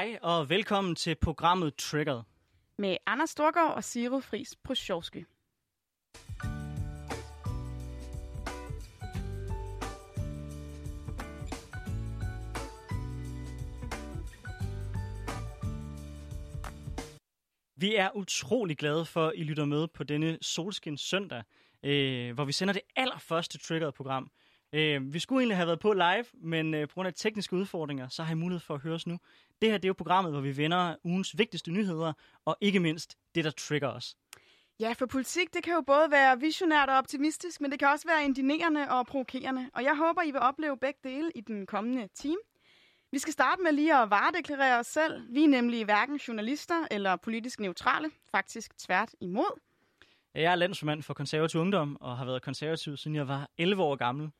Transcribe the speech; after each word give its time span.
Hej 0.00 0.18
og 0.22 0.48
velkommen 0.48 0.94
til 0.94 1.14
programmet 1.14 1.74
Triggered. 1.74 2.22
Med 2.78 2.96
Anders 3.06 3.30
Storgård 3.30 3.74
og 3.74 3.84
Sigrid 3.84 4.22
Friis 4.22 4.56
Prosjovsky. 4.64 5.26
Vi 17.76 17.94
er 17.94 18.16
utrolig 18.16 18.78
glade 18.78 19.04
for, 19.04 19.26
at 19.26 19.32
I 19.36 19.42
lytter 19.42 19.64
med 19.64 19.88
på 19.88 20.04
denne 20.04 20.38
solskins 20.42 21.00
søndag, 21.00 21.42
øh, 21.82 22.34
hvor 22.34 22.44
vi 22.44 22.52
sender 22.52 22.74
det 22.74 22.82
allerførste 22.96 23.58
Triggered-program. 23.58 24.30
Øh, 24.72 25.14
vi 25.14 25.18
skulle 25.18 25.40
egentlig 25.40 25.56
have 25.56 25.66
været 25.66 25.80
på 25.80 25.92
live, 25.92 26.24
men 26.34 26.74
øh, 26.74 26.88
på 26.88 26.94
grund 26.94 27.06
af 27.06 27.14
tekniske 27.16 27.56
udfordringer, 27.56 28.08
så 28.08 28.22
har 28.22 28.32
I 28.32 28.34
mulighed 28.34 28.60
for 28.60 28.74
at 28.74 28.80
høre 28.80 28.94
os 28.94 29.06
nu. 29.06 29.18
Det 29.60 29.70
her 29.70 29.78
det 29.78 29.84
er 29.84 29.88
jo 29.88 29.94
programmet, 29.94 30.32
hvor 30.32 30.40
vi 30.40 30.56
vender 30.56 30.96
ugens 31.04 31.38
vigtigste 31.38 31.70
nyheder, 31.70 32.12
og 32.44 32.56
ikke 32.60 32.80
mindst 32.80 33.16
det, 33.34 33.44
der 33.44 33.50
trigger 33.50 33.88
os. 33.88 34.16
Ja, 34.80 34.92
for 34.92 35.06
politik, 35.06 35.54
det 35.54 35.62
kan 35.62 35.72
jo 35.74 35.80
både 35.86 36.10
være 36.10 36.40
visionært 36.40 36.88
og 36.88 36.96
optimistisk, 36.96 37.60
men 37.60 37.70
det 37.70 37.78
kan 37.78 37.88
også 37.88 38.08
være 38.08 38.24
indinerende 38.24 38.90
og 38.90 39.06
provokerende. 39.06 39.70
Og 39.74 39.82
jeg 39.84 39.96
håber, 39.96 40.22
I 40.22 40.30
vil 40.30 40.40
opleve 40.40 40.76
begge 40.76 41.00
dele 41.04 41.30
i 41.34 41.40
den 41.40 41.66
kommende 41.66 42.08
time. 42.14 42.38
Vi 43.12 43.18
skal 43.18 43.32
starte 43.32 43.62
med 43.62 43.72
lige 43.72 43.96
at 43.96 44.10
varedeklarere 44.10 44.78
os 44.78 44.86
selv. 44.86 45.34
Vi 45.34 45.44
er 45.44 45.48
nemlig 45.48 45.84
hverken 45.84 46.16
journalister 46.16 46.86
eller 46.90 47.16
politisk 47.16 47.60
neutrale, 47.60 48.10
faktisk 48.30 48.78
tvært 48.78 49.14
imod. 49.20 49.60
Jeg 50.34 50.52
er 50.52 50.54
landsformand 50.54 51.02
for 51.02 51.14
konservativ 51.14 51.60
ungdom 51.60 51.96
og 52.00 52.16
har 52.16 52.24
været 52.24 52.42
konservativ, 52.42 52.96
siden 52.96 53.14
jeg 53.16 53.28
var 53.28 53.50
11 53.58 53.82
år 53.82 53.96
gammel. 53.96 54.30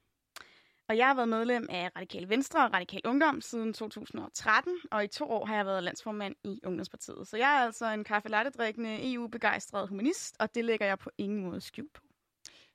Og 0.90 0.96
jeg 0.96 1.06
har 1.06 1.14
været 1.14 1.28
medlem 1.28 1.66
af 1.70 1.90
Radikal 1.96 2.28
Venstre 2.28 2.64
og 2.66 2.72
Radikal 2.72 3.00
Ungdom 3.04 3.40
siden 3.40 3.72
2013, 3.72 4.72
og 4.90 5.04
i 5.04 5.06
to 5.06 5.30
år 5.30 5.46
har 5.46 5.56
jeg 5.56 5.66
været 5.66 5.82
landsformand 5.82 6.34
i 6.44 6.60
Ungdomspartiet. 6.64 7.28
Så 7.28 7.36
jeg 7.36 7.56
er 7.56 7.64
altså 7.66 7.86
en 7.92 8.04
kaffe 8.04 8.28
drikkende 8.28 9.12
EU-begejstret 9.14 9.88
humanist, 9.88 10.36
og 10.40 10.54
det 10.54 10.64
lægger 10.64 10.86
jeg 10.86 10.98
på 10.98 11.10
ingen 11.18 11.42
måde 11.42 11.60
skjult 11.60 11.92
på. 11.92 12.02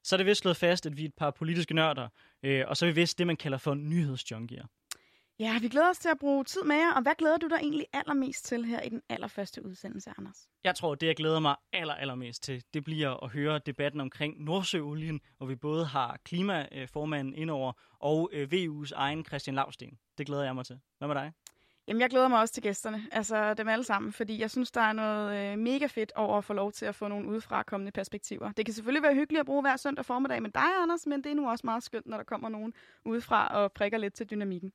Så 0.04 0.16
er 0.16 0.18
det 0.18 0.26
vist 0.26 0.42
slået 0.42 0.58
fast, 0.58 0.86
at 0.86 0.98
vi 0.98 1.02
er 1.02 1.08
et 1.08 1.14
par 1.14 1.32
politiske 1.32 1.74
nørder, 1.74 2.08
øh, 2.44 2.64
og 2.68 2.78
så 2.78 2.86
er 2.86 2.90
vi 2.90 2.96
vist 2.96 3.18
det, 3.18 3.28
man 3.28 3.38
kalder 3.38 3.58
for 3.58 3.74
nyhedsjunkier. 3.74 4.66
Ja, 5.40 5.60
vi 5.60 5.68
glæder 5.68 5.90
os 5.90 5.98
til 5.98 6.10
at 6.10 6.20
bruge 6.20 6.44
tid 6.44 6.64
med 6.64 6.76
jer, 6.76 6.94
og 6.94 7.02
hvad 7.02 7.16
glæder 7.18 7.38
du 7.38 7.48
dig 7.48 7.56
egentlig 7.56 7.86
allermest 7.94 8.46
til 8.46 8.66
her 8.66 8.82
i 8.82 8.90
den 8.90 9.02
allerførste 9.10 9.66
udsendelse, 9.66 10.12
Anders? 10.18 10.48
Jeg 10.64 10.76
tror, 10.76 10.96
det 10.96 11.08
jeg 11.08 11.16
glæder 11.16 11.40
mig 11.40 11.56
aller, 11.74 11.94
allermest 11.94 12.44
til, 12.44 12.64
det 12.74 12.84
bliver 12.84 13.24
at 13.24 13.30
høre 13.30 13.60
debatten 13.66 14.02
omkring 14.02 14.44
Nordsøolien, 14.44 15.22
hvor 15.38 15.48
vi 15.48 15.56
både 15.56 15.86
har 15.86 16.18
klimaformanden 16.26 17.34
indover 17.34 17.74
og 18.00 18.30
øh, 18.34 18.48
VU's 18.54 18.92
egen 18.96 19.26
Christian 19.26 19.56
Lavsten. 19.56 19.98
Det 20.18 20.26
glæder 20.26 20.44
jeg 20.44 20.56
mig 20.56 20.66
til. 20.66 20.80
Hvad 20.98 21.08
med 21.08 21.16
dig? 21.16 21.34
Jamen, 21.88 22.02
jeg 22.02 22.10
glæder 22.10 22.28
mig 22.28 22.40
også 22.40 22.54
til 22.54 22.64
gæsterne, 22.64 23.08
altså 23.12 23.54
dem 23.54 23.68
alle 23.68 23.84
sammen, 23.84 24.14
fordi 24.14 24.42
jeg 24.42 24.52
synes, 24.52 24.72
der 24.72 24.82
er 24.82 24.94
noget 24.94 25.52
øh, 25.52 25.58
mega 25.60 25.86
fedt 25.86 26.12
over 26.16 26.38
at 26.38 26.44
få 26.44 26.54
lov 26.54 26.72
til 26.72 26.86
at 26.86 26.96
få 26.96 27.08
nogle 27.08 27.28
udefrakommende 27.28 27.92
perspektiver. 27.92 28.52
Det 28.52 28.66
kan 28.66 28.74
selvfølgelig 28.74 29.04
være 29.04 29.16
hyggeligt 29.16 29.40
at 29.40 29.46
bruge 29.46 29.62
hver 29.62 29.78
søndag 29.78 30.06
formiddag 30.06 30.42
med 30.42 30.50
dig, 30.50 30.76
Anders, 30.82 31.06
men 31.06 31.24
det 31.24 31.32
er 31.32 31.36
nu 31.36 31.50
også 31.50 31.68
meget 31.68 31.84
skønt, 31.84 32.06
når 32.06 32.18
der 32.18 32.24
kommer 32.24 32.50
nogen 32.50 32.74
udefra 33.06 33.48
og 33.48 33.72
prikker 33.72 33.98
lidt 33.98 34.14
til 34.14 34.30
dynamikken. 34.30 34.72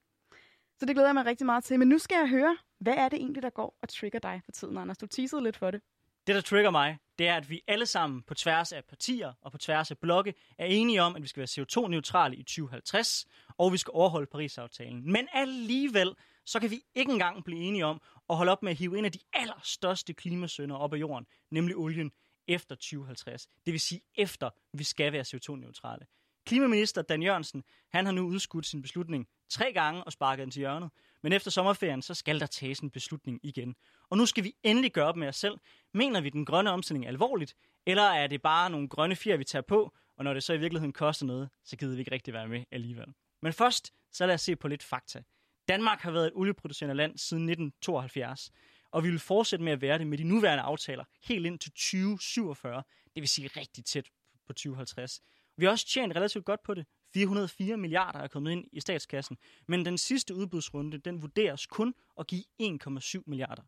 Så 0.81 0.87
det 0.87 0.95
glæder 0.95 1.09
jeg 1.09 1.15
mig 1.15 1.27
rigtig 1.27 1.47
meget 1.47 1.65
til. 1.65 1.79
Men 1.79 1.89
nu 1.89 1.99
skal 1.99 2.17
jeg 2.17 2.29
høre, 2.29 2.57
hvad 2.79 2.95
er 2.97 3.09
det 3.09 3.17
egentlig, 3.17 3.43
der 3.43 3.51
går 3.51 3.79
og 3.83 3.89
trigger 3.89 4.19
dig 4.19 4.41
for 4.45 4.53
tiden, 4.53 4.77
Anders? 4.77 4.99
Du 4.99 5.07
teasede 5.07 5.43
lidt 5.43 5.57
for 5.57 5.71
det. 5.71 5.81
Det, 6.27 6.35
der 6.35 6.41
trigger 6.41 6.71
mig, 6.71 6.99
det 7.19 7.29
er, 7.29 7.37
at 7.37 7.51
vi 7.51 7.63
alle 7.69 7.87
sammen 7.87 8.23
på 8.23 8.35
tværs 8.35 8.73
af 8.73 8.85
partier 8.85 9.33
og 9.41 9.53
på 9.53 9.59
tværs 9.59 9.91
af 9.91 9.99
blokke 9.99 10.35
er 10.59 10.65
enige 10.65 11.03
om, 11.03 11.17
at 11.17 11.23
vi 11.23 11.29
skal 11.29 11.41
være 11.41 11.65
CO2-neutrale 11.65 12.37
i 12.37 12.43
2050, 12.43 13.27
og 13.59 13.73
vi 13.73 13.77
skal 13.77 13.91
overholde 13.95 14.27
Paris-aftalen. 14.27 15.13
Men 15.13 15.29
alligevel, 15.33 16.15
så 16.45 16.61
kan 16.61 16.71
vi 16.71 16.81
ikke 16.95 17.13
engang 17.13 17.45
blive 17.45 17.61
enige 17.61 17.87
om 17.87 18.01
at 18.31 18.37
holde 18.37 18.53
op 18.53 18.63
med 18.63 18.71
at 18.71 18.79
hive 18.79 18.99
en 18.99 19.05
af 19.05 19.13
de 19.13 19.19
allerstørste 19.33 20.13
klimasønder 20.13 20.77
op 20.77 20.95
af 20.95 20.99
jorden, 20.99 21.27
nemlig 21.51 21.77
olien, 21.77 22.13
efter 22.49 22.75
2050. 22.75 23.47
Det 23.67 23.73
vil 23.73 23.81
sige, 23.81 24.01
efter 24.15 24.51
vi 24.73 24.85
skal 24.85 25.13
være 25.13 25.25
CO2-neutrale. 25.35 26.07
Klimaminister 26.51 27.03
Dan 27.03 27.23
Jørgensen, 27.23 27.65
han 27.89 28.05
har 28.05 28.13
nu 28.13 28.23
udskudt 28.23 28.67
sin 28.67 28.83
beslutning 28.83 29.29
tre 29.49 29.73
gange 29.73 30.05
og 30.05 30.13
sparket 30.13 30.43
den 30.43 30.51
til 30.51 30.61
hjørnet. 30.61 30.91
Men 31.23 31.33
efter 31.33 31.51
sommerferien, 31.51 32.03
så 32.03 32.15
skal 32.15 32.41
der 32.41 32.47
tages 32.47 32.79
en 32.79 32.91
beslutning 32.91 33.41
igen. 33.43 33.75
Og 34.09 34.17
nu 34.17 34.27
skal 34.27 34.45
vi 34.45 34.55
endelig 34.63 34.93
gøre 34.93 35.07
op 35.07 35.17
med 35.17 35.29
os 35.29 35.37
selv. 35.37 35.59
Mener 35.95 36.21
vi 36.21 36.31
den 36.31 36.45
grønne 36.45 36.71
omstilling 36.71 37.07
alvorligt, 37.07 37.57
eller 37.87 38.03
er 38.03 38.27
det 38.27 38.43
bare 38.43 38.71
nogle 38.71 38.89
grønne 38.89 39.17
fjer, 39.17 39.37
vi 39.37 39.45
tager 39.45 39.63
på, 39.63 39.95
og 40.17 40.25
når 40.25 40.35
det 40.35 40.43
så 40.43 40.53
i 40.53 40.59
virkeligheden 40.59 40.93
koster 40.93 41.27
noget, 41.27 41.49
så 41.65 41.77
gider 41.77 41.95
vi 41.95 42.01
ikke 42.01 42.13
rigtig 42.13 42.35
være 42.35 42.49
med 42.49 42.65
alligevel. 42.71 43.15
Men 43.43 43.53
først, 43.53 43.93
så 44.13 44.27
lad 44.27 44.35
os 44.35 44.41
se 44.41 44.57
på 44.57 44.69
lidt 44.69 44.83
fakta. 44.83 45.23
Danmark 45.69 46.01
har 46.01 46.11
været 46.11 46.27
et 46.27 46.33
olieproducerende 46.35 46.95
land 46.95 47.19
siden 47.19 47.43
1972, 47.43 48.51
og 48.91 49.05
vi 49.05 49.11
vil 49.11 49.19
fortsætte 49.19 49.65
med 49.65 49.73
at 49.73 49.81
være 49.81 49.99
det 49.99 50.07
med 50.07 50.19
de 50.19 50.25
nuværende 50.25 50.63
aftaler 50.63 51.05
helt 51.23 51.47
ind 51.47 51.59
til 51.59 51.71
2047, 51.71 52.83
det 53.15 53.21
vil 53.21 53.29
sige 53.29 53.51
rigtig 53.57 53.85
tæt 53.85 54.11
på 54.47 54.53
2050. 54.53 55.21
Vi 55.61 55.65
har 55.65 55.71
også 55.71 55.87
tjent 55.87 56.17
relativt 56.17 56.45
godt 56.45 56.63
på 56.63 56.75
det. 56.75 56.87
404 57.15 57.77
milliarder 57.77 58.19
er 58.19 58.29
kommet 58.29 58.53
ind 58.53 58.65
i 58.73 58.81
statskassen, 58.81 59.39
men 59.69 59.85
den 59.85 59.99
sidste 59.99 60.35
udbudsrunde, 60.35 60.99
den 60.99 61.23
vurderes 61.23 61.67
kun 61.67 61.95
at 62.19 62.27
give 62.27 62.45
1,7 62.63 63.23
milliarder. 63.27 63.63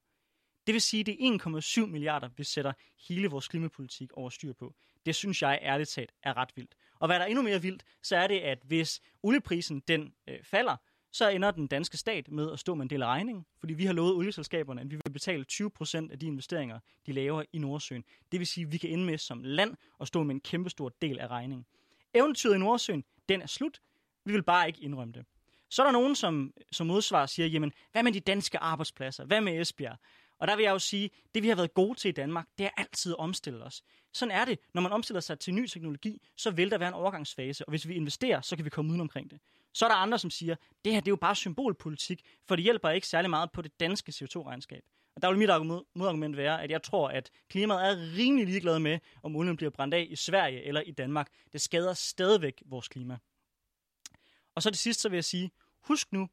Det 0.67 0.73
vil 0.73 0.81
sige, 0.81 1.01
at 1.01 1.07
det 1.07 1.27
er 1.27 1.83
1,7 1.85 1.87
milliarder, 1.87 2.29
vi 2.37 2.45
sætter 2.45 2.73
hele 3.09 3.29
vores 3.29 3.49
klimapolitik 3.49 4.13
over 4.13 4.31
styr 4.31 4.53
på. 4.53 4.75
Det 5.07 5.15
synes 5.15 5.43
jeg 5.43 5.59
ærligt 5.63 5.89
talt 5.89 6.13
er 6.23 6.37
ret 6.37 6.51
vildt. 6.57 6.75
Og 7.01 7.09
hvad 7.09 7.17
der 7.19 7.25
er 7.25 7.29
endnu 7.29 7.43
mere 7.43 7.63
vildt, 7.63 7.85
så 8.03 8.17
er 8.17 8.27
det, 8.27 8.39
at 8.39 8.59
hvis 8.65 9.01
olieprisen 9.23 9.83
den 9.89 10.15
øh, 10.29 10.39
falder, 10.45 10.77
så 11.13 11.29
ender 11.29 11.51
den 11.51 11.67
danske 11.67 11.97
stat 11.97 12.31
med 12.31 12.53
at 12.53 12.59
stå 12.59 12.75
med 12.75 12.83
en 12.83 12.91
del 12.91 13.03
af 13.03 13.07
regningen, 13.07 13.47
fordi 13.59 13.75
vi 13.75 13.85
har 13.85 13.93
lovet 13.93 14.15
olieselskaberne, 14.15 14.81
at 14.81 14.91
vi 14.91 14.97
vil 14.97 15.13
betale 15.13 15.45
20% 15.53 16.13
af 16.13 16.19
de 16.19 16.27
investeringer, 16.27 16.79
de 17.07 17.13
laver 17.13 17.43
i 17.53 17.59
Nordsøen. 17.59 18.05
Det 18.33 18.41
vil 18.41 18.47
sige, 18.47 18.67
at 18.67 18.73
vi 18.73 18.79
kan 18.79 18.91
ende 18.91 19.05
med 19.05 19.19
som 19.19 19.43
land 19.43 19.77
at 20.01 20.09
stå 20.09 20.23
med 20.23 20.35
en 20.35 20.41
kæmpestor 20.41 20.89
del 20.89 21.19
af 21.19 21.27
regningen. 21.27 21.67
Eventyret 22.15 22.55
i 22.55 22.59
Nordsøen, 22.59 23.05
den 23.29 23.43
er 23.43 23.47
slut. 23.47 23.81
Vi 24.25 24.33
vil 24.33 24.43
bare 24.43 24.67
ikke 24.67 24.81
indrømme 24.81 25.13
det. 25.13 25.25
Så 25.71 25.83
er 25.83 25.87
der 25.87 25.93
nogen, 25.93 26.15
som, 26.15 26.53
som 26.73 26.87
modsvar 26.87 27.27
siger, 27.27 27.47
jamen, 27.47 27.73
hvad 27.93 28.03
med 28.03 28.13
de 28.13 28.21
danske 28.21 28.59
arbejdspladser? 28.59 29.25
Hvad 29.25 29.41
med 29.41 29.61
Esbjerg? 29.61 29.97
Og 30.39 30.49
der 30.49 30.57
vil 30.57 30.63
jeg 30.63 30.71
jo 30.71 30.79
sige, 30.79 31.11
det 31.35 31.43
vi 31.43 31.49
har 31.49 31.55
været 31.55 31.75
gode 31.75 31.99
til 31.99 32.09
i 32.09 32.13
Danmark, 32.13 32.47
det 32.59 32.67
er 32.67 32.71
altid 32.77 33.13
at 33.13 33.19
omstille 33.19 33.65
os. 33.65 33.83
Sådan 34.13 34.35
er 34.35 34.45
det. 34.45 34.59
Når 34.75 34.83
man 34.83 34.93
omstiller 34.93 35.21
sig 35.21 35.39
til 35.39 35.55
ny 35.55 35.67
teknologi, 35.67 36.23
så 36.37 36.51
vil 36.51 36.71
der 36.71 36.79
være 36.79 36.89
en 36.89 36.95
overgangsfase, 36.95 37.65
og 37.65 37.71
hvis 37.71 37.89
vi 37.89 37.95
investerer, 37.95 38.41
så 38.41 38.57
kan 38.57 38.65
vi 38.65 38.71
komme 38.71 38.91
uden 38.91 39.01
omkring 39.01 39.31
det. 39.31 39.41
Så 39.73 39.85
er 39.85 39.89
der 39.89 39.97
andre, 39.97 40.19
som 40.19 40.31
siger, 40.31 40.57
det 40.85 40.93
her 40.93 41.01
det 41.01 41.09
er 41.09 41.13
jo 41.13 41.17
bare 41.17 41.37
symbolpolitik, 41.37 42.23
for 42.49 42.57
det 42.57 42.63
hjælper 42.63 42.91
ikke 42.91 43.07
særlig 43.07 43.31
meget 43.31 43.53
på 43.53 43.63
det 43.63 43.81
danske 43.81 44.11
CO2-regnskab. 44.11 44.85
Og 45.17 45.23
der 45.23 45.29
vil 45.29 45.39
mit 45.39 45.85
modargument 45.95 46.37
være, 46.37 46.63
at 46.63 46.71
jeg 46.71 46.83
tror, 46.83 47.09
at 47.09 47.31
klimaet 47.49 47.87
er 47.87 48.17
rimelig 48.19 48.47
ligeglad 48.47 48.79
med, 48.79 48.99
om 49.23 49.37
olien 49.37 49.57
bliver 49.57 49.71
brændt 49.71 49.95
af 49.95 50.07
i 50.11 50.17
Sverige 50.17 50.65
eller 50.65 50.81
i 50.81 50.91
Danmark. 50.91 51.29
Det 51.53 51.61
skader 51.61 51.95
stadigvæk 51.95 52.63
vores 52.67 52.89
klima. 52.89 53.19
Og 54.55 54.63
så 54.63 54.71
det 54.71 54.79
sidste, 54.79 55.03
så 55.03 55.09
vil 55.09 55.17
jeg 55.17 55.25
sige, 55.25 55.51
husk 55.81 56.13
nu, 56.13 56.29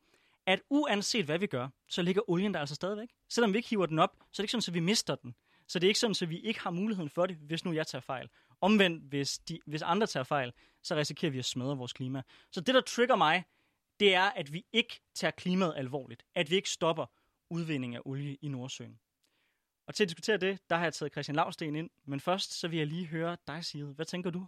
at 0.46 0.62
uanset 0.70 1.26
hvad 1.26 1.40
vi 1.40 1.48
gør, 1.48 1.68
så 1.90 2.02
ligger 2.02 2.30
olien 2.30 2.54
der 2.54 2.60
altså 2.60 2.76
stadigvæk. 2.76 3.10
Selvom 3.30 3.54
vi 3.54 3.58
ikke 3.58 3.70
hiver 3.70 3.86
den 3.86 4.00
op, 4.00 4.16
så 4.20 4.42
er 4.42 4.44
det 4.44 4.54
ikke 4.54 4.64
sådan, 4.64 4.72
at 4.72 4.74
vi 4.74 4.80
mister 4.80 5.16
den. 5.16 5.36
Så 5.68 5.80
det 5.80 5.88
er 5.88 5.90
ikke 5.90 6.00
sådan, 6.00 6.16
at 6.22 6.30
vi 6.30 6.40
ikke 6.40 6.60
har 6.60 6.72
muligheden 6.72 7.10
for 7.10 7.26
det, 7.26 7.36
hvis 7.36 7.66
nu 7.66 7.74
jeg 7.74 7.88
tager 7.88 8.02
fejl. 8.02 8.30
Omvendt, 8.62 9.04
hvis, 9.04 9.40
de, 9.40 9.60
hvis 9.66 9.82
andre 9.82 10.08
tager 10.08 10.24
fejl, 10.24 10.54
så 10.84 10.96
risikerer 10.96 11.32
vi 11.32 11.40
at 11.40 11.46
smadre 11.46 11.78
vores 11.78 11.94
klima. 11.94 12.22
Så 12.52 12.62
det, 12.62 12.76
der 12.76 12.82
trigger 12.82 13.16
mig, 13.16 13.44
det 14.00 14.16
er, 14.16 14.24
at 14.24 14.54
vi 14.54 14.66
ikke 14.74 15.02
tager 15.14 15.32
klimaet 15.32 15.74
alvorligt. 15.78 16.24
At 16.36 16.50
vi 16.50 16.56
ikke 16.56 16.70
stopper 16.70 17.06
udvinding 17.50 17.96
af 17.96 18.02
olie 18.06 18.38
i 18.42 18.48
Nordsøen. 18.48 19.00
Og 19.88 19.96
til 19.96 20.04
at 20.04 20.10
diskutere 20.10 20.38
det, 20.38 20.70
der 20.70 20.76
har 20.76 20.84
jeg 20.84 20.94
taget 20.94 21.12
Christian 21.12 21.36
Lavsten 21.36 21.76
ind. 21.76 21.90
Men 22.04 22.20
først, 22.20 22.60
så 22.60 22.68
vil 22.68 22.78
jeg 22.78 22.88
lige 22.88 23.08
høre 23.08 23.38
dig, 23.48 23.66
sige, 23.66 23.86
Hvad 23.86 24.06
tænker 24.06 24.30
du? 24.30 24.48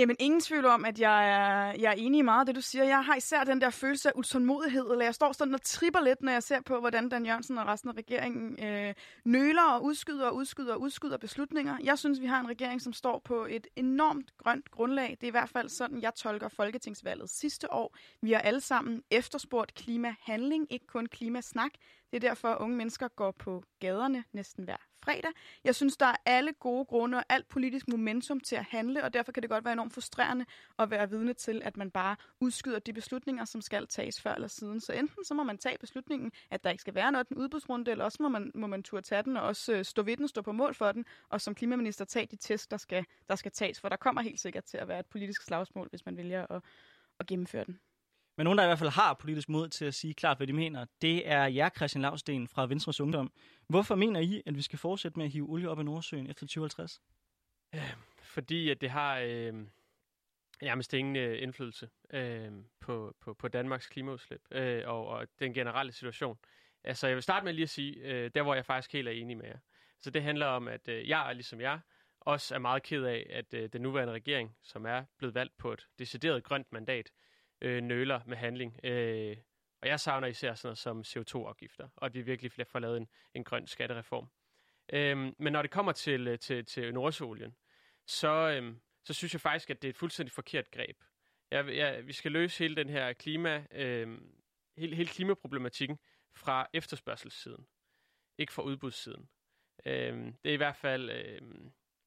Jamen, 0.00 0.16
ingen 0.18 0.40
tvivl 0.40 0.64
om, 0.64 0.84
at 0.84 1.00
jeg 1.00 1.30
er, 1.30 1.74
jeg 1.80 1.90
er 1.90 1.96
enig 1.96 2.18
i 2.18 2.22
meget 2.22 2.40
af 2.40 2.46
det, 2.46 2.54
du 2.54 2.60
siger. 2.60 2.84
Jeg 2.84 3.04
har 3.04 3.16
især 3.16 3.44
den 3.44 3.60
der 3.60 3.70
følelse 3.70 4.08
af 4.08 4.12
utålmodighed, 4.16 4.90
eller 4.90 5.04
jeg 5.04 5.14
står 5.14 5.32
sådan 5.32 5.54
og 5.54 5.62
tripper 5.62 6.00
lidt, 6.00 6.22
når 6.22 6.32
jeg 6.32 6.42
ser 6.42 6.60
på, 6.60 6.80
hvordan 6.80 7.08
Dan 7.08 7.26
Jørgensen 7.26 7.58
og 7.58 7.66
resten 7.66 7.90
af 7.90 7.94
regeringen 7.96 8.64
øh, 8.64 8.94
nøler 9.24 9.62
og 9.62 9.84
udskyder 9.84 10.26
og 10.26 10.34
udskyder 10.34 10.74
og 10.74 10.80
udskyder 10.80 11.16
beslutninger. 11.16 11.76
Jeg 11.84 11.98
synes, 11.98 12.20
vi 12.20 12.26
har 12.26 12.40
en 12.40 12.48
regering, 12.48 12.82
som 12.82 12.92
står 12.92 13.18
på 13.24 13.46
et 13.50 13.66
enormt 13.76 14.36
grønt 14.38 14.70
grundlag. 14.70 15.10
Det 15.10 15.22
er 15.22 15.28
i 15.28 15.30
hvert 15.30 15.48
fald 15.48 15.68
sådan, 15.68 16.02
jeg 16.02 16.14
tolker 16.14 16.48
folketingsvalget 16.48 17.30
sidste 17.30 17.72
år. 17.72 17.96
Vi 18.22 18.32
har 18.32 18.40
alle 18.40 18.60
sammen 18.60 19.02
efterspurgt 19.10 19.74
klimahandling, 19.74 20.66
ikke 20.70 20.86
kun 20.86 21.06
klimasnak. 21.06 21.70
Det 22.10 22.24
er 22.24 22.28
derfor, 22.28 22.48
at 22.48 22.58
unge 22.58 22.76
mennesker 22.76 23.08
går 23.08 23.30
på 23.30 23.64
gaderne 23.80 24.24
næsten 24.32 24.64
hver 24.64 24.76
fredag. 25.04 25.30
Jeg 25.64 25.74
synes, 25.74 25.96
der 25.96 26.06
er 26.06 26.16
alle 26.26 26.52
gode 26.52 26.84
grunde 26.84 27.18
og 27.18 27.24
alt 27.28 27.48
politisk 27.48 27.88
momentum 27.88 28.40
til 28.40 28.56
at 28.56 28.64
handle, 28.64 29.04
og 29.04 29.14
derfor 29.14 29.32
kan 29.32 29.42
det 29.42 29.50
godt 29.50 29.64
være 29.64 29.72
enormt 29.72 29.92
frustrerende 29.94 30.44
at 30.78 30.90
være 30.90 31.10
vidne 31.10 31.34
til, 31.34 31.62
at 31.64 31.76
man 31.76 31.90
bare 31.90 32.16
udskyder 32.40 32.78
de 32.78 32.92
beslutninger, 32.92 33.44
som 33.44 33.60
skal 33.60 33.86
tages 33.86 34.20
før 34.20 34.34
eller 34.34 34.48
siden. 34.48 34.80
Så 34.80 34.92
enten 34.92 35.24
så 35.24 35.34
må 35.34 35.42
man 35.42 35.58
tage 35.58 35.78
beslutningen, 35.78 36.32
at 36.50 36.64
der 36.64 36.70
ikke 36.70 36.80
skal 36.80 36.94
være 36.94 37.12
noget 37.12 37.28
den 37.28 37.36
udbudsrunde, 37.36 37.90
eller 37.90 38.04
også 38.04 38.18
må 38.20 38.28
man, 38.28 38.52
må 38.54 38.66
man 38.66 38.82
turde 38.82 39.06
tage 39.06 39.22
den 39.22 39.36
og 39.36 39.42
også 39.42 39.72
øh, 39.72 39.84
stå 39.84 40.02
ved 40.02 40.16
den, 40.16 40.28
stå 40.28 40.42
på 40.42 40.52
mål 40.52 40.74
for 40.74 40.92
den, 40.92 41.04
og 41.28 41.40
som 41.40 41.54
klimaminister 41.54 42.04
tage 42.04 42.26
de 42.26 42.36
test, 42.36 42.70
der 42.70 42.76
skal, 42.76 43.04
der 43.28 43.34
skal 43.34 43.52
tages, 43.52 43.80
for 43.80 43.88
der 43.88 43.96
kommer 43.96 44.22
helt 44.22 44.40
sikkert 44.40 44.64
til 44.64 44.76
at 44.76 44.88
være 44.88 45.00
et 45.00 45.06
politisk 45.06 45.42
slagsmål, 45.42 45.88
hvis 45.90 46.06
man 46.06 46.16
vælger 46.16 46.46
at, 46.50 46.62
at 47.20 47.26
gennemføre 47.26 47.64
den. 47.64 47.80
Men 48.40 48.44
nogen, 48.44 48.58
der 48.58 48.64
i 48.64 48.66
hvert 48.66 48.78
fald 48.78 48.90
har 48.90 49.14
politisk 49.14 49.48
mod 49.48 49.68
til 49.68 49.84
at 49.84 49.94
sige 49.94 50.14
klart, 50.14 50.36
hvad 50.36 50.46
de 50.46 50.52
mener, 50.52 50.86
det 51.02 51.28
er 51.28 51.44
jer, 51.44 51.68
Christian 51.68 52.02
Lavsten 52.02 52.48
fra 52.48 52.66
Venstres 52.66 53.00
Ungdom. 53.00 53.32
Hvorfor 53.68 53.94
mener 53.94 54.20
I, 54.20 54.42
at 54.46 54.56
vi 54.56 54.62
skal 54.62 54.78
fortsætte 54.78 55.18
med 55.18 55.26
at 55.26 55.32
hive 55.32 55.48
olie 55.48 55.68
op 55.68 55.80
i 55.80 55.82
Nordsøen 55.82 56.30
efter 56.30 56.46
2050? 56.46 57.00
Fordi 58.22 58.70
at 58.70 58.80
det 58.80 58.90
har 58.90 59.18
øh, 59.18 59.54
nærmest 60.62 60.94
ingen 60.94 61.16
øh, 61.16 61.42
indflydelse 61.42 61.88
øh, 62.12 62.52
på, 62.80 63.16
på, 63.20 63.34
på 63.34 63.48
Danmarks 63.48 63.86
klimaudslip 63.86 64.42
øh, 64.50 64.82
og, 64.86 65.06
og 65.06 65.26
den 65.38 65.54
generelle 65.54 65.92
situation. 65.92 66.38
Altså, 66.84 67.06
jeg 67.06 67.16
vil 67.16 67.22
starte 67.22 67.44
med 67.44 67.52
lige 67.52 67.62
at 67.62 67.70
sige, 67.70 67.94
øh, 67.94 68.30
der 68.34 68.42
hvor 68.42 68.54
jeg 68.54 68.66
faktisk 68.66 68.92
helt 68.92 69.08
er 69.08 69.12
enig 69.12 69.36
med 69.36 69.46
jer. 69.46 69.58
Så 70.00 70.10
det 70.10 70.22
handler 70.22 70.46
om, 70.46 70.68
at 70.68 70.88
øh, 70.88 71.08
jeg, 71.08 71.30
ligesom 71.34 71.60
jeg, 71.60 71.80
også 72.20 72.54
er 72.54 72.58
meget 72.58 72.82
ked 72.82 73.04
af, 73.04 73.26
at 73.30 73.54
øh, 73.54 73.68
den 73.72 73.82
nuværende 73.82 74.12
regering, 74.12 74.56
som 74.62 74.86
er 74.86 75.04
blevet 75.18 75.34
valgt 75.34 75.56
på 75.58 75.72
et 75.72 75.86
decideret 75.98 76.44
grønt 76.44 76.72
mandat, 76.72 77.10
øh, 77.60 77.82
nøler 77.82 78.20
med 78.26 78.36
handling. 78.36 78.80
Øh, 78.84 79.36
og 79.82 79.88
jeg 79.88 80.00
savner 80.00 80.28
især 80.28 80.54
sådan 80.54 80.66
noget 80.66 80.78
som 80.78 81.00
CO2-afgifter, 81.00 81.88
og 81.96 82.06
at 82.06 82.14
vi 82.14 82.22
virkelig 82.22 82.66
får 82.66 82.78
lavet 82.78 82.96
en, 82.96 83.08
en 83.34 83.44
grøn 83.44 83.66
skattereform. 83.66 84.28
Øh, 84.92 85.32
men 85.38 85.52
når 85.52 85.62
det 85.62 85.70
kommer 85.70 85.92
til, 85.92 86.28
øh, 86.28 86.38
til, 86.38 86.64
til 86.64 86.94
Nordsjælien, 86.94 87.56
så, 88.06 88.60
øh, 88.60 88.74
så 89.04 89.14
synes 89.14 89.32
jeg 89.32 89.40
faktisk, 89.40 89.70
at 89.70 89.82
det 89.82 89.88
er 89.88 89.90
et 89.90 89.96
fuldstændig 89.96 90.32
forkert 90.32 90.70
greb. 90.70 90.96
Jeg, 91.50 91.76
jeg, 91.76 92.06
vi 92.06 92.12
skal 92.12 92.32
løse 92.32 92.58
hele 92.58 92.76
den 92.76 92.88
her 92.88 93.12
klima, 93.12 93.64
øh, 93.70 94.18
hele, 94.76 94.96
hele 94.96 95.08
klimaproblematikken 95.08 95.98
fra 96.32 96.68
efterspørgselssiden, 96.72 97.66
ikke 98.38 98.52
fra 98.52 98.62
udbudssiden. 98.62 99.28
Øh, 99.86 100.32
det 100.44 100.50
er 100.50 100.52
i 100.52 100.56
hvert 100.56 100.76
fald, 100.76 101.10
øh, 101.10 101.40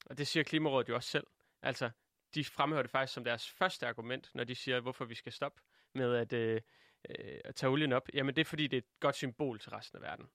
og 0.06 0.18
det 0.18 0.28
siger 0.28 0.44
Klimarådet 0.44 0.90
jo 0.90 0.96
også 0.96 1.10
selv, 1.10 1.28
altså 1.62 1.90
de 2.36 2.46
fremhæver 2.46 2.82
det 2.82 2.92
faktisk 2.92 3.14
som 3.14 3.24
deres 3.24 3.50
første 3.50 3.88
argument, 3.88 4.30
når 4.36 4.44
de 4.44 4.56
siger, 4.56 4.80
hvorfor 4.80 5.06
vi 5.06 5.16
skal 5.16 5.32
stoppe 5.32 5.62
med 5.94 6.16
at, 6.16 6.34
øh, 6.34 6.62
øh, 7.10 7.40
at 7.46 7.56
tage 7.56 7.70
olien 7.70 7.94
op. 7.94 8.10
Jamen 8.14 8.36
det 8.36 8.42
er 8.42 8.46
fordi, 8.46 8.68
det 8.68 8.78
er 8.78 8.82
et 8.82 9.00
godt 9.00 9.16
symbol 9.16 9.60
til 9.60 9.70
resten 9.70 9.98
af 9.98 10.02
verden. 10.02 10.30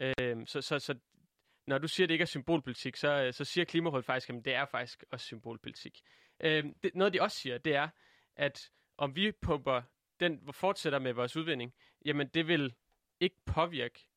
Øh, 0.00 0.46
så, 0.46 0.60
så, 0.60 0.78
så 0.78 0.98
når 1.66 1.78
du 1.78 1.88
siger, 1.88 2.04
at 2.04 2.08
det 2.08 2.14
ikke 2.14 2.22
er 2.22 2.26
symbolpolitik, 2.26 2.96
så, 2.96 3.08
øh, 3.08 3.32
så 3.32 3.44
siger 3.44 3.64
Klimarådet 3.64 4.04
faktisk, 4.04 4.30
at 4.30 4.44
det 4.44 4.54
er 4.54 4.64
faktisk 4.64 5.04
også 5.10 5.26
symbolpolitik. 5.26 6.00
Øh, 6.40 6.64
det, 6.82 6.94
noget 6.94 7.12
de 7.12 7.22
også 7.22 7.36
siger, 7.36 7.58
det 7.58 7.74
er, 7.74 7.88
at 8.36 8.70
om 8.98 9.16
vi 9.16 9.32
pumper 9.32 9.82
den 10.20 10.52
fortsætter 10.52 10.98
med 10.98 11.12
vores 11.12 11.36
udvinding, 11.36 11.74
jamen 12.04 12.28
det 12.28 12.48
vil 12.48 12.74
ikke 13.20 13.36
påvirke 13.46 14.08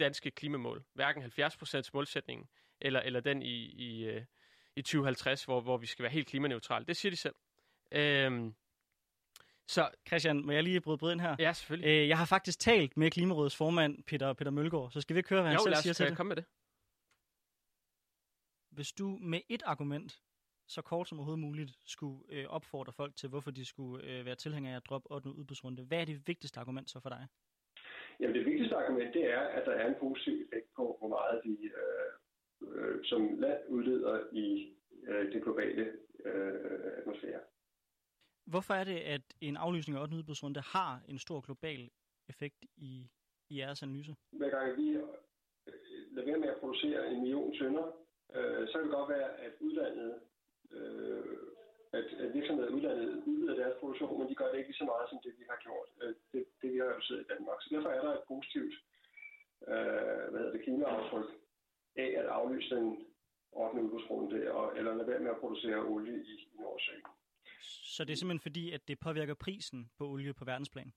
danske 0.00 0.30
klimamål. 0.30 0.84
Hverken 0.94 1.22
70% 1.22 1.90
målsætningen, 1.94 2.48
eller, 2.80 3.00
eller 3.00 3.20
den 3.20 3.42
i, 3.42 3.54
i, 3.64 4.04
øh, 4.04 4.24
i 4.76 4.82
2050, 4.82 5.44
hvor, 5.44 5.60
hvor 5.60 5.76
vi 5.76 5.86
skal 5.86 6.02
være 6.02 6.12
helt 6.12 6.28
klimaneutrale. 6.28 6.84
Det 6.86 6.96
siger 6.96 7.10
de 7.10 7.16
selv. 7.16 7.34
Øhm, 7.92 8.54
så 9.68 9.90
Christian, 10.06 10.46
må 10.46 10.52
jeg 10.52 10.62
lige 10.62 10.80
bryde, 10.80 10.98
bryde 10.98 11.12
ind 11.12 11.20
her? 11.20 11.36
Ja, 11.38 11.52
selvfølgelig. 11.52 11.88
Øh, 11.88 12.08
jeg 12.08 12.18
har 12.18 12.24
faktisk 12.24 12.58
talt 12.58 12.96
med 12.96 13.10
Klimarådets 13.10 13.56
formand, 13.56 14.02
Peter, 14.02 14.32
Peter 14.32 14.50
Mølgaard, 14.50 14.90
så 14.90 15.00
skal 15.00 15.14
vi 15.14 15.18
ikke 15.18 15.28
høre, 15.28 15.42
hvad 15.42 15.52
jo, 15.52 15.58
han 15.58 15.64
selv 15.64 15.74
os, 15.74 15.78
siger 15.78 15.94
til 15.94 16.06
det? 16.06 16.16
komme 16.16 16.28
med 16.28 16.36
det. 16.36 16.44
Hvis 18.70 18.92
du 18.92 19.18
med 19.20 19.40
et 19.48 19.62
argument, 19.66 20.20
så 20.66 20.82
kort 20.82 21.08
som 21.08 21.18
overhovedet 21.18 21.40
muligt, 21.40 21.72
skulle 21.84 22.18
øh, 22.28 22.46
opfordre 22.46 22.92
folk 22.92 23.16
til, 23.16 23.28
hvorfor 23.28 23.50
de 23.50 23.64
skulle 23.64 24.04
øh, 24.04 24.24
være 24.26 24.34
tilhængere 24.34 24.72
af 24.72 24.76
at 24.76 24.86
droppe 24.88 25.10
8. 25.10 25.30
udbudsrunde, 25.30 25.82
hvad 25.84 26.00
er 26.00 26.04
det 26.04 26.28
vigtigste 26.28 26.60
argument 26.60 26.90
så 26.90 27.00
for 27.00 27.08
dig? 27.08 27.26
Jamen 28.20 28.36
det 28.36 28.46
vigtigste 28.46 28.76
argument, 28.76 29.14
det 29.14 29.24
er, 29.30 29.40
at 29.40 29.62
der 29.66 29.72
er 29.72 29.86
en 29.88 29.94
positiv 30.00 30.34
effekt 30.44 30.68
på, 30.76 30.96
hvor 30.98 31.08
meget 31.08 31.40
vi 31.44 31.54
øh, 31.64 32.12
øh, 32.62 33.04
som 33.04 33.38
land 33.38 33.60
udleder 33.68 34.20
i 34.32 34.76
øh, 35.08 35.32
det 35.32 35.42
globale 35.42 35.92
øh, 36.24 36.80
atmosfære. 36.98 37.40
Hvorfor 38.46 38.74
er 38.74 38.84
det, 38.84 38.98
at 39.14 39.22
en 39.40 39.56
aflysning 39.56 39.98
af 39.98 40.02
8. 40.02 40.16
udbudsrunde 40.16 40.60
har 40.60 41.00
en 41.08 41.18
stor 41.18 41.40
global 41.40 41.90
effekt 42.28 42.64
i, 42.76 43.10
i 43.50 43.58
jeres 43.58 43.82
analyse? 43.82 44.16
Hver 44.32 44.50
gang 44.50 44.76
vi 44.76 44.88
øh, 44.90 45.02
lader 46.12 46.26
være 46.26 46.38
med 46.38 46.48
at 46.48 46.60
producere 46.60 47.10
en 47.12 47.20
million 47.22 47.54
tønder, 47.58 47.86
øh, 48.36 48.68
så 48.68 48.72
kan 48.72 48.82
det 48.82 48.96
godt 48.98 49.08
være, 49.08 49.30
at 49.44 49.52
udlandet, 49.60 50.14
øh, 50.72 51.36
at, 51.92 52.04
at 52.22 52.34
virksomheder 52.34 52.70
udlandet 52.70 53.22
udvider 53.26 53.56
deres 53.62 53.76
produktion, 53.80 54.18
men 54.18 54.28
de 54.28 54.34
gør 54.34 54.48
det 54.50 54.58
ikke 54.58 54.70
lige 54.70 54.82
så 54.82 54.84
meget 54.92 55.08
som 55.10 55.18
det, 55.24 55.32
vi 55.38 55.44
har 55.50 55.58
gjort, 55.66 55.88
øh, 56.02 56.14
det, 56.32 56.44
det 56.62 56.72
vi 56.72 56.78
har 56.78 56.88
reduceret 56.92 57.20
i 57.20 57.30
Danmark. 57.32 57.58
Så 57.60 57.68
derfor 57.74 57.88
er 57.88 58.02
der 58.06 58.12
et 58.14 58.28
positivt 58.28 58.74
øh, 59.72 60.24
hvad 60.30 60.38
hedder 60.40 60.52
det, 60.56 60.64
klimaaftryk 60.64 61.28
af 61.96 62.10
at 62.20 62.26
aflyse 62.26 62.74
den 62.74 63.06
8. 63.52 63.82
udbudsrunde, 63.82 64.52
og, 64.52 64.78
eller 64.78 64.94
lade 64.94 65.08
være 65.08 65.20
med 65.20 65.30
at 65.30 65.40
producere 65.40 65.84
olie 65.84 66.24
i, 66.24 66.48
Nordsøen. 66.60 67.02
Så 67.94 68.04
det 68.04 68.12
er 68.12 68.16
simpelthen 68.16 68.46
fordi, 68.48 68.72
at 68.72 68.88
det 68.88 69.00
påvirker 69.00 69.34
prisen 69.34 69.90
på 69.98 70.04
olie 70.12 70.34
på 70.34 70.44
verdensplan? 70.44 70.92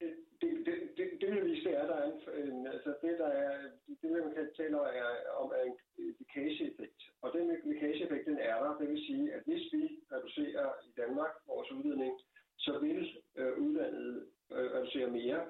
Det, 0.00 0.10
det, 0.40 0.50
det, 0.66 0.76
det, 0.96 1.06
det 1.20 1.28
vil 1.34 1.44
vise, 1.50 1.64
det 1.64 1.78
er, 1.80 1.86
der 1.86 1.96
er 2.02 2.06
en, 2.12 2.18
en, 2.48 2.66
altså 2.66 2.94
det, 3.02 3.18
der 3.18 3.26
er, 3.26 3.70
det, 4.02 4.10
man 4.10 4.34
kan 4.34 4.48
tale 4.56 4.76
er, 4.76 5.10
om, 5.40 5.52
er 5.58 5.62
en 5.70 5.76
lækageeffekt. 6.18 7.02
Og 7.22 7.32
den 7.32 7.44
lækageeffekt, 7.64 8.26
den 8.26 8.38
er 8.38 8.56
der. 8.64 8.78
Det 8.78 8.88
vil 8.88 9.06
sige, 9.06 9.32
at 9.34 9.42
hvis 9.46 9.64
vi 9.72 9.82
reducerer 10.12 10.68
i 10.88 10.90
Danmark 10.96 11.32
vores 11.46 11.70
udledning, 11.72 12.14
så 12.58 12.78
vil 12.78 13.00
øh, 13.36 13.58
udlandet 13.58 14.26
øh, 14.52 14.72
reducere 14.74 15.10
mere, 15.10 15.40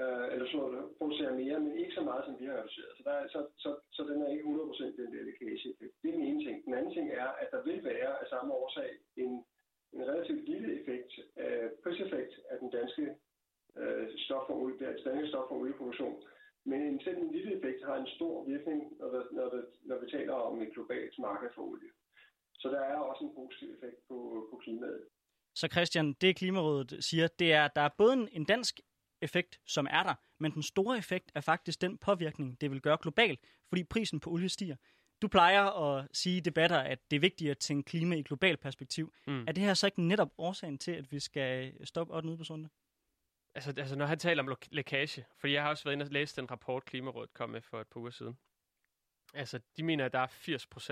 øh, 0.00 0.26
eller 0.32 0.46
så 0.54 0.60
producerer 0.98 1.34
mere, 1.42 1.60
men 1.60 1.72
ikke 1.82 1.94
så 1.98 2.02
meget, 2.08 2.24
som 2.24 2.34
vi 2.40 2.44
har 2.46 2.56
reduceret. 2.60 2.92
Så, 2.96 3.02
der 3.08 3.14
er, 3.20 3.28
så, 3.34 3.40
så, 3.64 3.70
så 3.96 4.02
den 4.10 4.22
er 4.22 4.28
ikke 4.32 4.44
100% 4.44 5.00
den 5.00 5.12
der 5.14 5.22
lækage. 5.28 5.74
Det 6.02 6.08
er 6.10 6.16
den 6.18 6.26
ene 6.28 6.44
ting. 6.46 6.64
Den 6.64 6.74
anden 6.74 6.92
ting 6.92 7.06
er, 7.22 7.28
at 7.42 7.48
der 7.54 7.62
vil 7.62 7.84
være 7.84 8.12
af 8.22 8.26
samme 8.28 8.54
årsag 8.54 8.90
en, 9.16 9.32
en 9.92 10.02
relativt 10.10 10.44
lille 10.48 10.80
effekt, 10.80 11.12
øh, 11.42 11.70
priseffekt 11.82 12.32
af 12.50 12.56
den 12.58 12.70
danske 12.70 13.04
øh, 13.80 14.06
stof 14.24 14.44
for 14.46 14.54
olie, 14.62 14.78
der, 14.78 15.02
danske 15.10 15.28
stof 15.28 15.48
for 15.48 15.56
olieproduktion. 15.60 16.16
Men 16.64 16.80
en 16.82 17.00
selv 17.00 17.18
en 17.18 17.32
lille 17.32 17.52
effekt 17.56 17.84
har 17.84 17.96
en 17.96 18.10
stor 18.16 18.44
virkning, 18.44 18.80
når, 18.98 19.08
der, 19.14 19.22
når, 19.32 19.48
der, 19.54 19.62
når 19.88 19.98
vi 20.00 20.10
taler 20.10 20.32
om 20.32 20.62
et 20.62 20.72
globalt 20.72 21.18
marked 21.18 21.50
for 21.54 21.62
olie. 21.62 21.90
Så 22.54 22.68
der 22.68 22.80
er 22.80 22.96
også 22.96 23.24
en 23.24 23.34
positiv 23.34 23.68
effekt 23.74 23.98
på, 24.08 24.48
på 24.50 24.56
klimaet. 24.56 25.04
Så 25.54 25.68
Christian, 25.72 26.12
det 26.20 26.36
Klimarådet 26.36 27.04
siger, 27.04 27.28
det 27.38 27.52
er, 27.52 27.64
at 27.64 27.76
der 27.76 27.82
er 27.82 27.94
både 27.98 28.28
en 28.32 28.44
dansk 28.44 28.80
effekt, 29.22 29.60
som 29.66 29.86
er 29.90 30.02
der, 30.02 30.14
men 30.38 30.52
den 30.52 30.62
store 30.62 30.98
effekt 30.98 31.32
er 31.34 31.40
faktisk 31.40 31.80
den 31.80 31.98
påvirkning, 31.98 32.60
det 32.60 32.70
vil 32.70 32.80
gøre 32.80 32.98
globalt, 33.02 33.40
fordi 33.68 33.84
prisen 33.84 34.20
på 34.20 34.30
olie 34.30 34.48
stiger. 34.48 34.76
Du 35.22 35.28
plejer 35.28 35.64
at 35.64 36.08
sige 36.12 36.36
i 36.36 36.40
debatter, 36.40 36.78
at 36.78 37.10
det 37.10 37.16
er 37.16 37.20
vigtigt 37.20 37.50
at 37.50 37.58
tænke 37.58 37.86
klima 37.86 38.16
i 38.16 38.22
globalt 38.22 38.60
perspektiv. 38.60 39.14
Mm. 39.26 39.44
Er 39.48 39.52
det 39.52 39.64
her 39.64 39.74
så 39.74 39.86
ikke 39.86 40.02
netop 40.02 40.32
årsagen 40.38 40.78
til, 40.78 40.92
at 40.92 41.12
vi 41.12 41.20
skal 41.20 41.74
stoppe 41.86 42.14
8. 42.14 42.28
udbudsrunde? 42.28 42.68
Altså, 43.54 43.74
altså, 43.76 43.96
når 43.96 44.06
han 44.06 44.18
taler 44.18 44.42
om 44.42 44.56
lækage, 44.70 45.24
fordi 45.38 45.52
jeg 45.52 45.62
har 45.62 45.70
også 45.70 45.84
været 45.84 45.92
inde 45.92 46.04
og 46.04 46.08
læst 46.10 46.36
den 46.36 46.50
rapport, 46.50 46.84
Klimarådet 46.84 47.34
kom 47.34 47.50
med 47.50 47.60
for 47.60 47.80
et 47.80 47.86
par 47.86 48.00
uger 48.00 48.10
siden. 48.10 48.38
Altså, 49.34 49.60
de 49.76 49.82
mener, 49.82 50.04
at 50.04 50.12
der 50.12 50.18
er 50.18 50.26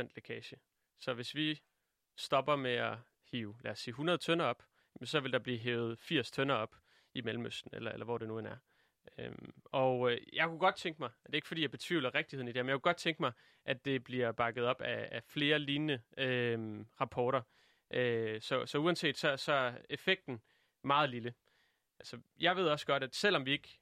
80% 0.04 0.08
lækage. 0.14 0.56
Så 1.00 1.14
hvis 1.14 1.34
vi 1.34 1.60
stopper 2.16 2.56
med 2.56 2.74
at 2.74 2.98
hive, 3.30 3.56
lad 3.60 3.72
os 3.72 3.78
sige, 3.78 3.92
100 3.92 4.18
tønder 4.18 4.44
op, 4.44 4.62
så 5.04 5.20
vil 5.20 5.32
der 5.32 5.38
blive 5.38 5.58
hævet 5.58 5.98
80 5.98 6.30
tønder 6.30 6.54
op 6.54 6.76
i 7.14 7.20
Mellemøsten, 7.20 7.70
eller, 7.74 7.92
eller 7.92 8.04
hvor 8.04 8.18
det 8.18 8.28
nu 8.28 8.38
end 8.38 8.46
er. 8.46 8.56
Øhm, 9.18 9.52
og 9.64 10.12
øh, 10.12 10.18
jeg 10.32 10.46
kunne 10.46 10.58
godt 10.58 10.76
tænke 10.76 11.02
mig, 11.02 11.10
det 11.26 11.32
er 11.32 11.34
ikke 11.36 11.48
fordi 11.48 11.62
jeg 11.62 11.70
betvivler 11.70 12.14
rigtigheden 12.14 12.48
i 12.48 12.52
det, 12.52 12.64
men 12.64 12.68
jeg 12.68 12.74
kunne 12.74 12.90
godt 12.90 12.96
tænke 12.96 13.22
mig, 13.22 13.32
at 13.64 13.84
det 13.84 14.04
bliver 14.04 14.32
bakket 14.32 14.64
op 14.64 14.80
af, 14.80 15.08
af 15.12 15.24
flere 15.24 15.58
lignende 15.58 16.02
øh, 16.16 16.84
rapporter. 17.00 17.42
Øh, 17.90 18.40
så, 18.40 18.66
så 18.66 18.78
uanset, 18.78 19.18
så, 19.18 19.36
så 19.36 19.52
er 19.52 19.72
effekten 19.90 20.42
meget 20.84 21.10
lille. 21.10 21.34
Altså, 21.98 22.20
jeg 22.38 22.56
ved 22.56 22.68
også 22.68 22.86
godt, 22.86 23.02
at 23.02 23.14
selvom 23.14 23.46
vi 23.46 23.52
ikke 23.52 23.80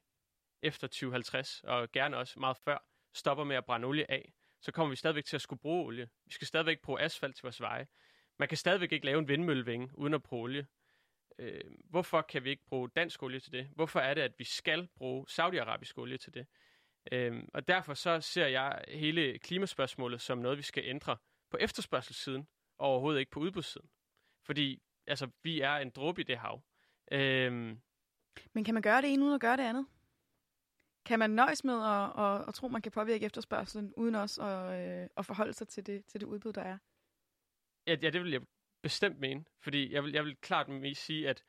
efter 0.62 0.87
2050, 0.87 1.61
og 1.64 1.92
gerne 1.92 2.16
også 2.16 2.40
meget 2.40 2.56
før, 2.56 2.78
stopper 3.14 3.44
med 3.44 3.56
at 3.56 3.64
brænde 3.64 3.87
olie 3.87 4.11
af, 4.11 4.32
så 4.61 4.73
kommer 4.73 4.90
vi 4.90 4.97
stadigvæk 4.97 5.25
til 5.25 5.37
at 5.37 5.40
skulle 5.40 5.61
bruge 5.61 5.87
olie. 5.87 6.08
Vi 6.25 6.32
skal 6.32 6.47
stadigvæk 6.47 6.80
bruge 6.80 7.00
asfalt 7.00 7.37
til 7.37 7.42
vores 7.42 7.61
veje. 7.61 7.87
Man 8.38 8.49
kan 8.49 8.56
stadigvæk 8.56 8.92
ikke 8.92 9.06
lave 9.06 9.18
en 9.18 9.28
vindmøllevinge 9.28 9.90
uden 9.94 10.14
at 10.14 10.23
bruge 10.23 10.42
olie. 10.42 10.66
Øh, 11.38 11.61
hvorfor 11.85 12.23
kan 12.23 12.45
vi 12.45 12.50
ikke 12.50 12.64
bruge 12.64 12.88
dansk 12.88 13.23
olie 13.23 13.40
til 13.40 13.52
det? 13.52 13.68
Hvorfor 13.75 14.00
er 14.00 14.14
det, 14.14 14.21
at 14.21 14.38
vi 14.38 14.45
skal 14.45 14.88
bruge 14.97 15.28
saudiarabisk 15.28 15.99
olie 15.99 16.18
til 16.18 16.35
det? 16.35 16.47
Øh, 17.12 17.42
og 17.54 17.68
derfor 17.68 17.95
så 17.95 18.21
ser 18.21 18.47
jeg 18.47 18.85
hele 18.88 19.38
klimaspørgsmålet 19.38 20.21
som 20.21 20.38
noget, 20.38 20.59
vi 20.59 20.62
skal 20.62 20.85
ændre 20.87 21.16
på 21.50 21.57
efterspørgselssiden, 21.57 22.49
og 22.78 22.88
overhovedet 22.88 23.21
ikke 23.21 23.30
på 23.30 23.40
udbudssiden. 23.40 23.90
Fordi 24.42 24.83
altså, 25.07 25.30
vi 25.42 25.61
er 25.61 25.76
en 25.76 25.90
dråbe 25.90 26.21
i 26.21 26.25
det 26.25 26.38
hav. 26.38 26.62
Øh, 27.12 27.52
Men 28.52 28.64
kan 28.64 28.75
man 28.75 28.83
gøre 28.83 29.02
det 29.02 29.12
ene 29.12 29.25
uden 29.25 29.35
at 29.35 29.40
gøre 29.40 29.57
det 29.57 29.62
andet? 29.62 29.87
Kan 31.04 31.18
man 31.18 31.30
nøjes 31.30 31.64
med 31.64 31.75
at, 31.75 32.25
at, 32.25 32.49
at 32.49 32.54
tro, 32.54 32.68
man 32.68 32.83
kan 32.83 32.92
påvirke 32.92 33.26
efterspørgselen, 33.26 33.95
uden 33.97 34.14
også 34.14 34.42
at, 34.42 35.02
øh, 35.02 35.09
at 35.16 35.26
forholde 35.26 35.52
sig 35.52 35.68
til 35.68 35.87
det, 35.87 36.04
til 36.07 36.21
det 36.21 36.26
udbud, 36.26 36.52
der 36.52 36.62
er? 36.62 36.78
Ja, 37.87 37.97
ja, 38.02 38.11
det 38.11 38.23
vil 38.23 38.30
jeg 38.30 38.40
bestemt 38.82 39.18
mene, 39.18 39.44
fordi 39.61 39.92
jeg 39.92 40.04
vil, 40.04 40.12
jeg 40.12 40.25
vil 40.25 40.37
klart 40.37 40.68
mest 40.68 41.04
sige, 41.04 41.28
at 41.28 41.44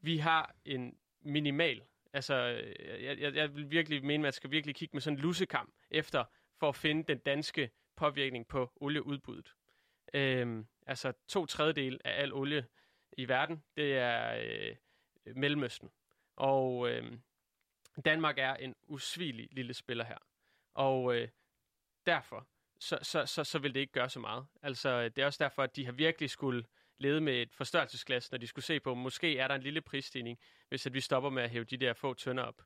vi 0.00 0.18
har 0.18 0.54
en 0.64 0.98
minimal, 1.20 1.82
altså 2.12 2.34
øh, 2.34 3.04
jeg, 3.04 3.20
jeg, 3.20 3.34
jeg 3.34 3.54
vil 3.54 3.70
virkelig 3.70 4.04
mene, 4.04 4.14
at 4.14 4.20
man 4.20 4.32
skal 4.32 4.50
virkelig 4.50 4.74
kigge 4.74 4.96
med 4.96 5.00
sådan 5.00 5.18
en 5.18 5.22
lusekam 5.22 5.72
efter, 5.90 6.24
for 6.58 6.68
at 6.68 6.76
finde 6.76 7.02
den 7.02 7.18
danske 7.18 7.70
påvirkning 7.96 8.48
på 8.48 8.72
olieudbuddet. 8.76 9.54
Øhm, 10.14 10.66
altså 10.86 11.12
to 11.28 11.46
tredjedel 11.46 12.00
af 12.04 12.22
al 12.22 12.32
olie 12.32 12.66
i 13.18 13.28
verden, 13.28 13.64
det 13.76 13.96
er 13.96 14.36
øh, 14.42 14.76
Mellemøsten. 15.36 15.90
Og 16.36 16.90
øh, 16.90 17.18
Danmark 18.04 18.38
er 18.38 18.54
en 18.54 18.74
usvigelig 18.82 19.48
lille 19.52 19.74
spiller 19.74 20.04
her. 20.04 20.18
Og 20.74 21.16
øh, 21.16 21.28
derfor, 22.06 22.48
så, 22.84 22.98
så, 23.02 23.26
så, 23.26 23.44
så 23.44 23.58
vil 23.58 23.74
det 23.74 23.80
ikke 23.80 23.92
gøre 23.92 24.10
så 24.10 24.20
meget. 24.20 24.46
Altså, 24.62 25.08
det 25.08 25.18
er 25.18 25.26
også 25.26 25.44
derfor, 25.44 25.62
at 25.62 25.76
de 25.76 25.84
har 25.84 25.92
virkelig 25.92 26.30
skulle 26.30 26.64
lede 26.98 27.20
med 27.20 27.42
et 27.42 27.54
forstørrelsesglas, 27.54 28.30
når 28.30 28.38
de 28.38 28.46
skulle 28.46 28.64
se 28.64 28.80
på, 28.80 28.94
måske 28.94 29.38
er 29.38 29.48
der 29.48 29.54
en 29.54 29.62
lille 29.62 29.80
prisstigning, 29.80 30.38
hvis 30.68 30.86
at 30.86 30.94
vi 30.94 31.00
stopper 31.00 31.30
med 31.30 31.42
at 31.42 31.50
hæve 31.50 31.64
de 31.64 31.76
der 31.76 31.92
få 31.92 32.14
tønder 32.14 32.42
op. 32.42 32.62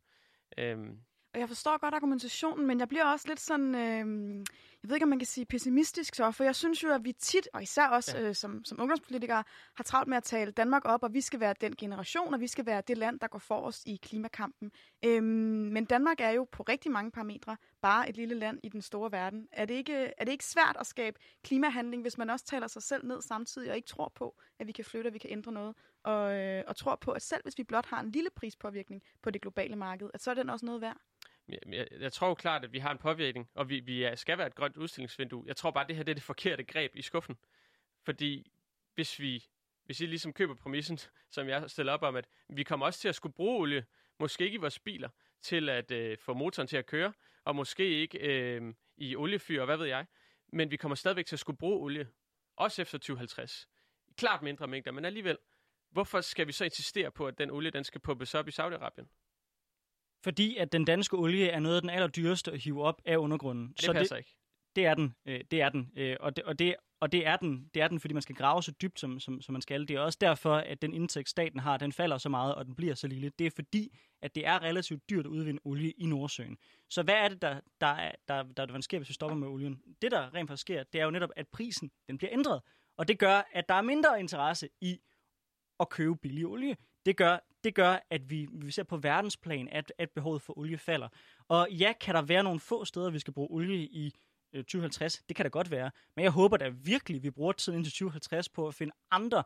Øhm, 0.59 1.01
og 1.39 1.41
jeg 1.41 1.49
forstår 1.49 1.79
godt 1.79 1.95
argumentationen, 1.95 2.67
men 2.67 2.79
jeg 2.81 2.89
bliver 2.89 3.05
også 3.05 3.29
lidt 3.29 3.41
sådan, 3.41 3.75
øh, 3.75 4.45
jeg 4.83 4.89
ved 4.89 4.97
ikke, 4.97 5.05
om 5.05 5.09
man 5.09 5.19
kan 5.19 5.27
sige 5.27 5.47
pessimistisk 5.47 6.15
så, 6.15 6.31
for 6.31 6.45
jeg 6.45 6.57
synes 6.57 6.83
jo, 6.83 6.93
at 6.93 7.05
vi 7.05 7.13
tit, 7.13 7.49
og 7.53 7.63
især 7.63 7.89
også 7.89 8.19
ja. 8.19 8.29
øh, 8.29 8.35
som, 8.35 8.65
som 8.65 8.81
ungdomspolitikere, 8.81 9.45
har 9.75 9.85
travlt 9.85 10.09
med 10.09 10.17
at 10.17 10.23
tale 10.23 10.51
Danmark 10.51 10.83
op, 10.85 11.03
og 11.03 11.15
vi 11.15 11.21
skal 11.21 11.41
være 11.41 11.55
den 11.61 11.77
generation, 11.77 12.35
og 12.35 12.41
vi 12.41 12.47
skal 12.47 12.67
være 12.67 12.83
det 12.89 12.99
land, 12.99 13.21
der 13.21 13.27
går 13.27 13.39
forrest 13.39 13.87
i 13.87 13.99
klimakampen. 14.03 14.73
Øh, 15.05 15.23
men 15.23 15.85
Danmark 15.85 16.21
er 16.21 16.31
jo 16.31 16.47
på 16.53 16.63
rigtig 16.63 16.91
mange 16.91 17.11
parametre 17.11 17.57
bare 17.83 18.09
et 18.09 18.17
lille 18.17 18.35
land 18.35 18.59
i 18.63 18.69
den 18.69 18.83
store 18.83 19.13
verden. 19.13 19.49
Er 19.53 19.65
det, 19.65 19.75
ikke, 19.75 20.13
er 20.19 20.25
det 20.25 20.33
ikke 20.33 20.45
svært 20.45 20.77
at 20.81 20.87
skabe 20.87 21.19
klimahandling, 21.45 22.03
hvis 22.03 22.19
man 22.19 22.31
også 22.31 22.45
taler 22.45 22.67
sig 22.67 22.83
selv 22.83 23.07
ned 23.07 23.23
samtidig, 23.23 23.71
og 23.71 23.77
ikke 23.77 23.89
tror 23.89 24.13
på, 24.15 24.37
at 24.59 24.67
vi 24.67 24.73
kan 24.73 24.85
flytte, 24.85 25.09
at 25.09 25.15
vi 25.15 25.19
kan 25.19 25.31
ændre 25.31 25.53
noget, 25.53 25.75
og, 26.03 26.35
øh, 26.35 26.65
og 26.67 26.77
tror 26.77 26.97
på, 26.97 27.11
at 27.11 27.23
selv 27.23 27.43
hvis 27.43 27.59
vi 27.59 27.65
blot 27.65 27.87
har 27.87 28.01
en 28.01 28.11
lille 28.11 28.31
prispåvirkning 28.37 29.03
på 29.23 29.31
det 29.31 29.43
globale 29.43 29.77
marked, 29.77 30.11
at 30.15 30.23
så 30.23 30.31
er 30.31 30.35
den 30.35 30.51
også 30.51 30.67
noget 30.67 30.81
værd? 30.81 30.97
Jeg, 31.49 31.89
jeg 32.01 32.13
tror 32.13 32.29
jo 32.29 32.35
klart, 32.35 32.65
at 32.65 32.73
vi 32.73 32.79
har 32.79 32.93
en 32.93 32.99
påvirkning, 32.99 33.51
og 33.55 33.69
vi, 33.69 33.81
vi 33.81 34.09
skal 34.15 34.39
være 34.39 34.47
et 34.47 34.55
grønt 34.55 34.77
udstillingsvindue. 34.77 35.45
Jeg 35.47 35.57
tror 35.57 35.71
bare, 35.71 35.85
at 35.85 35.89
det 35.89 35.97
her 35.97 36.03
det 36.03 36.13
er 36.13 36.15
det 36.15 36.23
forkerte 36.23 36.65
greb 36.65 36.97
i 36.97 37.03
skuffen. 37.03 37.37
Fordi 38.05 38.53
hvis 38.95 39.21
vi 39.21 39.49
hvis 39.89 40.01
I 40.01 40.07
ligesom 40.07 40.33
køber 40.33 40.55
præmissen, 40.55 40.99
som 41.35 41.49
jeg 41.49 41.71
stiller 41.71 41.93
op 41.93 42.03
om, 42.03 42.17
at 42.17 42.29
vi 42.49 42.63
kommer 42.63 42.87
også 42.87 43.01
til 43.01 43.09
at 43.09 43.15
skulle 43.15 43.33
bruge 43.33 43.61
olie, 43.61 43.87
måske 44.19 44.45
ikke 44.45 44.55
i 44.55 44.61
vores 44.61 44.79
biler, 44.79 45.09
til 45.43 45.69
at 45.69 45.91
øh, 45.91 46.19
få 46.19 46.35
motoren 46.35 46.67
til 46.67 46.77
at 46.77 46.87
køre, 46.87 47.13
og 47.45 47.57
måske 47.57 47.85
ikke 47.85 48.19
øh, 48.19 48.75
i 48.97 49.17
oliefyr, 49.17 49.61
og 49.61 49.67
hvad 49.67 49.77
ved 49.77 49.87
jeg, 49.87 50.07
men 50.53 50.71
vi 50.71 50.77
kommer 50.77 50.95
stadigvæk 50.95 51.27
til 51.27 51.37
at 51.37 51.41
skulle 51.41 51.57
bruge 51.57 51.79
olie, 51.79 52.09
også 52.57 52.83
efter 52.83 52.99
2050. 52.99 53.69
Klart 54.17 54.43
mindre 54.43 54.67
mængder, 54.67 54.93
men 54.93 55.05
alligevel, 55.05 55.39
hvorfor 55.91 56.21
skal 56.21 56.47
vi 56.47 56.53
så 56.53 56.65
insistere 56.65 57.11
på, 57.11 57.27
at 57.27 57.39
den 57.39 57.51
olie, 57.51 57.71
den 57.71 57.85
skal 57.85 58.01
pumpes 58.01 58.35
op 58.35 58.49
i 58.49 58.51
Saudi-Arabien? 58.51 59.07
Fordi 60.25 60.57
at 60.57 60.73
den 60.73 60.85
danske 60.85 61.17
olie 61.17 61.49
er 61.49 61.61
noget 61.61 61.77
af 61.77 61.83
den 61.83 61.91
allerdyreste 61.91 62.53
at 62.53 62.61
hive 62.61 62.83
op 62.83 63.03
af 63.05 63.17
undergrunden. 63.17 63.69
Det 63.69 63.85
så 63.85 63.93
passer 63.93 64.15
det, 64.15 64.21
ikke. 64.21 64.37
Det 64.77 64.87
er 64.87 64.95
den. 64.95 65.15
Øh, 65.27 65.41
det 65.51 65.63
er 65.63 65.69
den. 65.69 65.93
Øh, 65.97 66.17
og, 66.21 66.37
det, 66.37 66.45
og, 66.45 66.59
det, 66.59 66.77
og 67.01 67.13
det 67.13 67.27
er 67.27 67.37
den, 67.37 67.71
det 67.75 67.83
er 67.83 67.89
den, 67.89 68.01
fordi 68.01 68.15
man 68.15 68.23
skal 68.23 68.35
grave 68.35 68.63
så 68.63 68.73
dybt, 68.83 69.01
som, 69.01 69.21
som, 69.21 69.43
som 69.43 69.53
man 69.53 69.63
skal. 69.63 69.89
Det 69.89 69.97
er 69.97 70.01
også 70.01 70.19
derfor, 70.21 70.55
at 70.55 70.83
den 70.83 70.95
indtægt, 70.95 71.29
staten 71.29 71.61
har, 71.61 71.77
den 71.77 71.93
falder 71.93 72.19
så 72.19 72.29
meget, 72.29 72.55
og 72.55 72.67
den 72.67 72.75
bliver 72.75 72.95
så 72.95 73.07
lille. 73.07 73.33
Det 73.39 73.47
er 73.47 73.51
fordi, 73.51 73.99
at 74.23 74.35
det 74.35 74.47
er 74.47 74.63
relativt 74.63 75.11
dyrt 75.11 75.27
at 75.27 75.31
udvinde 75.31 75.61
olie 75.65 75.91
i 75.91 76.07
Nordsøen. 76.07 76.59
Så 76.89 77.03
hvad 77.03 77.15
er 77.15 77.29
det, 77.29 77.43
der, 77.43 77.61
der, 77.81 77.87
er, 77.87 78.13
der, 78.29 78.43
der, 78.43 78.67
der 78.67 78.81
sker, 78.81 78.99
hvis 78.99 79.09
vi 79.09 79.15
stopper 79.15 79.37
med 79.37 79.49
olien? 79.49 79.83
Det, 80.03 80.11
der 80.11 80.35
rent 80.35 80.51
faktisk 80.51 80.61
sker, 80.61 80.83
det 80.83 81.01
er 81.01 81.05
jo 81.05 81.11
netop, 81.11 81.31
at 81.37 81.49
prisen 81.49 81.91
den 82.09 82.19
bliver 82.19 82.33
ændret. 82.33 82.63
Og 82.97 83.09
det 83.09 83.19
gør, 83.19 83.49
at 83.53 83.69
der 83.69 83.75
er 83.75 83.83
mindre 83.83 84.21
interesse 84.21 84.69
i 84.81 85.01
at 85.81 85.89
købe 85.89 86.17
billig 86.17 86.47
olie. 86.47 86.77
Det 87.07 87.17
gør, 87.17 87.39
det 87.65 87.75
gør 87.75 87.99
at 88.11 88.31
vi, 88.31 88.49
vi 88.53 88.71
ser 88.71 88.83
på 88.83 88.97
verdensplan, 88.97 89.69
at, 89.73 89.93
at 89.99 90.11
behovet 90.11 90.43
for 90.43 90.59
olie 90.59 90.79
falder. 90.79 91.09
Og 91.49 91.69
ja, 91.71 91.93
kan 92.01 92.15
der 92.15 92.23
være 92.23 92.43
nogle 92.43 92.61
få 92.61 92.85
steder, 92.85 93.11
vi 93.11 93.19
skal 93.19 93.33
bruge 93.33 93.49
olie 93.51 93.79
i 93.79 94.15
2050? 94.53 95.23
Det 95.29 95.37
kan 95.37 95.45
da 95.45 95.49
godt 95.49 95.71
være. 95.71 95.91
Men 96.17 96.23
jeg 96.23 96.33
håber 96.33 96.57
da 96.57 96.69
virkelig, 96.69 97.23
vi 97.23 97.31
bruger 97.31 97.53
tiden 97.53 97.79
indtil 97.79 97.93
2050 97.93 98.49
på 98.49 98.69
at 98.69 98.75
finde 98.75 98.93
andre 99.11 99.45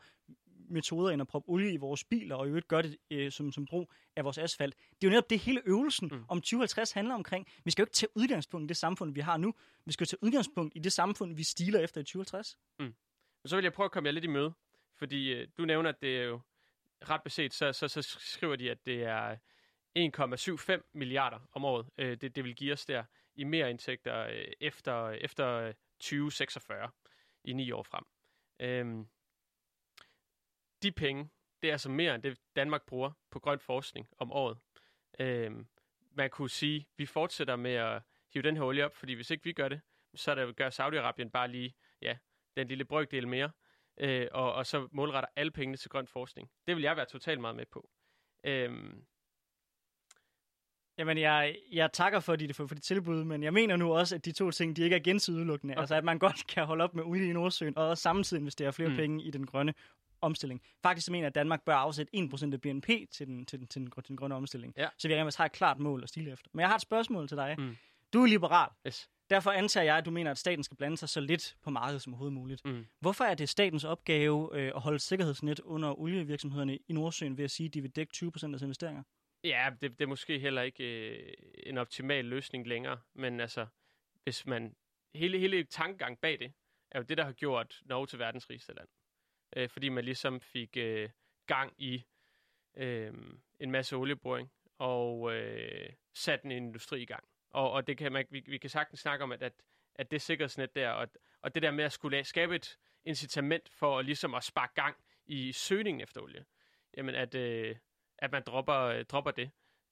metoder 0.72 1.10
end 1.10 1.22
at 1.22 1.28
proppe 1.28 1.48
olie 1.50 1.72
i 1.72 1.76
vores 1.76 2.04
biler, 2.04 2.36
og 2.36 2.46
i 2.46 2.48
øvrigt 2.48 2.68
gøre 2.68 2.82
det 2.82 2.96
øh, 3.10 3.32
som, 3.32 3.52
som 3.52 3.66
brug 3.66 3.92
af 4.16 4.24
vores 4.24 4.38
asfalt. 4.38 4.74
Det 4.76 5.06
er 5.06 5.08
jo 5.08 5.10
netop 5.10 5.30
det 5.30 5.38
hele 5.38 5.62
øvelsen 5.64 6.08
mm. 6.12 6.24
om 6.28 6.38
2050 6.38 6.92
handler 6.92 7.14
omkring. 7.14 7.46
Vi 7.64 7.70
skal 7.70 7.82
jo 7.82 7.84
ikke 7.84 7.94
tage 7.94 8.16
udgangspunkt 8.16 8.64
i 8.64 8.68
det 8.68 8.76
samfund, 8.76 9.14
vi 9.14 9.20
har 9.20 9.36
nu. 9.36 9.54
Vi 9.84 9.92
skal 9.92 10.04
jo 10.04 10.08
tage 10.08 10.24
udgangspunkt 10.24 10.76
i 10.76 10.78
det 10.78 10.92
samfund, 10.92 11.34
vi 11.36 11.42
stiler 11.42 11.80
efter 11.80 12.00
i 12.00 12.04
2050. 12.04 12.58
Mm. 12.78 12.94
Så 13.44 13.56
vil 13.56 13.62
jeg 13.62 13.72
prøve 13.72 13.84
at 13.84 13.90
komme 13.90 14.06
jer 14.06 14.12
lidt 14.12 14.24
i 14.24 14.28
møde. 14.28 14.52
Fordi 14.98 15.32
øh, 15.32 15.48
du 15.58 15.64
nævner, 15.64 15.88
at 15.88 16.00
det 16.00 16.18
er 16.18 16.24
jo 16.24 16.40
ret 17.10 17.22
beset, 17.22 17.54
så, 17.54 17.72
så, 17.72 17.88
så 17.88 18.02
skriver 18.02 18.56
de, 18.56 18.70
at 18.70 18.86
det 18.86 19.02
er 19.04 19.36
1,75 19.98 20.90
milliarder 20.92 21.38
om 21.52 21.64
året, 21.64 21.86
øh, 21.98 22.16
det, 22.20 22.36
det 22.36 22.44
vil 22.44 22.54
give 22.54 22.72
os 22.72 22.86
der 22.86 23.04
i 23.34 23.44
mere 23.44 23.70
indtægter 23.70 24.26
øh, 24.26 24.44
efter, 24.60 25.10
efter 25.10 25.48
øh, 25.48 25.74
2046 26.00 26.90
i 27.44 27.52
ni 27.52 27.70
år 27.70 27.82
frem. 27.82 28.04
Øhm, 28.60 29.06
de 30.82 30.92
penge, 30.92 31.30
det 31.62 31.68
er 31.68 31.72
altså 31.72 31.90
mere 31.90 32.14
end 32.14 32.22
det, 32.22 32.38
Danmark 32.56 32.86
bruger 32.86 33.12
på 33.30 33.38
grøn 33.40 33.58
forskning 33.58 34.08
om 34.18 34.32
året. 34.32 34.58
Øhm, 35.18 35.66
man 36.10 36.30
kunne 36.30 36.50
sige, 36.50 36.76
at 36.76 36.86
vi 36.96 37.06
fortsætter 37.06 37.56
med 37.56 37.74
at 37.74 38.02
hive 38.32 38.42
den 38.42 38.56
her 38.56 38.64
olie 38.64 38.84
op, 38.84 38.94
fordi 38.94 39.12
hvis 39.12 39.30
ikke 39.30 39.44
vi 39.44 39.52
gør 39.52 39.68
det, 39.68 39.80
så 40.14 40.30
er 40.30 40.34
det, 40.34 40.56
gør 40.56 40.70
Saudi-Arabien 40.70 41.28
bare 41.28 41.48
lige 41.48 41.74
ja, 42.02 42.18
den 42.56 42.68
lille 42.68 42.84
brøkdel 42.84 43.28
mere 43.28 43.50
øh, 44.00 44.28
og, 44.32 44.52
og 44.52 44.66
så 44.66 44.88
målretter 44.92 45.28
alle 45.36 45.50
pengene 45.50 45.76
til 45.76 45.90
grøn 45.90 46.06
forskning. 46.06 46.50
Det 46.66 46.76
vil 46.76 46.82
jeg 46.82 46.96
være 46.96 47.06
totalt 47.06 47.40
meget 47.40 47.56
med 47.56 47.66
på. 47.72 47.88
Øhm. 48.44 49.04
Jamen, 50.98 51.18
jeg, 51.18 51.56
jeg 51.72 51.92
takker 51.92 52.20
for 52.20 52.36
dit, 52.36 52.56
for, 52.56 52.66
for 52.66 52.74
dit 52.74 52.84
tilbud, 52.84 53.24
men 53.24 53.42
jeg 53.42 53.52
mener 53.52 53.76
nu 53.76 53.94
også, 53.94 54.14
at 54.14 54.24
de 54.24 54.32
to 54.32 54.50
ting, 54.50 54.76
de 54.76 54.82
ikke 54.82 54.96
er 54.96 55.00
gensidigt 55.00 55.38
udelukkende. 55.38 55.74
Okay. 55.74 55.80
Altså, 55.80 55.94
at 55.94 56.04
man 56.04 56.18
godt 56.18 56.46
kan 56.54 56.66
holde 56.66 56.84
op 56.84 56.94
med 56.94 57.04
olie 57.04 57.30
i 57.30 57.32
Nordsøen, 57.32 57.78
og 57.78 57.98
samtidig 57.98 58.40
investere 58.40 58.72
flere 58.72 58.88
mm. 58.88 58.96
penge 58.96 59.24
i 59.24 59.30
den 59.30 59.46
grønne 59.46 59.74
omstilling. 60.20 60.62
Faktisk 60.82 61.10
mener 61.10 61.22
jeg, 61.22 61.26
at 61.26 61.34
Danmark 61.34 61.62
bør 61.62 61.74
afsætte 61.74 62.16
1% 62.16 62.52
af 62.52 62.60
BNP 62.60 62.86
til 63.10 63.26
den, 63.26 63.46
til 63.46 63.58
den, 63.58 63.66
til 63.66 63.80
den, 63.80 63.90
til 63.90 64.08
den 64.08 64.16
grønne 64.16 64.34
omstilling. 64.34 64.74
Ja. 64.76 64.88
Så 64.98 65.08
vi 65.08 65.14
har 65.14 65.44
et 65.44 65.52
klart 65.52 65.78
mål 65.78 66.02
at 66.02 66.08
stille 66.08 66.32
efter. 66.32 66.50
Men 66.52 66.60
jeg 66.60 66.68
har 66.68 66.76
et 66.76 66.82
spørgsmål 66.82 67.28
til 67.28 67.36
dig. 67.36 67.54
Mm. 67.58 67.76
Du 68.12 68.22
er 68.22 68.26
liberal. 68.26 68.68
Yes. 68.86 69.10
Derfor 69.32 69.50
antager 69.50 69.84
jeg, 69.84 69.96
at 69.96 70.04
du 70.04 70.10
mener, 70.10 70.30
at 70.30 70.38
staten 70.38 70.64
skal 70.64 70.76
blande 70.76 70.96
sig 70.96 71.08
så 71.08 71.20
lidt 71.20 71.56
på 71.62 71.70
markedet 71.70 72.02
som 72.02 72.12
overhovedet 72.12 72.32
muligt. 72.32 72.64
Mm. 72.64 72.86
Hvorfor 73.00 73.24
er 73.24 73.34
det 73.34 73.48
statens 73.48 73.84
opgave 73.84 74.50
øh, 74.52 74.72
at 74.74 74.80
holde 74.80 74.98
sikkerhedsnet 74.98 75.60
under 75.60 76.00
olievirksomhederne 76.00 76.76
i 76.76 76.92
Nordsøen 76.92 77.36
ved 77.36 77.44
at 77.44 77.50
sige, 77.50 77.66
at 77.66 77.74
de 77.74 77.80
vil 77.80 77.90
dække 77.90 78.12
20% 78.16 78.26
af 78.26 78.48
deres 78.48 78.62
investeringer? 78.62 79.02
Ja, 79.44 79.70
det, 79.80 79.98
det 79.98 80.04
er 80.04 80.08
måske 80.08 80.38
heller 80.38 80.62
ikke 80.62 80.84
øh, 80.84 81.32
en 81.66 81.78
optimal 81.78 82.24
løsning 82.24 82.66
længere, 82.66 83.00
men 83.14 83.40
altså, 83.40 83.66
hvis 84.24 84.46
man... 84.46 84.76
Hele, 85.14 85.38
hele 85.38 85.64
tankegang 85.64 86.18
bag 86.18 86.38
det, 86.38 86.52
er 86.90 86.98
jo 86.98 87.04
det, 87.04 87.18
der 87.18 87.24
har 87.24 87.32
gjort 87.32 87.80
Norge 87.84 88.06
til 88.06 88.18
verdens 88.18 88.50
rigeste 88.50 88.74
land. 88.74 88.88
Øh, 89.56 89.68
fordi 89.68 89.88
man 89.88 90.04
ligesom 90.04 90.40
fik 90.40 90.76
øh, 90.76 91.10
gang 91.46 91.72
i 91.78 92.04
øh, 92.76 93.12
en 93.60 93.70
masse 93.70 93.96
olieboring 93.96 94.50
og 94.78 95.34
øh, 95.34 95.92
satte 96.14 96.44
en 96.44 96.50
industri 96.50 97.02
i 97.02 97.06
gang. 97.06 97.24
Og, 97.52 97.70
og 97.70 97.86
det 97.86 97.98
kan 97.98 98.12
man, 98.12 98.26
vi, 98.30 98.44
vi 98.46 98.58
kan 98.58 98.70
sagtens 98.70 99.00
snakke 99.00 99.22
om, 99.22 99.32
at, 99.32 99.42
at, 99.42 99.52
at 99.94 100.10
det 100.10 100.22
sikkerhedsnet 100.22 100.74
der, 100.74 100.90
og, 100.90 101.08
og 101.42 101.54
det 101.54 101.62
der 101.62 101.70
med 101.70 101.84
at 101.84 101.92
skulle 101.92 102.24
skabe 102.24 102.54
et 102.54 102.78
incitament 103.04 103.68
for 103.68 103.98
at, 103.98 104.04
ligesom 104.04 104.34
at 104.34 104.44
sparke 104.44 104.74
gang 104.74 104.96
i 105.26 105.52
søgningen 105.52 106.00
efter 106.00 106.20
olie, 106.20 106.44
jamen 106.96 107.14
at, 107.14 107.34
øh, 107.34 107.76
at 108.18 108.32
man 108.32 108.42
dropper, 108.46 108.76
øh, 108.76 109.04
dropper 109.04 109.30
det. 109.30 109.50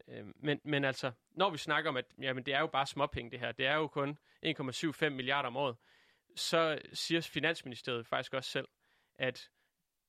Øh, 0.09 0.26
men, 0.37 0.61
men 0.64 0.85
altså, 0.85 1.12
når 1.31 1.50
vi 1.50 1.59
snakker 1.59 1.90
om, 1.90 1.97
at 1.97 2.05
jamen, 2.21 2.47
det 2.47 2.55
er 2.55 2.61
jo 2.61 2.67
bare 2.67 2.87
småpenge 2.87 3.31
det 3.31 3.40
her, 3.40 3.52
det 3.52 3.67
er 3.67 3.75
jo 3.75 3.88
kun 3.88 4.19
1,75 4.47 5.09
milliarder 5.09 5.47
om 5.47 5.57
året, 5.57 5.76
så 6.37 6.79
siger 6.93 7.21
Finansministeriet 7.21 8.07
faktisk 8.07 8.35
også 8.35 8.50
selv, 8.50 8.69
at 9.14 9.50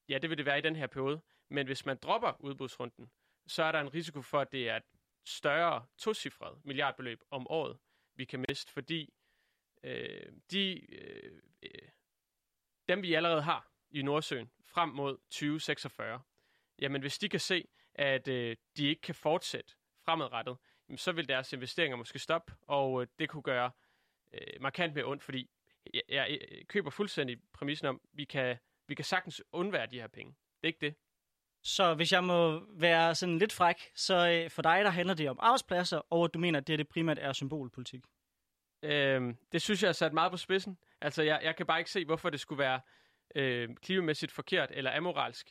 ja, 0.09 0.17
det 0.17 0.29
vil 0.29 0.37
det 0.37 0.45
være 0.45 0.57
i 0.57 0.61
den 0.61 0.75
her 0.75 0.87
periode, 0.87 1.21
men 1.49 1.65
hvis 1.65 1.85
man 1.85 1.97
dropper 1.97 2.33
udbudsrunden, 2.39 3.11
så 3.47 3.63
er 3.63 3.71
der 3.71 3.79
en 3.79 3.93
risiko 3.93 4.21
for, 4.21 4.39
at 4.39 4.51
det 4.51 4.69
er 4.69 4.79
større 5.25 5.85
tocifret 5.97 6.65
milliardbeløb 6.65 7.21
om 7.31 7.47
året, 7.49 7.77
vi 8.15 8.25
kan 8.25 8.45
miste, 8.49 8.71
fordi 8.71 9.13
øh, 9.83 10.31
de, 10.51 10.93
øh, 10.95 11.41
øh 11.63 11.89
dem 12.87 13.01
vi 13.01 13.13
allerede 13.13 13.41
har 13.41 13.71
i 13.89 14.01
Nordsøen 14.01 14.51
frem 14.65 14.89
mod 14.89 15.17
2046, 15.17 16.21
jamen 16.79 17.01
hvis 17.01 17.17
de 17.17 17.29
kan 17.29 17.39
se, 17.39 17.67
at 17.93 18.27
øh, 18.27 18.57
de 18.77 18.87
ikke 18.87 19.01
kan 19.01 19.15
fortsætte 19.15 19.75
fremadrettet, 20.05 20.57
jamen, 20.87 20.97
så 20.97 21.11
vil 21.11 21.27
deres 21.27 21.53
investeringer 21.53 21.97
måske 21.97 22.19
stoppe, 22.19 22.53
og 22.61 23.01
øh, 23.01 23.07
det 23.19 23.29
kunne 23.29 23.43
gøre 23.43 23.71
øh, 24.31 24.61
markant 24.61 24.93
mere 24.93 25.05
ondt, 25.05 25.23
fordi 25.23 25.49
jeg, 25.93 26.01
jeg, 26.09 26.39
jeg 26.51 26.67
køber 26.67 26.89
fuldstændig 26.89 27.37
præmissen 27.53 27.87
om, 27.87 28.01
vi 28.13 28.25
kan, 28.25 28.57
vi 28.87 28.95
kan 28.95 29.05
sagtens 29.05 29.43
undvære 29.51 29.85
de 29.85 29.99
her 29.99 30.07
penge. 30.07 30.31
Det 30.31 30.63
er 30.63 30.67
ikke 30.67 30.85
det. 30.85 30.95
Så 31.63 31.93
hvis 31.93 32.11
jeg 32.11 32.23
må 32.23 32.63
være 32.79 33.15
sådan 33.15 33.37
lidt 33.37 33.53
fræk, 33.53 33.75
så 33.95 34.29
øh, 34.29 34.49
for 34.49 34.61
dig, 34.61 34.83
der 34.83 34.89
handler 34.89 35.13
det 35.13 35.29
om 35.29 35.37
arbejdspladser, 35.39 36.01
og 36.13 36.33
du 36.33 36.39
mener, 36.39 36.59
at 36.59 36.67
det, 36.67 36.79
det 36.79 36.87
primært 36.87 37.19
er 37.19 37.33
symbolpolitik. 37.33 38.01
Øhm, 38.83 39.37
det 39.51 39.61
synes 39.61 39.83
jeg 39.83 39.89
er 39.89 39.93
sat 39.93 40.13
meget 40.13 40.31
på 40.31 40.37
spidsen. 40.37 40.77
Altså, 41.01 41.23
jeg, 41.23 41.39
jeg 41.43 41.55
kan 41.55 41.65
bare 41.65 41.79
ikke 41.79 41.91
se, 41.91 42.05
hvorfor 42.05 42.29
det 42.29 42.39
skulle 42.39 42.59
være 42.59 42.81
øh, 43.35 43.69
klimamæssigt 43.75 44.31
forkert 44.31 44.69
eller 44.73 44.97
amoralsk 44.97 45.47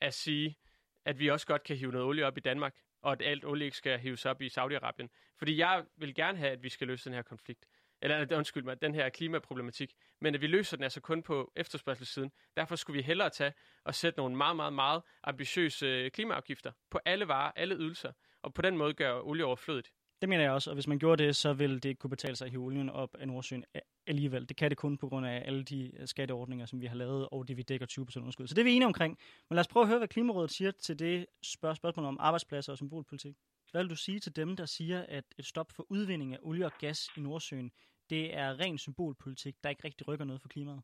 at 0.00 0.14
sige, 0.14 0.58
at 1.04 1.18
vi 1.18 1.30
også 1.30 1.46
godt 1.46 1.62
kan 1.62 1.76
hive 1.76 1.92
noget 1.92 2.06
olie 2.06 2.26
op 2.26 2.36
i 2.36 2.40
Danmark, 2.40 2.74
og 3.02 3.12
at 3.12 3.22
alt 3.22 3.44
olie 3.44 3.64
ikke 3.64 3.76
skal 3.76 3.98
hives 3.98 4.26
op 4.26 4.42
i 4.42 4.46
Saudi-Arabien. 4.46 5.08
Fordi 5.38 5.58
jeg 5.58 5.84
vil 5.96 6.14
gerne 6.14 6.38
have, 6.38 6.50
at 6.50 6.62
vi 6.62 6.68
skal 6.68 6.86
løse 6.86 7.04
den 7.04 7.14
her 7.14 7.22
konflikt 7.22 7.66
eller 8.04 8.20
øh, 8.20 8.38
undskyld 8.38 8.64
mig, 8.64 8.82
den 8.82 8.94
her 8.94 9.08
klimaproblematik, 9.08 9.94
men 10.20 10.34
at 10.34 10.40
vi 10.40 10.46
løser 10.46 10.76
den 10.76 10.84
altså 10.84 11.00
kun 11.00 11.22
på 11.22 11.52
efterspørgselssiden. 11.56 12.30
Derfor 12.56 12.76
skulle 12.76 12.96
vi 12.96 13.02
hellere 13.02 13.30
tage 13.30 13.52
og 13.84 13.94
sætte 13.94 14.16
nogle 14.16 14.36
meget, 14.36 14.56
meget, 14.56 14.72
meget 14.72 15.02
ambitiøse 15.22 15.86
øh, 15.86 16.10
klimaafgifter 16.10 16.72
på 16.90 17.00
alle 17.04 17.28
varer, 17.28 17.52
alle 17.56 17.74
ydelser, 17.74 18.12
og 18.42 18.54
på 18.54 18.62
den 18.62 18.76
måde 18.76 18.94
gøre 18.94 19.22
olie 19.22 19.44
overflødigt. 19.44 19.92
Det 20.20 20.28
mener 20.28 20.42
jeg 20.42 20.52
også, 20.52 20.70
og 20.70 20.74
hvis 20.74 20.86
man 20.86 20.98
gjorde 20.98 21.24
det, 21.24 21.36
så 21.36 21.52
ville 21.52 21.78
det 21.80 21.88
ikke 21.88 21.98
kunne 21.98 22.10
betale 22.10 22.36
sig 22.36 22.44
at 22.44 22.50
hive 22.50 22.64
olien 22.64 22.90
op 22.90 23.14
af 23.18 23.28
Nordsøen 23.28 23.64
alligevel. 24.06 24.48
Det 24.48 24.56
kan 24.56 24.70
det 24.70 24.78
kun 24.78 24.98
på 24.98 25.08
grund 25.08 25.26
af 25.26 25.42
alle 25.46 25.64
de 25.64 25.90
øh, 26.00 26.08
skatteordninger, 26.08 26.66
som 26.66 26.80
vi 26.80 26.86
har 26.86 26.96
lavet, 26.96 27.28
og 27.32 27.48
det 27.48 27.56
vi 27.56 27.62
dækker 27.62 27.86
20% 28.16 28.20
underskud. 28.20 28.46
Så 28.46 28.54
det 28.54 28.60
er 28.60 28.64
vi 28.64 28.72
enige 28.72 28.86
omkring. 28.86 29.18
Men 29.50 29.54
lad 29.54 29.60
os 29.60 29.68
prøve 29.68 29.82
at 29.82 29.88
høre, 29.88 29.98
hvad 29.98 30.08
Klimarådet 30.08 30.50
siger 30.50 30.70
til 30.70 30.98
det 30.98 31.26
spørg- 31.42 31.76
spørgsmål 31.76 32.06
om 32.06 32.16
arbejdspladser 32.20 32.72
og 32.72 32.78
symbolpolitik. 32.78 33.36
Hvad 33.70 33.82
vil 33.82 33.90
du 33.90 33.96
sige 33.96 34.20
til 34.20 34.36
dem, 34.36 34.56
der 34.56 34.66
siger, 34.66 35.04
at 35.08 35.24
et 35.38 35.46
stop 35.46 35.72
for 35.72 35.86
udvinding 35.88 36.34
af 36.34 36.38
olie 36.42 36.66
og 36.66 36.72
gas 36.78 37.08
i 37.16 37.20
Nordsøen, 37.20 37.70
det 38.10 38.34
er 38.34 38.60
ren 38.60 38.78
symbolpolitik, 38.78 39.54
der 39.62 39.68
ikke 39.68 39.84
rigtig 39.84 40.08
rykker 40.08 40.24
noget 40.24 40.42
for 40.42 40.48
klimaet? 40.48 40.82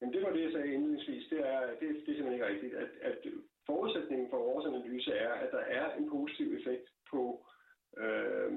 Jamen 0.00 0.14
det 0.14 0.22
var 0.22 0.32
det, 0.32 0.42
jeg 0.42 0.52
sagde 0.52 0.74
indledningsvis. 0.74 1.28
Det 1.30 1.40
er, 1.52 1.60
det, 1.80 1.80
det 1.80 2.10
er 2.10 2.16
simpelthen 2.16 2.32
ikke 2.32 2.46
rigtigt. 2.46 2.74
At, 2.74 2.90
at 3.00 3.18
forudsætningen 3.66 4.30
for 4.30 4.38
vores 4.38 4.66
analyse 4.66 5.12
er, 5.12 5.32
at 5.32 5.50
der 5.52 5.64
er 5.78 5.96
en 5.96 6.10
positiv 6.10 6.54
effekt 6.58 6.86
på 7.10 7.46
øh, 7.96 8.52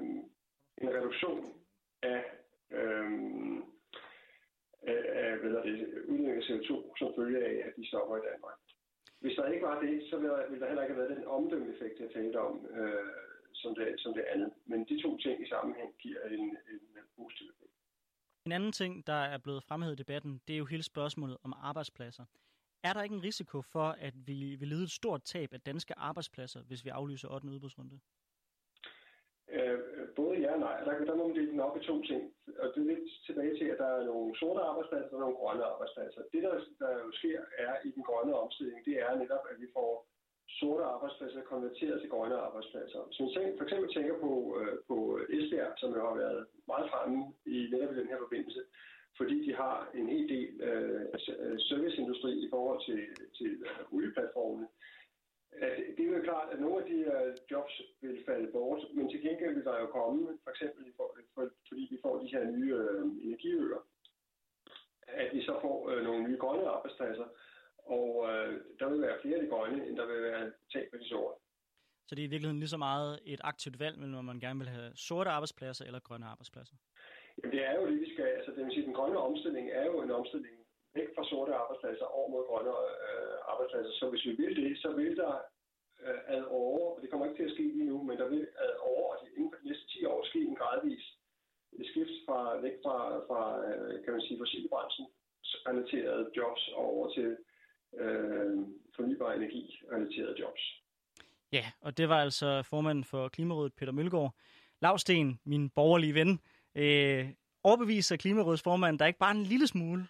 en 0.82 0.88
reduktion 0.96 1.52
af, 2.02 2.22
øh, 2.70 3.02
af 5.22 5.36
hvad 5.38 5.50
det, 5.50 6.04
udledning 6.08 6.36
af 6.36 6.48
CO2 6.48 6.70
som 6.98 7.12
følge 7.16 7.44
af, 7.44 7.68
at 7.68 7.72
de 7.76 7.88
stopper 7.88 8.16
i 8.16 8.26
Danmark. 8.30 8.58
Hvis 9.20 9.36
der 9.36 9.52
ikke 9.52 9.66
var 9.66 9.80
det, 9.80 10.10
så 10.10 10.16
ville 10.16 10.34
der, 10.34 10.48
ville 10.48 10.60
der 10.60 10.66
heller 10.66 10.82
ikke 10.82 10.94
have 10.94 11.02
været 11.02 11.16
den 11.16 11.26
omdømme 11.26 11.72
effekt, 11.74 12.00
jeg 12.00 12.10
talte 12.10 12.40
om, 12.40 12.66
øh, 12.76 13.12
som, 13.54 13.74
det, 13.74 14.00
som 14.00 14.14
det 14.14 14.24
andet. 14.32 14.52
Men 14.66 14.84
de 14.84 15.02
to 15.02 15.18
ting 15.18 15.42
i 15.42 15.48
sammenhæng 15.48 15.94
giver 15.98 16.20
en, 16.24 16.44
en 16.72 16.80
positiv 17.16 17.46
effekt. 17.50 17.61
En 18.46 18.52
anden 18.52 18.72
ting, 18.72 19.06
der 19.06 19.20
er 19.32 19.38
blevet 19.38 19.62
fremhævet 19.62 19.94
i 19.98 20.02
debatten, 20.02 20.40
det 20.48 20.54
er 20.54 20.58
jo 20.58 20.64
hele 20.64 20.82
spørgsmålet 20.82 21.36
om 21.42 21.52
arbejdspladser. 21.56 22.24
Er 22.84 22.92
der 22.92 23.02
ikke 23.02 23.14
en 23.14 23.22
risiko 23.22 23.62
for, 23.62 23.88
at 24.08 24.14
vi 24.26 24.56
vil 24.60 24.68
lide 24.68 24.82
et 24.82 24.90
stort 24.90 25.22
tab 25.22 25.48
af 25.52 25.60
danske 25.60 25.94
arbejdspladser, 25.98 26.60
hvis 26.62 26.84
vi 26.84 26.90
aflyser 26.90 27.28
8. 27.28 27.48
udbudsrunde? 27.48 28.00
Øh, 29.48 29.78
både 30.16 30.40
ja 30.40 30.52
og 30.52 30.60
nej. 30.60 30.80
Der, 30.84 31.04
der 31.04 31.14
må 31.14 31.26
man 31.26 31.36
dele 31.36 31.50
den 31.50 31.60
op 31.60 31.76
i 31.76 31.86
to 31.86 32.02
ting. 32.02 32.22
Og 32.62 32.66
det 32.74 32.80
er 32.82 32.90
lidt 32.92 33.08
tilbage 33.26 33.54
til, 33.58 33.64
at 33.64 33.78
der 33.78 33.86
er 33.86 34.04
nogle 34.04 34.38
sorte 34.38 34.60
arbejdspladser 34.60 35.14
og 35.16 35.20
nogle 35.20 35.36
grønne 35.36 35.64
arbejdspladser. 35.64 36.22
Det, 36.32 36.42
der, 36.42 36.54
der 36.78 36.90
jo 37.04 37.12
sker, 37.12 37.40
er 37.58 37.74
i 37.84 37.90
den 37.90 38.02
grønne 38.02 38.34
omstilling, 38.34 38.84
det 38.84 38.94
er 39.06 39.18
netop, 39.22 39.44
at 39.50 39.60
vi 39.60 39.66
får 39.72 40.11
sorte 40.48 40.84
arbejdspladser 40.84 41.42
konverteret 41.42 42.00
til 42.00 42.10
grønne 42.10 42.36
arbejdspladser. 42.36 43.00
Hvis 43.06 43.36
man 43.36 43.54
for 43.58 43.64
eksempel 43.64 43.94
tænker 43.94 44.18
på, 44.18 44.32
øh, 44.60 44.76
på 44.88 44.96
Esbjerg, 45.28 45.72
som 45.76 45.94
jo 45.94 46.00
har 46.08 46.16
været 46.24 46.46
meget 46.66 46.90
fremme 46.90 47.20
i 47.46 47.68
netop 47.72 47.94
i 47.94 47.98
den 48.00 48.08
her 48.08 48.18
forbindelse, 48.18 48.62
fordi 49.16 49.46
de 49.46 49.54
har 49.54 49.90
en 49.94 50.08
hel 50.08 50.28
del 50.28 50.60
øh, 50.60 51.06
serviceindustri 51.68 52.32
i 52.44 52.48
forhold 52.50 52.80
til, 52.86 53.00
til 53.38 53.50
øh, 53.66 53.94
olieplatformene, 53.94 54.68
at 55.60 55.76
det 55.96 56.04
er 56.06 56.16
jo 56.16 56.22
klart, 56.22 56.48
at 56.52 56.60
nogle 56.60 56.78
af 56.82 56.86
de 56.90 56.98
uh, 57.14 57.50
jobs 57.50 57.82
vil 58.00 58.24
falde 58.26 58.52
bort, 58.52 58.82
men 58.94 59.10
til 59.10 59.22
gengæld 59.22 59.54
vil 59.54 59.64
der 59.64 59.80
jo 59.80 59.86
komme, 59.86 60.38
for 60.44 60.50
eksempel 60.50 60.92
for, 60.96 61.18
for, 61.34 61.50
fordi 61.68 61.88
vi 61.90 61.98
får 62.02 62.18
de 62.18 62.32
her 62.34 62.44
nye 62.50 62.74
øh, 62.74 63.04
energiøer, 63.26 63.80
at 65.06 65.34
vi 65.34 65.42
så 65.42 65.58
får 65.60 65.90
øh, 65.90 66.04
nogle 66.04 66.28
nye 66.28 66.36
grønne 66.36 66.68
arbejdspladser, 66.68 67.24
og 67.84 68.08
øh, 68.30 68.60
der 68.78 68.88
vil 68.88 69.00
være 69.02 69.18
flere 69.22 69.36
af 69.36 69.42
de 69.42 69.48
grønne, 69.48 69.86
end 69.88 69.96
der 69.96 70.06
vil 70.06 70.22
være 70.22 70.52
tab 70.72 70.86
på 70.90 70.96
de 70.98 71.08
sorte. 71.08 71.36
Så 72.06 72.14
det 72.14 72.22
er 72.22 72.28
i 72.28 72.34
virkeligheden 72.34 72.62
lige 72.62 72.76
så 72.76 72.82
meget 72.88 73.20
et 73.24 73.40
aktivt 73.44 73.80
valg, 73.80 73.98
mellem 73.98 74.18
om 74.18 74.24
man 74.24 74.40
gerne 74.40 74.58
vil 74.58 74.68
have 74.68 74.90
sorte 74.94 75.30
arbejdspladser 75.30 75.84
eller 75.84 76.00
grønne 76.00 76.26
arbejdspladser? 76.26 76.76
Jamen, 77.36 77.52
det 77.56 77.64
er 77.68 77.74
jo 77.78 77.86
det, 77.90 78.00
vi 78.00 78.12
skal. 78.14 78.28
Altså, 78.38 78.50
det 78.50 78.64
vil 78.64 78.74
sige, 78.74 78.86
den 78.86 78.98
grønne 78.98 79.18
omstilling 79.18 79.66
er 79.70 79.84
jo 79.90 80.02
en 80.02 80.10
omstilling 80.10 80.56
væk 80.94 81.08
fra 81.14 81.24
sorte 81.30 81.54
arbejdspladser 81.54 82.04
over 82.04 82.28
mod 82.34 82.44
grønne 82.50 82.70
øh, 82.70 83.36
arbejdspladser. 83.52 83.92
Så 84.00 84.04
hvis 84.10 84.24
vi 84.28 84.32
vil 84.42 84.54
det, 84.62 84.78
så 84.78 84.88
vil 84.92 85.16
der 85.16 85.34
øh, 86.04 86.20
ad 86.36 86.42
over, 86.42 86.84
og 86.94 86.98
det 87.02 87.10
kommer 87.10 87.26
ikke 87.26 87.38
til 87.38 87.48
at 87.48 87.54
ske 87.56 87.62
lige 87.62 87.90
nu, 87.92 88.02
men 88.02 88.18
der 88.18 88.28
vil 88.28 88.48
ad 88.66 88.74
over, 88.92 89.08
inden 89.36 89.50
for 89.52 89.58
de 89.60 89.68
næste 89.68 89.86
10 89.88 90.04
år, 90.04 90.24
ske 90.30 90.40
en 90.50 90.60
gradvis 90.60 91.04
skift 91.90 92.16
fra, 92.26 92.40
væk 92.64 92.76
fra, 92.84 92.96
fra 93.28 93.42
øh, 93.68 94.04
kan 94.04 94.12
man 94.12 94.22
sige, 94.26 94.38
fossilbranchen 94.38 95.06
relaterede 95.68 96.30
jobs 96.36 96.64
over 96.74 97.12
til 97.16 97.36
øh, 97.98 98.58
fornybar 98.96 99.32
energi-relaterede 99.32 100.34
jobs. 100.40 100.82
Ja, 101.52 101.72
og 101.80 101.98
det 101.98 102.08
var 102.08 102.20
altså 102.20 102.62
formanden 102.62 103.04
for 103.04 103.28
Klimarådet, 103.28 103.74
Peter 103.74 103.92
Mølgaard. 103.92 104.34
Lavsten, 104.80 105.40
min 105.44 105.70
borgerlige 105.70 106.14
ven, 106.14 106.40
øh, 106.74 107.28
overbeviser 107.62 108.16
Klimarådets 108.16 108.62
formand, 108.62 108.98
der 108.98 109.04
er 109.04 109.06
ikke 109.06 109.18
bare 109.18 109.36
en 109.36 109.42
lille 109.42 109.66
smule 109.66 110.06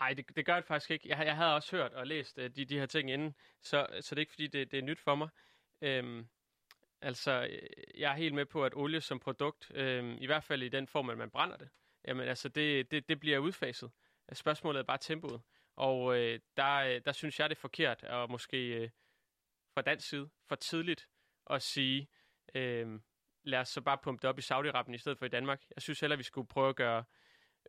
Nej, 0.00 0.12
det, 0.12 0.36
det 0.36 0.46
gør 0.46 0.54
det 0.54 0.64
faktisk 0.64 0.90
ikke. 0.90 1.08
Jeg, 1.08 1.26
jeg 1.26 1.36
havde 1.36 1.54
også 1.54 1.76
hørt 1.76 1.92
og 1.92 2.06
læst 2.06 2.38
uh, 2.38 2.44
de, 2.44 2.64
de 2.64 2.78
her 2.78 2.86
ting 2.86 3.10
inden, 3.10 3.34
så, 3.62 3.86
så 4.00 4.14
det 4.14 4.18
er 4.18 4.20
ikke 4.20 4.32
fordi, 4.32 4.46
det, 4.46 4.70
det 4.70 4.78
er 4.78 4.82
nyt 4.82 5.00
for 5.00 5.14
mig. 5.14 5.28
Øhm, 5.80 6.26
altså, 7.00 7.32
jeg 7.94 8.12
er 8.12 8.16
helt 8.16 8.34
med 8.34 8.46
på, 8.46 8.64
at 8.64 8.72
olie 8.76 9.00
som 9.00 9.18
produkt, 9.18 9.70
øhm, 9.74 10.16
i 10.20 10.26
hvert 10.26 10.44
fald 10.44 10.62
i 10.62 10.68
den 10.68 10.86
form, 10.86 11.10
at 11.10 11.18
man 11.18 11.30
brænder 11.30 11.56
det, 11.56 11.68
jamen 12.08 12.28
altså, 12.28 12.48
det, 12.48 12.90
det, 12.90 13.08
det 13.08 13.20
bliver 13.20 13.38
udfaset. 13.38 13.90
Spørgsmålet 14.32 14.80
er 14.80 14.84
bare 14.84 14.98
tempoet. 14.98 15.40
Og 15.76 16.16
øh, 16.18 16.40
der, 16.56 16.74
øh, 16.74 17.00
der 17.04 17.12
synes 17.12 17.40
jeg, 17.40 17.50
det 17.50 17.56
er 17.56 17.60
forkert, 17.60 18.02
og 18.02 18.30
måske 18.30 18.66
øh, 18.66 18.90
fra 19.74 19.82
dansk 19.82 20.08
side 20.08 20.30
for 20.48 20.54
tidligt 20.54 21.08
at 21.50 21.62
sige, 21.62 22.08
øh, 22.54 23.00
lad 23.44 23.60
os 23.60 23.68
så 23.68 23.80
bare 23.80 23.98
pumpe 24.02 24.22
det 24.22 24.28
op 24.28 24.38
i 24.38 24.42
Saudi-Arabien 24.42 24.94
i 24.94 24.98
stedet 24.98 25.18
for 25.18 25.26
i 25.26 25.28
Danmark. 25.28 25.62
Jeg 25.76 25.82
synes 25.82 26.00
heller, 26.00 26.16
vi 26.16 26.22
skulle 26.22 26.48
prøve 26.48 26.68
at 26.68 26.76
gøre 26.76 27.04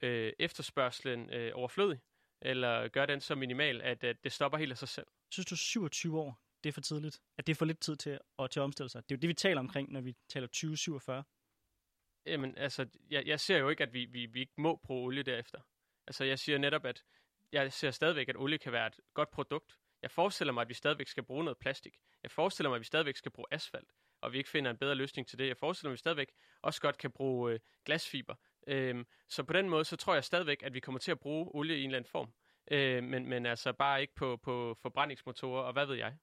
øh, 0.01 0.33
efterspørgselen 0.39 1.29
øh, 1.29 1.51
overflødig, 1.55 1.99
eller 2.41 2.87
gøre 2.87 3.05
den 3.05 3.21
så 3.21 3.35
minimal, 3.35 3.81
at 3.81 4.03
at 4.03 4.23
det 4.23 4.31
stopper 4.31 4.57
helt 4.57 4.71
af 4.71 4.77
sig 4.77 4.89
selv. 4.89 5.07
Synes 5.31 5.45
du 5.45 5.55
27 5.55 6.19
år, 6.19 6.41
det 6.63 6.69
er 6.69 6.73
for 6.73 6.81
tidligt? 6.81 7.21
At 7.37 7.47
det 7.47 7.53
er 7.53 7.55
for 7.55 7.65
lidt 7.65 7.79
tid 7.79 7.95
til 7.95 8.19
at, 8.39 8.51
til 8.51 8.59
at 8.59 8.63
omstille 8.63 8.89
sig? 8.89 9.03
Det 9.03 9.15
er 9.15 9.17
jo 9.17 9.21
det, 9.21 9.27
vi 9.27 9.33
taler 9.33 9.59
omkring, 9.59 9.91
når 9.91 10.01
vi 10.01 10.15
taler 10.29 10.47
2047. 10.47 11.23
Jamen, 12.25 12.57
altså, 12.57 12.87
jeg, 13.09 13.27
jeg 13.27 13.39
ser 13.39 13.57
jo 13.57 13.69
ikke, 13.69 13.83
at 13.83 13.93
vi, 13.93 14.05
vi, 14.05 14.25
vi 14.25 14.39
ikke 14.39 14.53
må 14.57 14.75
bruge 14.83 15.05
olie 15.05 15.23
derefter. 15.23 15.61
Altså, 16.07 16.23
jeg 16.23 16.39
siger 16.39 16.57
netop, 16.57 16.85
at 16.85 17.03
jeg 17.51 17.73
ser 17.73 17.91
stadigvæk, 17.91 18.29
at 18.29 18.37
olie 18.37 18.57
kan 18.57 18.71
være 18.71 18.87
et 18.87 18.99
godt 19.13 19.31
produkt. 19.31 19.77
Jeg 20.01 20.11
forestiller 20.11 20.53
mig, 20.53 20.61
at 20.61 20.69
vi 20.69 20.73
stadigvæk 20.73 21.07
skal 21.07 21.23
bruge 21.23 21.43
noget 21.43 21.57
plastik. 21.57 21.97
Jeg 22.23 22.31
forestiller 22.31 22.69
mig, 22.69 22.75
at 22.75 22.79
vi 22.79 22.85
stadigvæk 22.85 23.15
skal 23.15 23.31
bruge 23.31 23.47
asfalt, 23.51 23.91
og 24.21 24.33
vi 24.33 24.37
ikke 24.37 24.49
finder 24.49 24.71
en 24.71 24.77
bedre 24.77 24.95
løsning 24.95 25.27
til 25.27 25.39
det. 25.39 25.47
Jeg 25.47 25.57
forestiller 25.57 25.89
mig, 25.89 25.93
at 25.93 25.97
vi 25.97 25.99
stadigvæk 25.99 26.31
også 26.61 26.81
godt 26.81 26.97
kan 26.97 27.11
bruge 27.11 27.53
øh, 27.53 27.59
glasfiber. 27.85 28.35
Øhm, 28.67 29.05
så 29.29 29.43
på 29.43 29.53
den 29.53 29.69
måde, 29.69 29.85
så 29.85 29.95
tror 29.95 30.13
jeg 30.13 30.23
stadigvæk, 30.23 30.63
at 30.63 30.73
vi 30.73 30.79
kommer 30.79 30.99
til 30.99 31.11
at 31.11 31.19
bruge 31.19 31.55
olie 31.55 31.77
i 31.77 31.83
en 31.83 31.89
eller 31.89 31.97
anden 31.97 32.11
form. 32.11 32.33
Øh, 32.71 33.03
men, 33.03 33.29
men 33.29 33.45
altså 33.45 33.73
bare 33.73 34.01
ikke 34.01 34.15
på, 34.15 34.37
på 34.37 34.77
forbrændingsmotorer, 34.81 35.63
og 35.63 35.73
hvad 35.73 35.85
ved 35.85 35.95
jeg. 35.95 36.17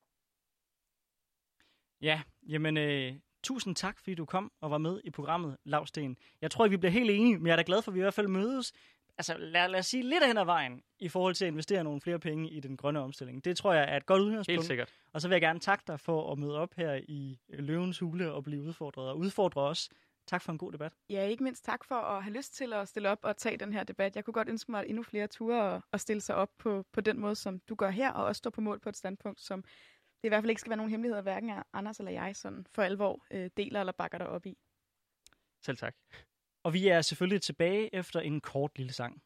Ja, 2.01 2.23
jamen 2.49 2.77
øh, 2.77 3.15
tusind 3.43 3.77
tak, 3.77 3.99
fordi 3.99 4.15
du 4.15 4.25
kom 4.25 4.53
og 4.61 4.71
var 4.71 4.79
med 4.79 5.01
i 5.05 5.11
programmet 5.11 5.57
Lavsten. 5.65 6.17
Jeg 6.41 6.51
tror 6.51 6.65
ikke, 6.65 6.73
vi 6.73 6.77
bliver 6.77 6.93
helt 6.93 7.11
enige, 7.11 7.39
men 7.39 7.47
jeg 7.47 7.53
er 7.53 7.57
da 7.57 7.63
glad 7.67 7.83
for, 7.83 7.91
at 7.91 7.95
vi 7.95 8.01
i 8.01 8.03
hvert 8.03 8.15
fald 8.15 8.29
mødes 8.29 8.73
altså 9.19 9.37
lad, 9.39 9.69
lad 9.69 9.79
os 9.79 9.87
sige, 9.87 10.03
lidt 10.03 10.27
hen 10.27 10.39
ad 10.39 10.45
vejen 10.45 10.83
i 10.99 11.09
forhold 11.09 11.35
til 11.35 11.45
at 11.45 11.51
investere 11.51 11.85
nogle 11.85 12.01
flere 12.01 12.19
penge 12.19 12.51
i 12.51 12.61
den 12.61 12.77
grønne 12.77 13.01
omstilling. 13.01 13.45
Det 13.45 13.57
tror 13.57 13.73
jeg 13.73 13.93
er 13.93 13.97
et 13.97 14.07
godt 14.07 14.23
udgangspunkt. 14.23 14.59
Helt 14.59 14.67
sikkert. 14.67 14.95
Og 15.13 15.21
så 15.21 15.29
vil 15.29 15.35
jeg 15.35 15.41
gerne 15.41 15.61
takke 15.61 15.85
dig 15.87 16.01
for 16.01 16.33
at 16.33 16.39
møde 16.39 16.59
op 16.59 16.75
her 16.75 17.01
i 17.09 17.39
Løvens 17.49 17.99
Hule 17.99 18.33
og 18.33 18.45
blive 18.45 18.63
udfordret 18.63 19.09
og 19.09 19.19
udfordre 19.19 19.63
os. 19.63 19.89
Tak 20.27 20.43
for 20.43 20.53
en 20.53 20.59
god 20.59 20.73
debat. 20.73 20.93
Ja, 21.11 21.25
ikke 21.25 21.45
mindst 21.45 21.65
tak 21.65 21.85
for 21.85 21.95
at 21.95 22.23
have 22.23 22.37
lyst 22.37 22.55
til 22.55 22.73
at 22.73 22.89
stille 22.89 23.09
op 23.09 23.19
og 23.23 23.37
tage 23.37 23.57
den 23.57 23.73
her 23.73 23.85
debat. 23.85 24.17
Jeg 24.17 24.25
kunne 24.25 24.35
godt 24.35 24.49
ønske 24.49 24.71
mig, 24.71 24.81
at 24.81 24.89
endnu 24.89 25.03
flere 25.03 25.27
ture 25.27 25.83
og 25.93 26.01
stille 26.01 26.21
sig 26.21 26.35
op 26.35 26.49
på, 26.59 26.85
på 26.93 27.01
den 27.01 27.21
måde, 27.21 27.35
som 27.35 27.59
du 27.59 27.75
gør 27.75 27.91
her, 27.91 28.13
og 28.13 28.25
også 28.25 28.39
stå 28.39 28.51
på 28.51 28.61
mål 28.61 28.81
på 28.81 28.89
et 28.89 28.97
standpunkt, 28.97 29.41
som 29.41 29.63
det 29.63 30.25
i 30.25 30.29
hvert 30.29 30.43
fald 30.43 30.51
ikke 30.51 30.61
skal 30.61 30.71
være 30.71 30.77
nogen 30.77 30.91
hemmeligheder, 30.91 31.23
hverken 31.23 31.51
af 31.51 31.63
Anders 31.73 31.99
eller 31.99 32.13
jeg 32.13 32.37
sådan 32.37 32.67
for 32.71 32.83
alvor 32.83 33.25
øh, 33.31 33.51
deler 33.57 33.81
eller 33.81 33.93
bakker 33.93 34.19
dig 34.19 34.29
op 34.29 34.47
i. 34.47 34.59
Selv 35.63 35.77
tak. 35.77 35.95
Og 36.65 36.73
vi 36.73 36.89
er 36.89 37.03
selvfølgelig 37.03 37.43
tilbage 37.43 37.95
efter 37.95 38.21
en 38.21 38.41
kort 38.41 38.79
lille 38.79 38.93
sang. 38.93 39.23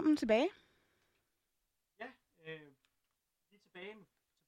Velkommen 0.00 0.16
tilbage. 0.16 0.48
Ja, 2.00 2.06
øh, 2.46 2.60
vi 3.50 3.56
er 3.56 3.60
tilbage 3.62 3.94
med 3.94 4.04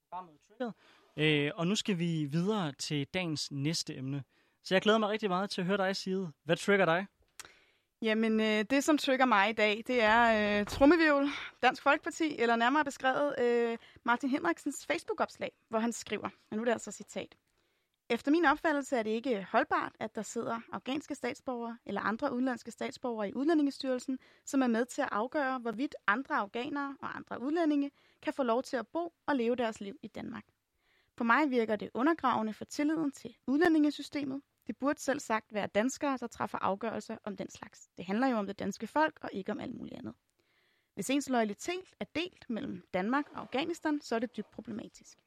programmet 0.09 0.39
Triggered. 0.47 0.71
Øh, 1.17 1.51
og 1.55 1.67
nu 1.67 1.75
skal 1.75 1.99
vi 1.99 2.25
videre 2.25 2.71
til 2.71 3.07
dagens 3.07 3.51
næste 3.51 3.95
emne. 3.95 4.23
Så 4.63 4.75
jeg 4.75 4.81
glæder 4.81 4.97
mig 4.97 5.09
rigtig 5.09 5.29
meget 5.29 5.49
til 5.49 5.61
at 5.61 5.67
høre 5.67 5.77
dig 5.77 5.95
sige, 5.95 6.31
hvad 6.43 6.55
trigger 6.55 6.85
dig? 6.85 7.05
Jamen, 8.01 8.39
øh, 8.39 8.65
det 8.69 8.83
som 8.83 8.97
trigger 8.97 9.25
mig 9.25 9.49
i 9.49 9.53
dag, 9.53 9.83
det 9.87 10.01
er 10.01 10.59
øh, 10.59 10.65
Trummevivl, 10.65 11.29
Dansk 11.61 11.83
Folkeparti, 11.83 12.35
eller 12.39 12.55
nærmere 12.55 12.85
beskrevet 12.85 13.35
øh, 13.39 13.77
Martin 14.03 14.29
Henriksens 14.29 14.85
Facebook-opslag, 14.85 15.51
hvor 15.69 15.79
han 15.79 15.91
skriver, 15.91 16.29
og 16.51 16.57
nu 16.57 16.61
er 16.61 16.65
det 16.65 16.71
altså 16.71 16.91
citat. 16.91 17.35
Efter 18.13 18.31
min 18.31 18.45
opfattelse 18.45 18.97
er 18.97 19.03
det 19.03 19.09
ikke 19.09 19.47
holdbart, 19.51 19.95
at 19.99 20.15
der 20.15 20.21
sidder 20.21 20.59
afghanske 20.71 21.15
statsborgere 21.15 21.77
eller 21.85 22.01
andre 22.01 22.33
udenlandske 22.33 22.71
statsborgere 22.71 23.29
i 23.29 23.33
Udlændingestyrelsen, 23.33 24.19
som 24.45 24.61
er 24.61 24.67
med 24.67 24.85
til 24.85 25.01
at 25.01 25.09
afgøre, 25.11 25.59
hvorvidt 25.59 25.95
andre 26.07 26.35
afghanere 26.35 26.97
og 27.01 27.15
andre 27.15 27.41
udlændinge 27.41 27.91
kan 28.21 28.33
få 28.33 28.43
lov 28.43 28.63
til 28.63 28.77
at 28.77 28.87
bo 28.87 29.13
og 29.25 29.35
leve 29.35 29.55
deres 29.55 29.81
liv 29.81 29.97
i 30.01 30.07
Danmark. 30.07 30.43
For 31.17 31.23
mig 31.23 31.51
virker 31.51 31.75
det 31.75 31.89
undergravende 31.93 32.53
for 32.53 32.65
tilliden 32.65 33.11
til 33.11 33.35
udlændingesystemet. 33.47 34.41
Det 34.67 34.77
burde 34.77 35.01
selv 35.01 35.19
sagt 35.19 35.53
være 35.53 35.67
danskere, 35.67 36.17
der 36.17 36.27
træffer 36.27 36.57
afgørelser 36.57 37.17
om 37.23 37.37
den 37.37 37.49
slags. 37.49 37.87
Det 37.97 38.05
handler 38.05 38.27
jo 38.27 38.37
om 38.37 38.47
det 38.47 38.59
danske 38.59 38.87
folk 38.87 39.19
og 39.21 39.29
ikke 39.33 39.51
om 39.51 39.59
alt 39.59 39.75
muligt 39.75 39.97
andet. 39.97 40.13
Hvis 40.93 41.09
ens 41.09 41.29
loyalitet 41.29 41.95
er 41.99 42.05
delt 42.15 42.49
mellem 42.49 42.83
Danmark 42.93 43.25
og 43.31 43.39
Afghanistan, 43.39 44.01
så 44.01 44.15
er 44.15 44.19
det 44.19 44.37
dybt 44.37 44.51
problematisk. 44.51 45.17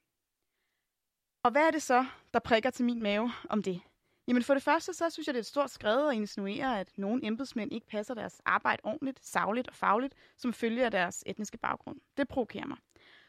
Og 1.47 1.53
hvad 1.53 1.63
er 1.63 1.71
det 1.71 1.83
så, 1.83 2.07
der 2.35 2.39
prikker 2.41 2.71
til 2.71 2.85
min 2.85 3.03
mave 3.03 3.33
om 3.49 3.63
det? 3.63 3.81
Jamen 4.29 4.43
for 4.43 4.55
det 4.55 4.63
første, 4.63 4.95
så 4.95 5.11
synes 5.11 5.27
jeg, 5.27 5.35
det 5.35 5.39
er 5.39 5.43
et 5.43 5.47
stort 5.47 5.71
skred 5.71 6.09
at 6.09 6.15
insinuere, 6.15 6.81
at 6.81 6.99
nogle 6.99 7.27
embedsmænd 7.27 7.73
ikke 7.73 7.87
passer 7.87 8.15
deres 8.15 8.41
arbejde 8.45 8.81
ordentligt, 8.85 9.27
savligt 9.27 9.69
og 9.69 9.75
fagligt, 9.75 10.15
som 10.37 10.53
følger 10.53 10.89
deres 10.89 11.23
etniske 11.27 11.59
baggrund. 11.59 12.01
Det 12.17 12.29
provokerer 12.29 12.67
mig. 12.67 12.77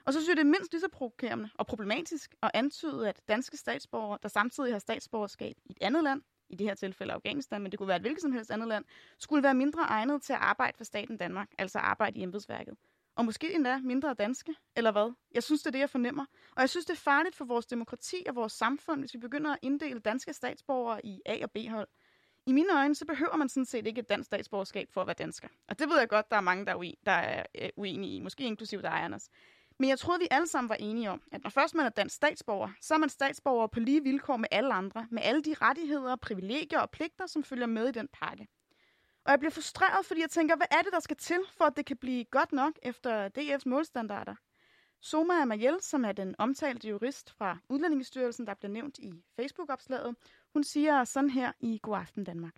Og 0.05 0.13
så 0.13 0.19
synes 0.19 0.29
jeg, 0.29 0.37
det 0.37 0.41
er 0.41 0.45
mindst 0.45 0.71
lige 0.71 0.81
så 0.81 0.87
provokerende 0.93 1.49
og 1.55 1.67
problematisk 1.67 2.35
at 2.43 2.51
antyde, 2.53 3.09
at 3.09 3.21
danske 3.27 3.57
statsborgere, 3.57 4.19
der 4.23 4.29
samtidig 4.29 4.73
har 4.73 4.79
statsborgerskab 4.79 5.55
i 5.65 5.71
et 5.71 5.77
andet 5.81 6.03
land, 6.03 6.21
i 6.49 6.55
det 6.55 6.67
her 6.67 6.75
tilfælde 6.75 7.13
Afghanistan, 7.13 7.61
men 7.61 7.71
det 7.71 7.77
kunne 7.79 7.87
være 7.87 7.97
et 7.97 8.03
hvilket 8.03 8.21
som 8.21 8.31
helst 8.31 8.51
andet 8.51 8.67
land, 8.67 8.85
skulle 9.17 9.43
være 9.43 9.53
mindre 9.53 9.81
egnet 9.81 10.21
til 10.21 10.33
at 10.33 10.39
arbejde 10.39 10.77
for 10.77 10.83
staten 10.83 11.17
Danmark, 11.17 11.49
altså 11.57 11.79
arbejde 11.79 12.19
i 12.19 12.23
embedsværket. 12.23 12.75
Og 13.17 13.25
måske 13.25 13.53
endda 13.53 13.77
mindre 13.77 14.13
danske, 14.13 14.55
eller 14.75 14.91
hvad? 14.91 15.13
Jeg 15.33 15.43
synes, 15.43 15.61
det 15.61 15.67
er 15.67 15.71
det, 15.71 15.79
jeg 15.79 15.89
fornemmer. 15.89 16.25
Og 16.55 16.61
jeg 16.61 16.69
synes, 16.69 16.85
det 16.85 16.93
er 16.93 16.97
farligt 16.97 17.35
for 17.35 17.45
vores 17.45 17.65
demokrati 17.65 18.23
og 18.29 18.35
vores 18.35 18.53
samfund, 18.53 18.99
hvis 18.99 19.13
vi 19.13 19.19
begynder 19.19 19.51
at 19.51 19.59
inddele 19.61 19.99
danske 19.99 20.33
statsborgere 20.33 21.05
i 21.05 21.21
A- 21.25 21.43
og 21.43 21.51
B-hold. 21.51 21.87
I 22.45 22.51
mine 22.51 22.73
øjne, 22.77 22.95
så 22.95 23.05
behøver 23.05 23.35
man 23.35 23.49
sådan 23.49 23.65
set 23.65 23.87
ikke 23.87 23.99
et 23.99 24.09
dansk 24.09 24.25
statsborgerskab 24.27 24.87
for 24.91 25.01
at 25.01 25.07
være 25.07 25.15
dansker. 25.19 25.47
Og 25.67 25.79
det 25.79 25.89
ved 25.89 25.99
jeg 25.99 26.09
godt, 26.09 26.31
der 26.31 26.37
er 26.37 26.41
mange, 26.41 26.65
der 26.65 26.71
er, 26.71 26.75
uen- 26.77 27.03
der 27.05 27.11
er 27.11 27.43
øh, 27.61 27.69
uenige 27.77 28.15
i, 28.15 28.19
måske 28.19 28.43
inklusive 28.43 28.81
dig, 28.81 28.91
Anders. 28.91 29.29
Men 29.79 29.89
jeg 29.89 29.99
troede, 29.99 30.19
vi 30.19 30.27
alle 30.31 30.47
sammen 30.47 30.69
var 30.69 30.75
enige 30.75 31.11
om, 31.11 31.21
at 31.31 31.43
når 31.43 31.49
først 31.49 31.75
man 31.75 31.85
er 31.85 31.89
dansk 31.89 32.15
statsborger, 32.15 32.69
så 32.81 32.93
er 32.93 32.97
man 32.97 33.09
statsborger 33.09 33.67
på 33.67 33.79
lige 33.79 34.03
vilkår 34.03 34.37
med 34.37 34.47
alle 34.51 34.73
andre, 34.73 35.07
med 35.11 35.21
alle 35.23 35.41
de 35.41 35.53
rettigheder, 35.61 36.15
privilegier 36.15 36.79
og 36.79 36.89
pligter, 36.89 37.27
som 37.27 37.43
følger 37.43 37.67
med 37.67 37.89
i 37.89 37.91
den 37.91 38.07
pakke. 38.13 38.47
Og 39.27 39.31
jeg 39.31 39.39
bliver 39.39 39.51
frustreret, 39.51 40.05
fordi 40.05 40.21
jeg 40.21 40.29
tænker, 40.29 40.55
hvad 40.55 40.67
er 40.71 40.81
det, 40.81 40.93
der 40.93 40.99
skal 40.99 41.17
til, 41.17 41.39
for 41.57 41.65
at 41.65 41.77
det 41.77 41.85
kan 41.85 41.97
blive 41.97 42.25
godt 42.25 42.51
nok 42.51 42.73
efter 42.81 43.29
DF's 43.37 43.69
målstandarder? 43.69 44.35
Soma 45.01 45.33
Amayel, 45.33 45.77
som 45.81 46.05
er 46.05 46.11
den 46.11 46.35
omtalte 46.37 46.87
jurist 46.87 47.33
fra 47.37 47.57
Udlændingestyrelsen, 47.69 48.47
der 48.47 48.53
bliver 48.53 48.71
nævnt 48.71 48.97
i 48.97 49.23
Facebook-opslaget, 49.35 50.15
hun 50.53 50.63
siger 50.63 51.03
sådan 51.03 51.29
her 51.29 51.51
i 51.59 51.79
God 51.83 51.97
Aften 51.97 52.23
Danmark. 52.23 52.53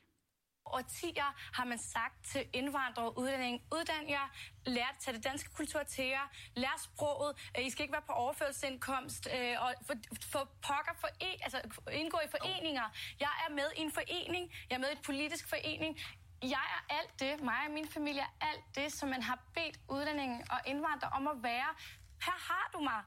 årtier 0.65 1.29
har 1.57 1.65
man 1.65 1.77
sagt 1.77 2.25
til 2.31 2.41
indvandrere 2.53 3.05
og 3.05 3.19
udlændinge, 3.19 3.59
uddan 3.75 4.09
jer, 4.09 4.27
lær 4.65 4.87
at 4.93 4.97
tage 4.99 5.15
det 5.17 5.23
danske 5.23 5.49
kultur 5.53 5.83
til 5.83 6.05
jer, 6.05 6.25
lær 6.55 6.75
sproget, 6.83 7.35
øh, 7.57 7.65
I 7.65 7.69
skal 7.69 7.83
ikke 7.83 7.93
være 7.93 8.07
på 8.11 8.11
overførselsindkomst, 8.11 9.27
øh, 9.35 9.63
og 9.63 9.73
for, 9.87 9.95
for 10.31 10.43
pokker 10.67 10.95
for 11.01 11.07
e, 11.21 11.31
altså 11.45 11.59
indgå 11.91 12.17
i 12.25 12.29
foreninger. 12.37 12.87
Jeg 13.19 13.33
er 13.45 13.53
med 13.53 13.69
i 13.77 13.81
en 13.81 13.91
forening, 13.91 14.51
jeg 14.69 14.75
er 14.75 14.79
med 14.79 14.89
i 14.89 14.97
en 14.97 15.03
politisk 15.03 15.49
forening. 15.49 15.99
Jeg 16.41 16.65
er 16.75 16.81
alt 16.97 17.19
det, 17.19 17.43
mig 17.43 17.61
og 17.67 17.71
min 17.71 17.87
familie 17.87 18.21
er 18.21 18.45
alt 18.51 18.65
det, 18.75 18.91
som 18.91 19.09
man 19.09 19.21
har 19.21 19.39
bedt 19.53 19.79
udlændinge 19.89 20.45
og 20.53 20.59
indvandrere 20.65 21.11
om 21.11 21.27
at 21.27 21.37
være. 21.43 21.69
Her 22.25 22.37
har 22.49 22.69
du 22.73 22.79
mig 22.79 23.01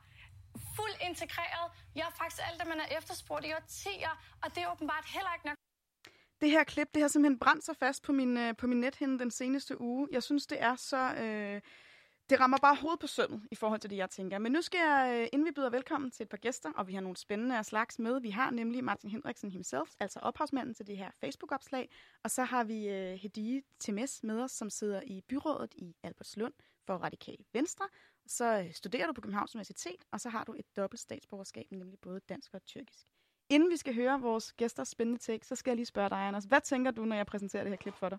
fuldt 0.77 0.99
integreret. 1.11 1.67
Jeg 1.95 2.03
er 2.11 2.15
faktisk 2.21 2.43
alt 2.49 2.61
det, 2.61 2.69
man 2.69 2.79
har 2.81 2.99
efterspurgt 2.99 3.45
i 3.47 3.53
årtier, 3.53 4.13
og 4.43 4.55
det 4.55 4.63
er 4.63 4.73
åbenbart 4.73 5.05
heller 5.15 5.35
ikke 5.35 5.47
nok. 5.47 5.57
Det 6.41 6.51
her 6.51 6.65
klip, 6.65 6.89
det 6.95 7.03
har 7.03 7.09
simpelthen 7.09 7.39
brændt 7.39 7.65
sig 7.65 7.77
fast 7.77 8.03
på 8.03 8.13
min, 8.13 8.37
øh, 8.37 8.57
på 8.57 8.67
min 8.67 8.81
nethinde 8.81 9.19
den 9.19 9.31
seneste 9.31 9.81
uge. 9.81 10.09
Jeg 10.13 10.23
synes, 10.23 10.47
det 10.47 10.63
er 10.63 10.77
så... 10.77 11.15
Øh, 11.15 11.61
det 12.31 12.41
rammer 12.41 12.59
bare 12.59 12.77
hovedet 12.77 13.01
på 13.01 13.07
sømmet 13.07 13.43
i 13.51 13.55
forhold 13.55 13.81
til 13.81 13.91
det, 13.91 13.97
jeg 13.97 14.11
tænker. 14.11 14.39
Men 14.39 14.53
nu 14.53 14.63
skal 14.63 14.79
jeg, 14.79 15.19
øh, 15.21 15.29
inden 15.33 15.47
vi 15.47 15.53
byder 15.53 15.71
velkommen 15.71 16.11
til 16.11 16.25
et 16.25 16.29
par 16.29 16.37
gæster, 16.37 16.73
og 16.77 16.89
vi 16.89 16.95
har 16.95 17.01
nogle 17.01 17.17
spændende 17.17 17.65
slags 17.65 17.99
med. 17.99 18.21
Vi 18.21 18.31
har 18.31 18.51
nemlig 18.51 18.85
Martin 18.85 19.11
Hendriksen 19.11 19.51
himself, 19.51 19.91
altså 20.01 20.19
ophavsmanden 20.19 20.75
til 20.75 20.87
det 20.87 20.97
her 20.97 21.11
Facebook-opslag. 21.21 21.91
Og 22.25 22.31
så 22.31 22.45
har 22.45 22.65
vi 22.65 22.89
øh, 22.89 23.15
Hedie 23.15 23.63
Temes 23.81 24.23
med 24.23 24.41
os, 24.41 24.51
som 24.51 24.71
sidder 24.71 25.01
i 25.07 25.21
byrådet 25.29 25.75
i 25.75 25.97
Albertslund 26.03 26.53
for 26.87 26.95
Radikal 26.95 27.39
Venstre. 27.53 27.89
Så 28.27 28.59
øh, 28.59 28.73
studerer 28.73 29.07
du 29.07 29.13
på 29.13 29.21
Københavns 29.21 29.55
Universitet, 29.55 30.05
og 30.13 30.21
så 30.21 30.29
har 30.29 30.45
du 30.45 30.53
et 30.53 30.77
dobbelt 30.77 31.01
statsborgerskab, 31.01 31.67
nemlig 31.71 31.99
både 31.99 32.21
dansk 32.29 32.55
og 32.55 32.65
tyrkisk. 32.67 33.07
Inden 33.49 33.71
vi 33.71 33.77
skal 33.77 33.95
høre 33.95 34.21
vores 34.21 34.53
gæsters 34.53 34.89
spændende 34.89 35.21
take, 35.21 35.47
så 35.47 35.57
skal 35.57 35.71
jeg 35.71 35.77
lige 35.77 35.87
spørge 35.87 36.11
dig, 36.11 36.19
Anders. 36.19 36.45
Hvad 36.45 36.61
tænker 36.61 36.91
du, 36.91 37.05
når 37.05 37.17
jeg 37.17 37.27
præsenterer 37.27 37.63
det 37.63 37.71
her 37.71 37.77
klip 37.77 37.95
for 37.95 38.09
dig? 38.09 38.19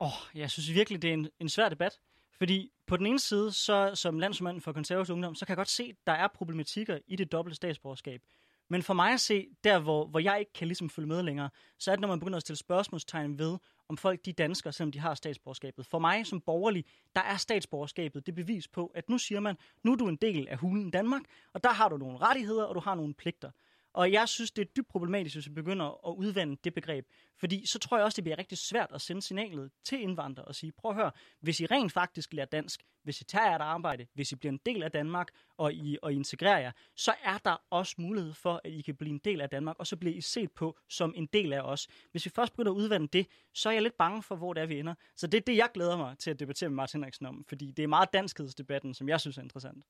Åh, 0.00 0.06
oh, 0.06 0.38
jeg 0.38 0.50
synes 0.50 0.74
virkelig, 0.74 1.02
det 1.02 1.10
er 1.10 1.14
en, 1.14 1.28
en 1.40 1.48
svær 1.48 1.68
debat. 1.68 2.00
Fordi 2.40 2.72
på 2.86 2.96
den 2.96 3.06
ene 3.06 3.18
side, 3.18 3.52
så 3.52 3.90
som 3.94 4.18
landsmand 4.18 4.60
for 4.60 4.72
konservativ 4.72 5.12
ungdom, 5.12 5.34
så 5.34 5.46
kan 5.46 5.52
jeg 5.52 5.56
godt 5.56 5.68
se, 5.68 5.82
at 5.82 5.96
der 6.06 6.12
er 6.12 6.28
problematikker 6.28 6.98
i 7.06 7.16
det 7.16 7.32
dobbelte 7.32 7.56
statsborgerskab. 7.56 8.22
Men 8.68 8.82
for 8.82 8.94
mig 8.94 9.12
at 9.12 9.20
se, 9.20 9.48
der 9.64 9.78
hvor, 9.78 10.06
hvor 10.06 10.20
jeg 10.20 10.38
ikke 10.38 10.52
kan 10.52 10.66
ligesom 10.66 10.90
følge 10.90 11.08
med 11.08 11.22
længere, 11.22 11.50
så 11.78 11.90
er 11.90 11.96
det, 11.96 12.00
når 12.00 12.08
man 12.08 12.18
begynder 12.20 12.36
at 12.36 12.42
stille 12.42 12.56
spørgsmålstegn 12.56 13.38
ved, 13.38 13.58
om 13.88 13.96
folk 13.96 14.24
de 14.24 14.30
er 14.30 14.34
danskere, 14.34 14.72
selvom 14.72 14.92
de 14.92 14.98
har 14.98 15.14
statsborgerskabet. 15.14 15.86
For 15.86 15.98
mig 15.98 16.26
som 16.26 16.40
borgerlig, 16.40 16.84
der 17.16 17.22
er 17.22 17.36
statsborgerskabet 17.36 18.26
det 18.26 18.34
bevis 18.34 18.68
på, 18.68 18.86
at 18.94 19.08
nu 19.08 19.18
siger 19.18 19.40
man, 19.40 19.56
nu 19.82 19.92
er 19.92 19.96
du 19.96 20.08
en 20.08 20.16
del 20.16 20.48
af 20.48 20.58
hulen 20.58 20.90
Danmark, 20.90 21.22
og 21.52 21.64
der 21.64 21.72
har 21.72 21.88
du 21.88 21.96
nogle 21.96 22.18
rettigheder, 22.18 22.64
og 22.64 22.74
du 22.74 22.80
har 22.80 22.94
nogle 22.94 23.14
pligter. 23.14 23.50
Og 23.92 24.12
jeg 24.12 24.28
synes, 24.28 24.50
det 24.50 24.62
er 24.62 24.70
dybt 24.76 24.88
problematisk, 24.88 25.36
hvis 25.36 25.48
vi 25.48 25.52
begynder 25.52 26.08
at 26.08 26.14
udvande 26.16 26.56
det 26.64 26.74
begreb. 26.74 27.06
Fordi 27.38 27.66
så 27.66 27.78
tror 27.78 27.96
jeg 27.96 28.04
også, 28.04 28.16
det 28.16 28.24
bliver 28.24 28.38
rigtig 28.38 28.58
svært 28.58 28.90
at 28.94 29.00
sende 29.00 29.22
signalet 29.22 29.70
til 29.84 30.00
indvandrere 30.00 30.46
og 30.46 30.54
sige, 30.54 30.72
prøv 30.72 30.90
at 30.90 30.96
høre, 30.96 31.10
hvis 31.40 31.60
I 31.60 31.66
rent 31.66 31.92
faktisk 31.92 32.32
lærer 32.32 32.46
dansk, 32.46 32.82
hvis 33.02 33.20
I 33.20 33.24
tager 33.24 33.56
et 33.56 33.60
arbejde, 33.60 34.06
hvis 34.14 34.32
I 34.32 34.36
bliver 34.36 34.52
en 34.52 34.60
del 34.66 34.82
af 34.82 34.90
Danmark, 34.90 35.28
og 35.56 35.74
I, 35.74 35.98
og 36.02 36.12
I 36.12 36.16
integrerer 36.16 36.58
jer, 36.58 36.72
så 36.96 37.14
er 37.24 37.38
der 37.38 37.62
også 37.70 37.94
mulighed 37.98 38.34
for, 38.34 38.60
at 38.64 38.70
I 38.72 38.80
kan 38.80 38.94
blive 38.96 39.10
en 39.10 39.18
del 39.18 39.40
af 39.40 39.48
Danmark, 39.50 39.76
og 39.78 39.86
så 39.86 39.96
bliver 39.96 40.16
I 40.16 40.20
set 40.20 40.52
på 40.52 40.78
som 40.88 41.14
en 41.16 41.26
del 41.26 41.52
af 41.52 41.60
os. 41.60 41.88
Hvis 42.10 42.24
vi 42.24 42.30
først 42.30 42.52
begynder 42.52 42.72
at 42.72 42.76
udvande 42.76 43.08
det, 43.08 43.26
så 43.54 43.68
er 43.68 43.72
jeg 43.72 43.82
lidt 43.82 43.96
bange 43.96 44.22
for, 44.22 44.36
hvor 44.36 44.52
det 44.52 44.62
er, 44.62 44.66
vi 44.66 44.78
ender. 44.78 44.94
Så 45.16 45.26
det 45.26 45.38
er 45.38 45.42
det, 45.42 45.56
jeg 45.56 45.68
glæder 45.74 45.96
mig 45.96 46.18
til 46.18 46.30
at 46.30 46.40
debattere 46.40 46.70
med 46.70 46.76
Martin 46.76 47.00
Henriksen 47.00 47.26
om, 47.26 47.44
fordi 47.48 47.70
det 47.70 47.82
er 47.82 47.88
meget 47.88 48.12
danskhedsdebatten, 48.12 48.94
som 48.94 49.08
jeg 49.08 49.20
synes 49.20 49.38
er 49.38 49.42
interessant. 49.42 49.84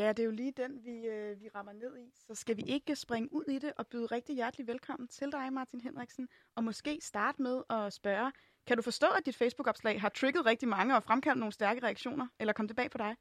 Ja, 0.00 0.08
det 0.08 0.18
er 0.18 0.24
jo 0.24 0.30
lige 0.42 0.52
den, 0.62 0.72
vi, 0.84 0.96
øh, 1.14 1.40
vi 1.42 1.48
rammer 1.54 1.72
ned 1.72 1.98
i. 1.98 2.06
Så 2.14 2.34
skal 2.34 2.56
vi 2.56 2.62
ikke 2.66 2.96
springe 2.96 3.28
ud 3.32 3.44
i 3.56 3.58
det 3.58 3.72
og 3.78 3.86
byde 3.86 4.06
rigtig 4.06 4.34
hjertelig 4.36 4.66
velkommen 4.66 5.08
til 5.08 5.32
dig, 5.32 5.52
Martin 5.52 5.80
Henriksen. 5.80 6.28
Og 6.56 6.64
måske 6.64 6.98
starte 7.00 7.42
med 7.42 7.56
at 7.70 7.92
spørge, 7.92 8.32
kan 8.66 8.76
du 8.76 8.82
forstå, 8.82 9.06
at 9.18 9.26
dit 9.26 9.36
Facebook-opslag 9.36 10.00
har 10.00 10.08
trigget 10.08 10.46
rigtig 10.46 10.68
mange 10.68 10.96
og 10.96 11.02
fremkaldt 11.02 11.38
nogle 11.38 11.52
stærke 11.52 11.80
reaktioner? 11.86 12.26
Eller 12.40 12.52
kom 12.52 12.66
det 12.68 12.76
bag 12.76 12.90
på 12.90 12.98
dig? 12.98 13.12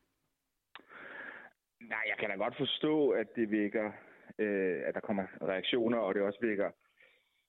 Nej, 1.82 2.04
jeg 2.10 2.18
kan 2.20 2.30
da 2.30 2.36
godt 2.36 2.58
forstå, 2.58 3.10
at 3.10 3.28
det 3.36 3.52
vækker, 3.52 3.92
øh, 4.40 4.82
at 4.88 4.94
der 4.96 5.00
kommer 5.00 5.26
reaktioner, 5.42 5.98
og 5.98 6.16
det 6.16 6.22
også 6.22 6.40
vækker 6.42 6.70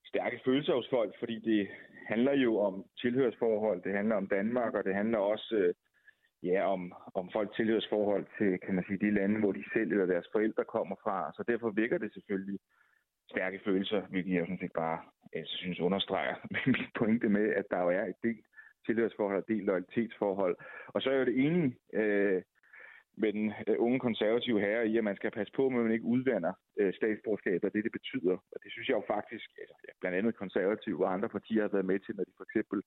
stærke 0.04 0.40
følelser 0.44 0.74
hos 0.74 0.88
folk, 0.90 1.18
fordi 1.18 1.38
det 1.38 1.68
handler 2.06 2.32
jo 2.32 2.58
om 2.58 2.84
tilhørsforhold, 3.00 3.82
det 3.82 3.96
handler 3.96 4.16
om 4.16 4.28
Danmark, 4.28 4.74
og 4.74 4.84
det 4.84 4.94
handler 4.94 5.18
også 5.18 5.54
øh, 5.54 5.74
ja, 6.42 6.72
om, 6.72 6.92
om 7.14 7.30
folk 7.32 7.54
tilhørsforhold 7.56 8.26
til, 8.38 8.58
kan 8.58 8.74
man 8.74 8.84
sige, 8.86 8.98
de 8.98 9.14
lande, 9.14 9.40
hvor 9.40 9.52
de 9.52 9.64
selv 9.72 9.92
eller 9.92 10.06
deres 10.06 10.28
forældre 10.32 10.64
kommer 10.64 10.96
fra. 11.02 11.32
Så 11.36 11.42
derfor 11.48 11.70
vækker 11.70 11.98
det 11.98 12.12
selvfølgelig 12.12 12.58
stærke 13.30 13.60
følelser, 13.64 14.00
hvilket 14.10 14.34
jeg 14.34 14.44
sådan 14.44 14.58
set 14.58 14.72
bare 14.72 14.98
jeg 15.34 15.44
synes 15.46 15.80
understreger 15.80 16.34
min 16.54 16.74
pointe 16.98 17.28
med, 17.28 17.46
at 17.60 17.64
der 17.70 17.80
jo 17.82 17.88
er 17.88 18.04
et 18.04 18.22
delt 18.22 18.46
tilhørsforhold 18.86 19.42
og 19.42 19.48
delt 19.48 19.64
loyalitetsforhold. 19.64 20.56
Og 20.86 21.02
så 21.02 21.10
er 21.10 21.14
jeg 21.14 21.20
jo 21.20 21.32
det 21.32 21.44
enige 21.46 21.76
øh, 21.92 22.42
med 23.16 23.32
den 23.32 23.52
øh, 23.68 23.76
unge 23.78 24.00
konservative 24.00 24.60
herre 24.60 24.88
i, 24.88 24.98
at 24.98 25.04
man 25.04 25.16
skal 25.16 25.30
passe 25.30 25.52
på, 25.56 25.66
at 25.66 25.72
man 25.72 25.92
ikke 25.92 26.04
udvander 26.14 26.52
øh, 26.80 26.94
statsborgerskab 26.94 27.64
og 27.64 27.72
det, 27.72 27.84
det 27.84 27.92
betyder. 27.92 28.36
Og 28.52 28.58
det 28.62 28.72
synes 28.72 28.88
jeg 28.88 28.96
jo 28.96 29.04
faktisk, 29.06 29.48
altså, 29.60 29.74
ja, 29.88 29.92
blandt 30.00 30.18
andet 30.18 30.34
konservative 30.36 31.04
og 31.06 31.12
andre 31.12 31.28
partier 31.28 31.62
har 31.62 31.68
været 31.68 31.90
med 31.92 31.98
til, 31.98 32.16
når 32.16 32.24
de 32.24 32.32
for 32.36 32.44
eksempel 32.44 32.82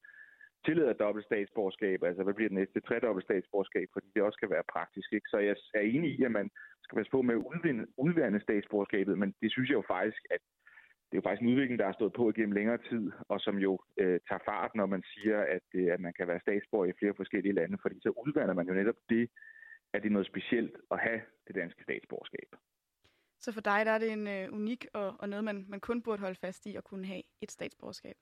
tillader 0.65 0.93
dobbelt 0.93 1.25
statsborgerskab, 1.25 2.03
altså 2.03 2.23
hvad 2.23 2.33
bliver 2.33 2.49
det 2.49 2.59
næste 2.61 2.79
tredobbelt 2.79 3.25
statsborgerskab, 3.25 3.87
fordi 3.93 4.07
det 4.15 4.21
også 4.23 4.39
kan 4.39 4.49
være 4.49 4.71
praktisk. 4.75 5.13
Ikke? 5.13 5.27
Så 5.29 5.37
jeg 5.37 5.55
er 5.73 5.79
enig 5.79 6.09
i, 6.19 6.23
at 6.23 6.31
man 6.31 6.49
skal 6.83 6.95
passe 6.97 7.11
på 7.11 7.21
med 7.21 7.35
at 7.35 7.45
udvinde, 7.51 7.83
udvande 7.97 8.39
statsborgerskabet, 8.41 9.17
men 9.21 9.29
det 9.41 9.51
synes 9.51 9.69
jeg 9.69 9.75
jo 9.81 9.85
faktisk, 9.95 10.23
at 10.35 10.41
det 11.07 11.17
er 11.17 11.21
jo 11.21 11.27
faktisk 11.29 11.43
en 11.43 11.53
udvikling, 11.53 11.79
der 11.79 11.85
har 11.85 11.99
stået 11.99 12.13
på 12.13 12.29
igennem 12.29 12.57
længere 12.59 12.79
tid, 12.89 13.11
og 13.33 13.39
som 13.39 13.55
jo 13.57 13.79
øh, 14.01 14.19
tager 14.27 14.43
fart, 14.49 14.71
når 14.75 14.85
man 14.85 15.03
siger, 15.13 15.39
at, 15.55 15.67
øh, 15.73 15.93
at 15.93 15.99
man 15.99 16.13
kan 16.17 16.27
være 16.27 16.39
statsborger 16.45 16.89
i 16.89 16.99
flere 16.99 17.13
forskellige 17.15 17.57
lande, 17.59 17.77
fordi 17.81 17.97
så 18.01 18.09
udvander 18.25 18.53
man 18.53 18.67
jo 18.67 18.73
netop 18.73 18.99
det, 19.09 19.29
at 19.93 20.01
det 20.01 20.09
er 20.09 20.13
noget 20.17 20.27
specielt 20.27 20.75
at 20.91 20.99
have 20.99 21.21
det 21.47 21.55
danske 21.55 21.83
statsborgerskab. 21.83 22.49
Så 23.39 23.51
for 23.51 23.61
dig 23.61 23.85
der 23.85 23.91
er 23.91 23.97
det 23.97 24.11
en 24.11 24.27
øh, 24.27 24.53
unik 24.53 24.85
og, 24.93 25.15
og 25.19 25.29
noget, 25.29 25.45
man, 25.45 25.65
man 25.69 25.79
kun 25.79 26.01
burde 26.01 26.21
holde 26.21 26.39
fast 26.45 26.65
i 26.65 26.75
at 26.75 26.83
kunne 26.83 27.05
have 27.05 27.23
et 27.41 27.51
statsborgerskab? 27.51 28.15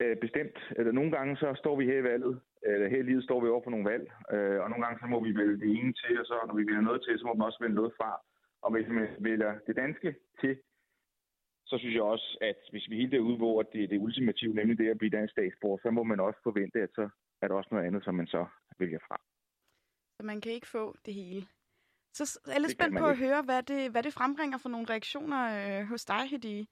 Øh, 0.00 0.16
bestemt. 0.16 0.58
Eller 0.78 0.92
nogle 0.92 1.10
gange 1.16 1.36
så 1.36 1.54
står 1.62 1.76
vi 1.76 1.84
her 1.84 1.98
i 1.98 2.02
valget, 2.02 2.40
eller 2.62 2.88
her 2.88 2.98
i 2.98 3.08
livet 3.10 3.24
står 3.24 3.40
vi 3.40 3.48
over 3.48 3.62
for 3.64 3.70
nogle 3.70 3.90
valg, 3.90 4.04
øh, 4.34 4.58
og 4.62 4.70
nogle 4.70 4.84
gange 4.84 4.98
så 5.00 5.06
må 5.06 5.18
vi 5.26 5.36
vælge 5.36 5.60
det 5.62 5.70
ene 5.78 5.92
til, 5.92 6.20
og 6.20 6.26
så 6.26 6.34
når 6.46 6.54
vi 6.54 6.66
vælger 6.66 6.80
noget 6.80 7.02
til, 7.02 7.18
så 7.18 7.24
må 7.26 7.34
vi 7.34 7.40
også 7.48 7.60
vælge 7.60 7.74
noget 7.74 7.92
fra. 7.98 8.10
Og 8.62 8.72
hvis 8.72 8.88
man 8.88 9.08
vælger 9.18 9.58
det 9.66 9.76
danske 9.76 10.14
til, 10.40 10.52
så 11.66 11.78
synes 11.78 11.94
jeg 11.94 12.02
også, 12.02 12.38
at 12.40 12.58
hvis 12.70 12.90
vi 12.90 12.96
helt 12.96 13.14
er 13.14 13.26
ude, 13.28 13.36
hvor 13.36 13.62
det 13.62 13.84
er 13.84 13.88
det 13.88 13.98
ultimative, 13.98 14.54
nemlig 14.54 14.78
det 14.78 14.90
at 14.90 14.98
blive 14.98 15.16
dansk 15.18 15.32
statsborger, 15.32 15.78
så 15.82 15.90
må 15.90 16.02
man 16.02 16.20
også 16.20 16.40
forvente, 16.42 16.78
at 16.80 16.90
så 16.94 17.08
er 17.42 17.48
der 17.48 17.54
også 17.54 17.68
noget 17.72 17.86
andet, 17.86 18.04
som 18.04 18.14
man 18.14 18.26
så 18.26 18.46
vælger 18.78 18.98
fra. 19.08 19.16
Så 20.16 20.22
man 20.22 20.40
kan 20.40 20.52
ikke 20.52 20.66
få 20.66 20.96
det 21.06 21.14
hele. 21.14 21.42
Så 22.12 22.40
er 22.54 22.58
lidt 22.58 22.72
spændt 22.72 22.98
på 22.98 23.06
at 23.06 23.18
høre, 23.18 23.42
hvad 23.42 23.62
det, 23.62 23.90
hvad 23.90 24.02
det 24.02 24.12
frembringer 24.12 24.58
for 24.58 24.68
nogle 24.68 24.86
reaktioner 24.90 25.40
øh, 25.58 25.86
hos 25.86 26.04
dig, 26.04 26.28
Hedi. 26.30 26.68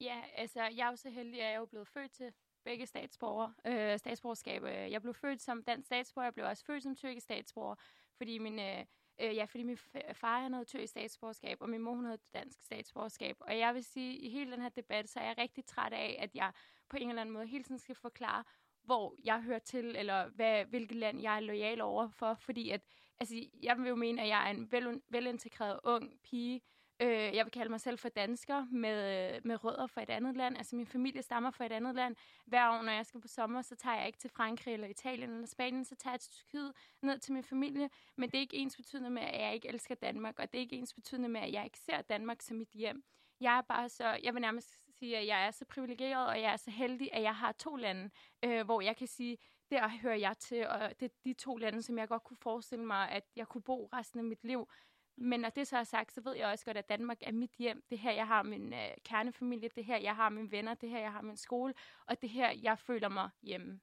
Ja, 0.00 0.18
altså 0.36 0.60
jeg 0.76 0.86
er 0.86 0.90
jo 0.90 0.96
så 0.96 1.10
heldig, 1.10 1.40
at 1.40 1.46
jeg 1.46 1.54
er 1.54 1.58
jo 1.58 1.66
blevet 1.66 1.88
født 1.88 2.12
til 2.12 2.32
begge 2.64 2.86
statsborger, 2.86 3.50
øh, 3.66 3.98
statsborgerskab. 3.98 4.62
Øh, 4.62 4.90
jeg 4.92 5.02
blev 5.02 5.14
født 5.14 5.40
som 5.40 5.62
dansk 5.62 5.86
statsborger, 5.86 6.26
jeg 6.26 6.34
blev 6.34 6.46
også 6.46 6.64
født 6.64 6.82
som 6.82 6.96
tyrkisk 6.96 7.24
statsborger, 7.24 7.74
fordi 8.16 8.38
min, 8.38 8.58
øh, 8.58 8.84
øh, 9.20 9.36
ja, 9.36 9.44
fordi 9.44 9.62
min 9.62 9.78
far 10.12 10.40
han 10.40 10.52
havde 10.52 10.64
tyrkisk 10.64 10.90
statsborgerskab, 10.90 11.60
og 11.60 11.68
min 11.68 11.80
mor 11.80 11.94
hun 11.94 12.04
havde 12.04 12.18
dansk 12.34 12.64
statsborgerskab. 12.64 13.36
Og 13.40 13.58
jeg 13.58 13.74
vil 13.74 13.84
sige, 13.84 14.14
at 14.14 14.22
i 14.22 14.28
hele 14.28 14.52
den 14.52 14.62
her 14.62 14.68
debat, 14.68 15.08
så 15.08 15.20
er 15.20 15.24
jeg 15.24 15.38
rigtig 15.38 15.64
træt 15.64 15.92
af, 15.92 16.16
at 16.18 16.34
jeg 16.34 16.52
på 16.88 16.96
en 16.96 17.08
eller 17.08 17.20
anden 17.22 17.32
måde 17.32 17.46
hele 17.46 17.64
tiden 17.64 17.78
skal 17.78 17.94
forklare, 17.94 18.44
hvor 18.82 19.14
jeg 19.24 19.42
hører 19.42 19.58
til, 19.58 19.96
eller 19.96 20.28
hvad, 20.28 20.64
hvilket 20.64 20.96
land 20.96 21.20
jeg 21.20 21.36
er 21.36 21.40
lojal 21.40 21.80
over 21.80 22.08
for. 22.08 22.34
Fordi 22.34 22.70
at, 22.70 22.80
altså, 23.20 23.48
jeg 23.62 23.78
vil 23.78 23.88
jo 23.88 23.94
mene, 23.94 24.22
at 24.22 24.28
jeg 24.28 24.46
er 24.46 24.50
en 24.50 24.72
vel, 24.72 25.02
velintegreret 25.08 25.80
ung 25.84 26.20
pige, 26.22 26.60
Øh, 27.02 27.36
jeg 27.36 27.44
vil 27.44 27.52
kalde 27.52 27.70
mig 27.70 27.80
selv 27.80 27.98
for 27.98 28.08
dansker 28.08 28.66
med, 28.70 29.34
øh, 29.34 29.40
med 29.44 29.64
rødder 29.64 29.86
fra 29.86 30.02
et 30.02 30.10
andet 30.10 30.36
land. 30.36 30.56
Altså 30.56 30.76
min 30.76 30.86
familie 30.86 31.22
stammer 31.22 31.50
fra 31.50 31.66
et 31.66 31.72
andet 31.72 31.94
land. 31.94 32.16
Hver 32.46 32.70
år, 32.70 32.82
når 32.82 32.92
jeg 32.92 33.06
skal 33.06 33.20
på 33.20 33.28
sommer, 33.28 33.62
så 33.62 33.76
tager 33.76 33.96
jeg 33.96 34.06
ikke 34.06 34.18
til 34.18 34.30
Frankrig 34.30 34.74
eller 34.74 34.86
Italien 34.86 35.30
eller 35.30 35.46
Spanien, 35.46 35.84
så 35.84 35.94
tager 35.94 36.12
jeg 36.14 36.20
til 36.20 36.32
Tyrkiet 36.32 36.72
ned 37.02 37.18
til 37.18 37.32
min 37.32 37.44
familie. 37.44 37.90
Men 38.16 38.30
det 38.30 38.36
er 38.36 38.40
ikke 38.40 38.56
ens 38.56 38.76
betydende 38.76 39.10
med, 39.10 39.22
at 39.22 39.40
jeg 39.40 39.54
ikke 39.54 39.68
elsker 39.68 39.94
Danmark, 39.94 40.38
og 40.38 40.52
det 40.52 40.58
er 40.58 40.62
ikke 40.62 40.76
ens 40.76 40.94
betydende 40.94 41.28
med, 41.28 41.40
at 41.40 41.52
jeg 41.52 41.64
ikke 41.64 41.78
ser 41.78 42.02
Danmark 42.02 42.42
som 42.42 42.56
mit 42.56 42.70
hjem. 42.70 43.04
Jeg 43.40 43.58
er 43.58 43.62
bare 43.62 43.88
så, 43.88 44.18
jeg 44.22 44.34
vil 44.34 44.40
nærmest 44.40 44.78
sige, 44.98 45.18
at 45.18 45.26
jeg 45.26 45.46
er 45.46 45.50
så 45.50 45.64
privilegeret, 45.64 46.28
og 46.28 46.40
jeg 46.40 46.52
er 46.52 46.56
så 46.56 46.70
heldig, 46.70 47.08
at 47.12 47.22
jeg 47.22 47.36
har 47.36 47.52
to 47.52 47.76
lande, 47.76 48.10
øh, 48.44 48.64
hvor 48.64 48.80
jeg 48.80 48.96
kan 48.96 49.06
sige, 49.06 49.38
der 49.70 49.88
hører 49.88 50.16
jeg 50.16 50.38
til, 50.38 50.68
og 50.68 51.00
det 51.00 51.06
er 51.06 51.14
de 51.24 51.32
to 51.32 51.56
lande, 51.56 51.82
som 51.82 51.98
jeg 51.98 52.08
godt 52.08 52.24
kunne 52.24 52.36
forestille 52.36 52.84
mig, 52.84 53.10
at 53.10 53.24
jeg 53.36 53.48
kunne 53.48 53.62
bo 53.62 53.88
resten 53.92 54.18
af 54.18 54.24
mit 54.24 54.44
liv. 54.44 54.68
Men 55.16 55.40
når 55.40 55.50
det 55.50 55.68
så 55.68 55.76
er 55.76 55.84
sagt, 55.84 56.12
så 56.12 56.20
ved 56.20 56.36
jeg 56.36 56.46
også 56.46 56.64
godt, 56.64 56.76
at 56.76 56.88
Danmark 56.88 57.18
er 57.20 57.32
mit 57.32 57.52
hjem. 57.58 57.82
Det 57.90 57.98
her, 57.98 58.12
jeg 58.12 58.26
har 58.26 58.42
min 58.42 58.72
øh, 58.72 58.90
kernefamilie. 59.04 59.70
Det 59.74 59.84
her, 59.84 59.96
jeg 59.96 60.16
har 60.16 60.28
mine 60.28 60.50
venner. 60.50 60.74
Det 60.74 60.88
her, 60.88 60.98
jeg 60.98 61.12
har 61.12 61.22
min 61.22 61.36
skole. 61.36 61.74
Og 62.06 62.22
det 62.22 62.30
her, 62.30 62.50
jeg 62.62 62.78
føler 62.78 63.08
mig 63.08 63.30
hjemme. 63.42 63.80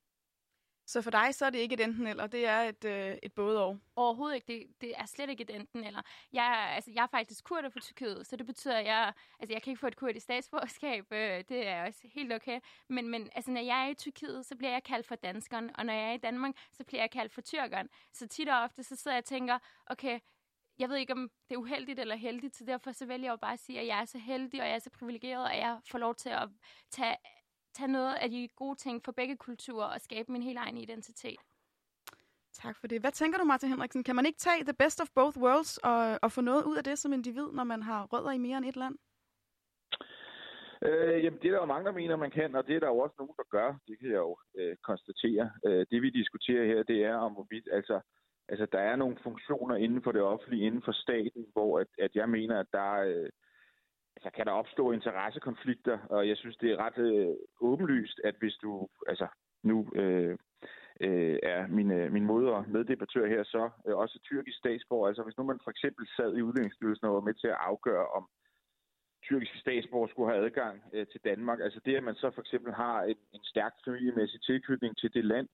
Så 0.90 1.02
for 1.02 1.12
dig, 1.12 1.36
så 1.36 1.46
er 1.46 1.50
det 1.50 1.60
ikke 1.60 1.74
et 1.74 1.80
enten 1.80 2.08
eller, 2.08 2.28
det 2.28 2.46
er 2.46 2.62
et, 2.62 2.86
øh, 2.86 3.18
et 3.24 3.34
både 3.34 3.66
og? 3.66 3.80
Overhovedet 3.96 4.36
ikke. 4.36 4.48
Det, 4.48 4.82
det 4.82 4.94
er 4.98 5.06
slet 5.06 5.30
ikke 5.30 5.42
et 5.42 5.56
enten 5.56 5.84
eller. 5.84 6.02
Jeg, 6.34 6.72
altså, 6.76 6.92
jeg 6.92 7.04
er 7.04 7.08
faktisk 7.08 7.44
kurder 7.44 7.70
for 7.70 7.80
Tyrkiet, 7.80 8.28
så 8.28 8.36
det 8.36 8.46
betyder, 8.46 8.78
at 8.78 8.86
jeg, 8.86 9.14
altså, 9.40 9.54
jeg 9.54 9.62
kan 9.62 9.72
ikke 9.72 9.80
få 9.80 9.88
et 9.88 9.96
kurdisk 9.96 10.24
statsborgerskab. 10.24 11.06
Øh, 11.12 11.44
det 11.50 11.68
er 11.68 11.86
også 11.88 12.00
helt 12.04 12.34
okay. 12.34 12.60
Men, 12.88 13.08
men 13.08 13.30
altså, 13.36 13.52
når 13.52 13.62
jeg 13.62 13.86
er 13.86 13.90
i 13.90 13.94
Tyrkiet, 13.94 14.46
så 14.46 14.56
bliver 14.56 14.72
jeg 14.72 14.84
kaldt 14.84 15.08
for 15.08 15.16
danskeren, 15.16 15.72
og 15.76 15.86
når 15.86 15.94
jeg 15.94 16.10
er 16.10 16.14
i 16.14 16.18
Danmark, 16.18 16.56
så 16.72 16.84
bliver 16.84 17.02
jeg 17.02 17.12
kaldt 17.12 17.34
for 17.34 17.42
tyrkeren. 17.42 17.90
Så 18.14 18.28
tit 18.28 18.50
og 18.50 18.62
ofte, 18.62 18.84
så 18.84 18.96
sidder 18.96 19.16
jeg 19.16 19.22
og 19.22 19.26
tænker, 19.26 19.60
okay, 19.86 20.20
jeg 20.80 20.90
ved 20.90 20.98
ikke, 20.98 21.14
om 21.14 21.32
det 21.50 21.56
er 21.56 21.60
uheldigt 21.60 22.00
eller 22.00 22.16
heldigt, 22.16 22.56
så 22.56 22.66
derfor 22.66 22.92
så 22.92 23.06
vælger 23.06 23.26
jeg 23.26 23.32
jo 23.32 23.38
bare 23.38 23.54
at 23.54 23.60
sige, 23.60 23.80
at 23.80 23.88
jeg 23.88 24.02
er 24.02 24.06
så 24.06 24.18
heldig, 24.18 24.62
og 24.62 24.68
jeg 24.68 24.76
er 24.76 24.80
så 24.80 24.90
privilegeret, 24.90 25.46
og 25.46 25.58
jeg 25.58 25.80
får 25.92 26.00
lov 26.00 26.16
til 26.16 26.30
at 26.30 26.50
tage, 26.92 27.16
tage 27.74 27.92
noget 27.92 28.16
af 28.16 28.30
de 28.30 28.48
gode 28.56 28.76
ting 28.76 29.04
for 29.06 29.12
begge 29.12 29.38
kulturer 29.38 29.86
og 29.86 30.02
skabe 30.02 30.32
min 30.32 30.44
helt 30.44 30.58
egen 30.58 30.78
identitet. 30.78 31.40
Tak 32.54 32.76
for 32.80 32.88
det. 32.88 33.02
Hvad 33.02 33.12
tænker 33.12 33.38
du, 33.40 33.44
Martin 33.44 33.70
Henriksen? 33.70 34.04
Kan 34.04 34.16
man 34.16 34.26
ikke 34.26 34.40
tage 34.40 34.64
the 34.64 34.74
best 34.74 35.02
of 35.02 35.10
both 35.16 35.38
worlds 35.38 35.78
og, 35.78 36.20
og 36.22 36.32
få 36.32 36.42
noget 36.42 36.64
ud 36.64 36.78
af 36.78 36.84
det 36.84 37.00
som 37.00 37.14
individ, 37.14 37.48
når 37.54 37.64
man 37.64 37.84
har 37.84 38.06
rødder 38.06 38.32
i 38.32 38.38
mere 38.38 38.58
end 38.58 38.66
et 38.66 38.76
land? 38.76 38.96
Øh, 40.82 41.24
jamen, 41.24 41.40
det 41.40 41.48
er 41.48 41.52
der 41.52 41.60
jo 41.60 41.74
mange, 41.74 41.86
der 41.86 41.92
mener, 41.92 42.16
man 42.16 42.32
kan, 42.32 42.56
og 42.56 42.68
det 42.68 42.76
er 42.76 42.80
der 42.80 42.88
jo 42.88 43.00
også 43.00 43.16
nogen, 43.20 43.34
der 43.38 43.44
gør. 43.50 43.70
Det 43.88 44.00
kan 44.00 44.10
jeg 44.10 44.22
jo 44.28 44.38
øh, 44.58 44.76
konstatere. 44.84 45.52
Øh, 45.66 45.86
det 45.92 46.02
vi 46.02 46.10
diskuterer 46.10 46.66
her, 46.66 46.84
det 46.84 47.04
er 47.04 47.16
om 47.16 47.34
hvorvidt, 47.34 47.68
altså, 47.72 48.02
Altså, 48.50 48.66
der 48.72 48.80
er 48.80 48.96
nogle 48.96 49.18
funktioner 49.24 49.76
inden 49.76 50.04
for 50.04 50.12
det 50.12 50.22
offentlige, 50.22 50.66
inden 50.66 50.82
for 50.82 50.92
staten, 50.92 51.46
hvor 51.54 51.80
at, 51.80 51.88
at 52.00 52.12
jeg 52.16 52.30
mener, 52.30 52.60
at 52.60 52.66
der 52.72 52.92
øh, 52.94 53.30
altså, 54.16 54.30
kan 54.36 54.46
der 54.46 54.52
opstå 54.52 54.92
interessekonflikter, 54.92 55.98
og 56.10 56.28
jeg 56.28 56.38
synes, 56.38 56.58
det 56.58 56.72
er 56.72 56.78
ret 56.86 56.98
øh, 56.98 57.36
åbenlyst, 57.62 58.22
at 58.24 58.36
hvis 58.40 58.56
du, 58.64 58.88
altså 59.08 59.28
nu 59.64 59.88
øh, 59.96 60.38
øh, 61.02 61.38
er 61.44 61.68
min, 61.68 61.92
øh, 61.92 62.12
min 62.12 62.26
moder 62.26 62.64
meddebattør 62.68 63.28
her 63.28 63.44
så 63.44 63.70
øh, 63.88 63.96
også 63.96 64.20
tyrkisk 64.24 64.58
statsborger, 64.58 65.08
altså 65.08 65.24
hvis 65.24 65.38
nu 65.38 65.44
man 65.44 65.60
for 65.64 65.72
eksempel 65.72 66.08
sad 66.16 66.36
i 66.36 66.42
Udlændingsstyrelsen 66.42 67.08
og 67.08 67.14
var 67.14 67.28
med 67.30 67.34
til 67.34 67.48
at 67.48 67.62
afgøre, 67.70 68.06
om 68.08 68.28
tyrkiske 69.24 69.58
statsborger 69.58 70.08
skulle 70.08 70.32
have 70.32 70.46
adgang 70.46 70.84
øh, 70.94 71.08
til 71.08 71.22
Danmark, 71.24 71.60
altså 71.62 71.80
det, 71.86 71.96
at 71.96 72.04
man 72.04 72.16
så 72.16 72.32
for 72.32 72.42
eksempel 72.42 72.74
har 72.74 73.04
en, 73.04 73.18
en 73.34 73.44
stærk 73.44 73.74
familiemæssig 73.86 74.42
tilknytning 74.42 74.98
til 74.98 75.14
det 75.14 75.26
land, 75.26 75.48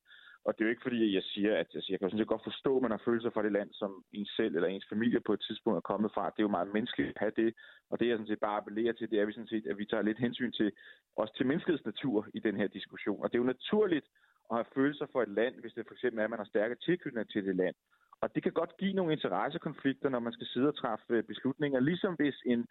og 0.46 0.54
det 0.54 0.62
er 0.62 0.66
jo 0.66 0.70
ikke 0.70 0.88
fordi, 0.88 1.16
jeg 1.16 1.24
siger, 1.24 1.52
at 1.62 1.68
altså, 1.76 1.88
jeg 1.92 2.00
kan 2.00 2.10
sådan 2.10 2.26
godt 2.26 2.44
forstå, 2.44 2.76
at 2.76 2.82
man 2.82 2.92
har 2.92 3.02
følelser 3.06 3.30
for 3.30 3.42
det 3.42 3.52
land, 3.52 3.70
som 3.74 4.04
ens 4.14 4.32
selv 4.38 4.56
eller 4.56 4.70
ens 4.70 4.90
familie 4.90 5.20
på 5.20 5.34
et 5.34 5.42
tidspunkt 5.48 5.78
er 5.78 5.90
kommet 5.92 6.12
fra. 6.14 6.30
Det 6.30 6.40
er 6.40 6.48
jo 6.50 6.58
meget 6.58 6.74
menneskeligt 6.74 7.10
at 7.10 7.20
have 7.24 7.32
det. 7.36 7.54
Og 7.90 8.00
det, 8.00 8.08
jeg 8.08 8.16
sådan 8.18 8.28
set 8.28 8.40
bare 8.40 8.58
appellerer 8.58 8.94
til, 8.94 9.10
det 9.10 9.18
er, 9.18 9.22
at 9.22 9.28
vi, 9.28 9.34
sådan 9.34 9.54
set, 9.54 9.68
at 9.68 9.78
vi 9.78 9.86
tager 9.86 10.04
lidt 10.04 10.20
hensyn 10.26 10.52
til 10.52 10.72
også 11.16 11.34
til 11.38 11.46
menneskets 11.46 11.86
natur 11.86 12.28
i 12.34 12.40
den 12.40 12.56
her 12.56 12.68
diskussion. 12.68 13.24
Og 13.24 13.28
det 13.32 13.38
er 13.38 13.44
jo 13.44 13.54
naturligt 13.56 14.06
at 14.52 14.58
have 14.58 14.74
følelser 14.76 15.06
for 15.12 15.22
et 15.22 15.30
land, 15.30 15.56
hvis 15.62 15.74
det 15.74 15.88
for 15.88 15.94
eksempel 15.94 16.20
er, 16.20 16.24
at 16.24 16.30
man 16.30 16.40
har 16.40 16.52
stærke 16.54 16.76
tilknytninger 16.76 17.32
til 17.34 17.46
det 17.46 17.56
land. 17.56 17.76
Og 18.22 18.36
det 18.36 18.44
kan 18.44 18.52
godt 18.52 18.78
give 18.78 18.94
nogle 18.94 19.14
interessekonflikter, 19.14 20.10
når 20.10 20.20
man 20.20 20.34
skal 20.34 20.48
sidde 20.48 20.68
og 20.68 20.78
træffe 20.78 21.24
beslutninger, 21.24 21.80
ligesom 21.80 22.14
hvis 22.14 22.38
en 22.46 22.68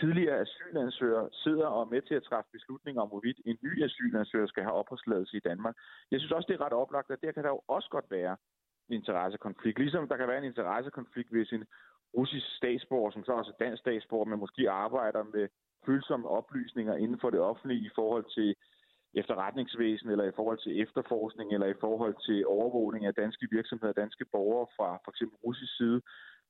tidligere 0.00 0.40
asylansøgere 0.40 1.28
sidder 1.32 1.66
og 1.66 1.80
er 1.82 1.90
med 1.94 2.02
til 2.02 2.14
at 2.14 2.22
træffe 2.22 2.50
beslutninger 2.52 3.02
om, 3.02 3.08
hvorvidt 3.08 3.40
en 3.46 3.58
ny 3.62 3.84
asylansøger 3.84 4.46
skal 4.46 4.62
have 4.62 4.74
opholdsladelse 4.80 5.36
i 5.36 5.40
Danmark. 5.40 5.74
Jeg 6.10 6.20
synes 6.20 6.32
også, 6.32 6.46
det 6.48 6.54
er 6.54 6.64
ret 6.66 6.72
oplagt, 6.82 7.10
at 7.10 7.22
der 7.22 7.32
kan 7.32 7.44
der 7.44 7.50
jo 7.50 7.60
også 7.68 7.88
godt 7.90 8.10
være 8.10 8.36
en 8.88 8.94
interessekonflikt. 8.94 9.78
Ligesom 9.78 10.08
der 10.08 10.16
kan 10.16 10.28
være 10.28 10.38
en 10.38 10.50
interessekonflikt, 10.52 11.30
hvis 11.30 11.52
en 11.52 11.64
russisk 12.16 12.46
statsborger, 12.56 13.10
som 13.10 13.24
så 13.24 13.32
også 13.32 13.52
er 13.52 13.64
dansk 13.64 13.80
statsborger, 13.80 14.24
men 14.24 14.38
måske 14.38 14.70
arbejder 14.70 15.22
med 15.22 15.48
følsomme 15.86 16.28
oplysninger 16.28 16.94
inden 16.94 17.20
for 17.20 17.30
det 17.30 17.40
offentlige 17.40 17.86
i 17.86 17.90
forhold 17.94 18.24
til 18.34 18.54
efterretningsvæsen, 19.14 20.10
eller 20.10 20.24
i 20.24 20.36
forhold 20.36 20.58
til 20.58 20.80
efterforskning, 20.82 21.52
eller 21.52 21.66
i 21.66 21.80
forhold 21.80 22.16
til 22.26 22.46
overvågning 22.46 23.06
af 23.06 23.14
danske 23.14 23.46
virksomheder, 23.50 23.92
danske 23.92 24.24
borgere 24.32 24.66
fra 24.76 24.98
for 25.04 25.10
eksempel 25.10 25.36
russisk 25.36 25.76
side, 25.76 26.00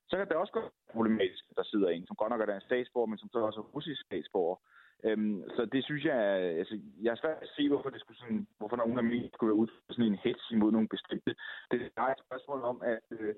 så 0.08 0.16
kan 0.16 0.28
det 0.28 0.36
også 0.36 0.52
gå 0.52 0.62
problematisk, 0.92 1.44
at 1.50 1.56
der 1.56 1.62
sidder 1.62 1.88
en, 1.88 2.06
som 2.06 2.16
godt 2.16 2.30
nok 2.30 2.40
er 2.40 2.54
en 2.54 2.68
statsborger, 2.70 3.06
men 3.06 3.18
som 3.18 3.28
så 3.32 3.38
også 3.38 3.60
er 3.60 3.70
russisk 3.76 4.00
statsborger. 4.06 4.56
Øhm, 5.04 5.42
så 5.56 5.62
det 5.72 5.84
synes 5.84 6.04
jeg, 6.04 6.18
altså, 6.60 6.74
jeg 7.02 7.10
er 7.10 7.20
svært 7.22 7.38
at 7.42 7.48
se, 7.56 7.68
hvorfor, 7.68 7.90
det 7.90 8.00
skulle 8.00 8.18
sådan, 8.18 8.46
hvorfor 8.58 8.76
nogen 8.76 8.98
af 8.98 9.04
mine 9.04 9.30
skulle 9.32 9.50
være 9.50 9.62
ud 9.62 9.68
for 9.86 9.92
sådan 9.92 10.12
en 10.12 10.22
hets 10.24 10.50
imod 10.50 10.72
nogle 10.72 10.88
bestemte. 10.88 11.34
Det 11.70 11.78
er 11.96 12.08
et 12.14 12.24
spørgsmål 12.26 12.60
om, 12.62 12.82
at 12.94 13.06
øh, 13.10 13.34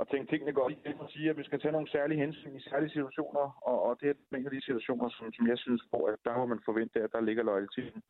at 0.00 0.08
tænke 0.08 0.32
tingene 0.32 0.52
godt 0.52 0.72
i 0.72 0.78
det, 0.84 0.94
og 1.00 1.10
sige, 1.10 1.30
at 1.30 1.36
vi 1.36 1.44
skal 1.44 1.60
tage 1.60 1.72
nogle 1.72 1.90
særlige 1.90 2.20
hensyn 2.20 2.56
i 2.56 2.60
særlige 2.60 2.90
situationer, 2.90 3.46
og, 3.70 3.82
og 3.82 4.00
det 4.00 4.08
er 4.08 4.36
en 4.38 4.46
af 4.46 4.50
de 4.50 4.60
situationer, 4.60 5.08
som, 5.08 5.32
som 5.32 5.48
jeg 5.48 5.58
synes, 5.58 5.82
hvor 5.90 6.08
at 6.08 6.18
der 6.24 6.36
må 6.36 6.46
man 6.46 6.60
forvente, 6.64 7.00
at 7.00 7.12
der 7.12 7.20
ligger 7.20 7.42
lojaliteten 7.42 8.02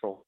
for 0.00 0.26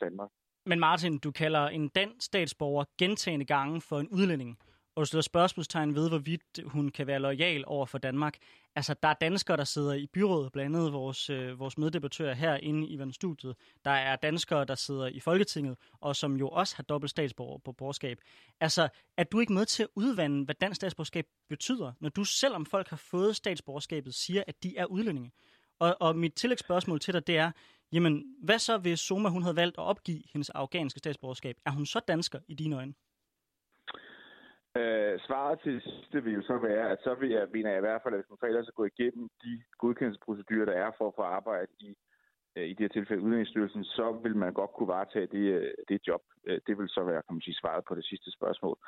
Danmark. 0.00 0.30
Men 0.66 0.80
Martin, 0.80 1.18
du 1.18 1.30
kalder 1.30 1.68
en 1.68 1.88
dansk 1.88 2.26
statsborger 2.26 2.84
gentagende 2.98 3.44
gange 3.44 3.80
for 3.80 3.96
en 3.98 4.08
udlænding 4.08 4.58
og 4.94 5.00
du 5.00 5.04
stiller 5.04 5.22
spørgsmålstegn 5.22 5.94
ved, 5.94 6.08
hvorvidt 6.08 6.42
hun 6.64 6.88
kan 6.88 7.06
være 7.06 7.18
lojal 7.18 7.64
over 7.66 7.86
for 7.86 7.98
Danmark. 7.98 8.38
Altså, 8.74 8.94
der 9.02 9.08
er 9.08 9.14
danskere, 9.14 9.56
der 9.56 9.64
sidder 9.64 9.94
i 9.94 10.06
byrådet, 10.06 10.52
blandt 10.52 10.76
andet 10.76 10.92
vores, 10.92 11.30
øh, 11.30 11.58
vores 11.58 11.78
meddebattører 11.78 12.34
herinde 12.34 12.86
i 12.88 12.98
vandstudiet. 12.98 13.56
Der 13.84 13.90
er 13.90 14.16
danskere, 14.16 14.64
der 14.64 14.74
sidder 14.74 15.06
i 15.06 15.20
Folketinget, 15.20 15.76
og 16.00 16.16
som 16.16 16.36
jo 16.36 16.48
også 16.48 16.76
har 16.76 16.82
dobbelt 16.82 17.10
statsborgerskab. 17.10 18.18
på. 18.18 18.24
Altså, 18.60 18.88
er 19.16 19.24
du 19.24 19.40
ikke 19.40 19.52
med 19.52 19.66
til 19.66 19.82
at 19.82 19.88
udvande, 19.94 20.44
hvad 20.44 20.54
dansk 20.54 20.76
statsborgerskab 20.76 21.26
betyder, 21.48 21.92
når 22.00 22.08
du 22.08 22.24
selvom 22.24 22.66
folk 22.66 22.88
har 22.88 22.96
fået 22.96 23.36
statsborgerskabet, 23.36 24.14
siger, 24.14 24.44
at 24.46 24.62
de 24.62 24.76
er 24.76 24.86
udlændinge? 24.86 25.30
Og, 25.78 25.96
og 26.00 26.16
mit 26.16 26.34
tillægsspørgsmål 26.34 27.00
til 27.00 27.14
dig, 27.14 27.26
det 27.26 27.36
er, 27.36 27.50
jamen, 27.92 28.24
hvad 28.42 28.58
så 28.58 28.78
hvis 28.78 29.00
Soma 29.00 29.28
hun 29.28 29.42
havde 29.42 29.56
valgt 29.56 29.78
at 29.78 29.84
opgive 29.84 30.22
hendes 30.32 30.50
afghanske 30.50 30.98
statsborgerskab? 30.98 31.56
Er 31.66 31.70
hun 31.70 31.86
så 31.86 32.00
dansker 32.08 32.38
i 32.48 32.54
dine 32.54 32.76
øjne? 32.76 32.94
Øh, 34.76 35.20
svaret 35.26 35.60
til 35.60 35.74
det 35.74 35.82
sidste 35.82 36.24
vil 36.24 36.34
jo 36.34 36.42
så 36.42 36.58
være, 36.58 36.90
at 36.90 36.98
så 37.04 37.14
vil 37.14 37.30
jeg, 37.30 37.48
mener 37.52 37.70
jeg 37.70 37.78
i 37.78 37.86
hvert 37.86 38.02
fald, 38.02 38.14
at 38.14 38.20
hvis 38.20 38.42
man 38.42 38.64
så 38.64 38.72
gå 38.72 38.84
igennem 38.84 39.28
de 39.42 39.62
godkendelsesprocedurer, 39.78 40.64
der 40.64 40.72
er 40.72 40.90
for 40.98 41.08
at 41.08 41.14
få 41.16 41.22
arbejde 41.22 41.72
i, 41.80 41.94
øh, 42.56 42.64
i 42.64 42.74
det 42.74 42.80
her 42.80 42.88
tilfælde 42.88 43.22
Udlændingsstyrelsen, 43.22 43.84
så 43.84 44.12
vil 44.22 44.36
man 44.36 44.52
godt 44.52 44.70
kunne 44.70 44.88
varetage 44.88 45.26
det, 45.26 45.46
øh, 45.58 45.74
det 45.88 46.08
job. 46.08 46.22
Øh, 46.46 46.60
det 46.66 46.78
vil 46.78 46.88
så 46.88 47.04
være, 47.04 47.22
kan 47.22 47.34
man 47.34 47.42
sige, 47.42 47.54
svaret 47.54 47.84
på 47.84 47.94
det 47.94 48.04
sidste 48.04 48.30
spørgsmål. 48.32 48.78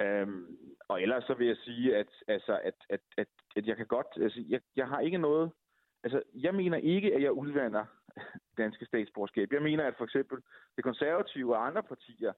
Øhm, 0.00 0.56
og 0.88 1.02
ellers 1.02 1.24
så 1.24 1.34
vil 1.34 1.46
jeg 1.46 1.56
sige, 1.56 1.96
at, 1.96 2.10
altså, 2.28 2.60
at, 2.64 2.74
at, 2.90 3.00
at, 3.18 3.26
at 3.56 3.66
jeg 3.66 3.76
kan 3.76 3.86
godt, 3.86 4.06
altså, 4.16 4.44
jeg, 4.48 4.60
jeg 4.76 4.88
har 4.88 5.00
ikke 5.00 5.18
noget, 5.18 5.52
altså, 6.04 6.22
jeg 6.34 6.54
mener 6.54 6.78
ikke, 6.78 7.14
at 7.14 7.22
jeg 7.22 7.32
udvander 7.32 7.84
danske 8.62 8.86
statsborgerskab. 8.86 9.52
Jeg 9.52 9.62
mener, 9.62 9.84
at 9.84 9.94
for 9.96 10.04
eksempel 10.04 10.38
det 10.76 10.84
konservative 10.84 11.56
og 11.56 11.66
andre 11.66 11.82
partier, 11.82 12.32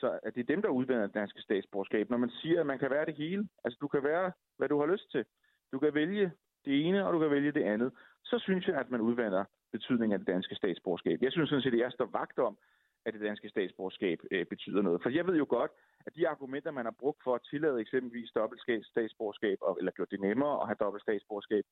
så 0.00 0.18
at 0.22 0.34
det 0.34 0.40
er 0.40 0.52
dem, 0.54 0.62
der 0.62 0.68
udvander 0.68 1.06
danske 1.06 1.42
statsborgerskab. 1.42 2.10
Når 2.10 2.16
man 2.16 2.30
siger, 2.30 2.60
at 2.60 2.66
man 2.66 2.78
kan 2.78 2.90
være 2.90 3.06
det 3.06 3.14
hele, 3.14 3.48
altså 3.64 3.78
du 3.80 3.88
kan 3.88 4.02
være, 4.02 4.32
hvad 4.58 4.68
du 4.68 4.80
har 4.80 4.86
lyst 4.86 5.10
til. 5.10 5.24
Du 5.72 5.78
kan 5.78 5.94
vælge 5.94 6.32
det 6.64 6.86
ene, 6.86 7.06
og 7.06 7.12
du 7.12 7.18
kan 7.18 7.30
vælge 7.30 7.52
det 7.52 7.62
andet. 7.62 7.92
Så 8.24 8.38
synes 8.38 8.66
jeg, 8.68 8.76
at 8.76 8.90
man 8.90 9.00
udvander 9.00 9.44
betydningen 9.72 10.12
af 10.12 10.18
det 10.18 10.28
danske 10.28 10.54
statsborgerskab. 10.54 11.22
Jeg 11.22 11.32
synes 11.32 11.48
sådan 11.48 11.62
set, 11.62 11.74
at 11.74 11.78
jeg 11.78 11.92
står 11.92 12.08
vagt 12.20 12.38
om, 12.38 12.58
at 13.06 13.14
det 13.14 13.22
danske 13.22 13.48
statsborgerskab 13.48 14.18
øh, 14.30 14.46
betyder 14.46 14.82
noget. 14.82 15.02
For 15.02 15.10
jeg 15.10 15.26
ved 15.26 15.36
jo 15.36 15.46
godt, 15.48 15.70
at 16.06 16.14
de 16.16 16.28
argumenter, 16.28 16.70
man 16.70 16.84
har 16.84 16.94
brugt 16.98 17.20
for 17.24 17.34
at 17.34 17.42
tillade 17.50 17.80
eksempelvis 17.80 18.30
dobbelt 18.30 18.62
statsborgerskab, 18.92 19.58
eller 19.78 19.92
gjort 19.92 20.10
det 20.10 20.20
nemmere 20.20 20.60
at 20.60 20.66
have 20.66 20.76
dobbelt 20.80 21.02
statsborgerskab, 21.02 21.64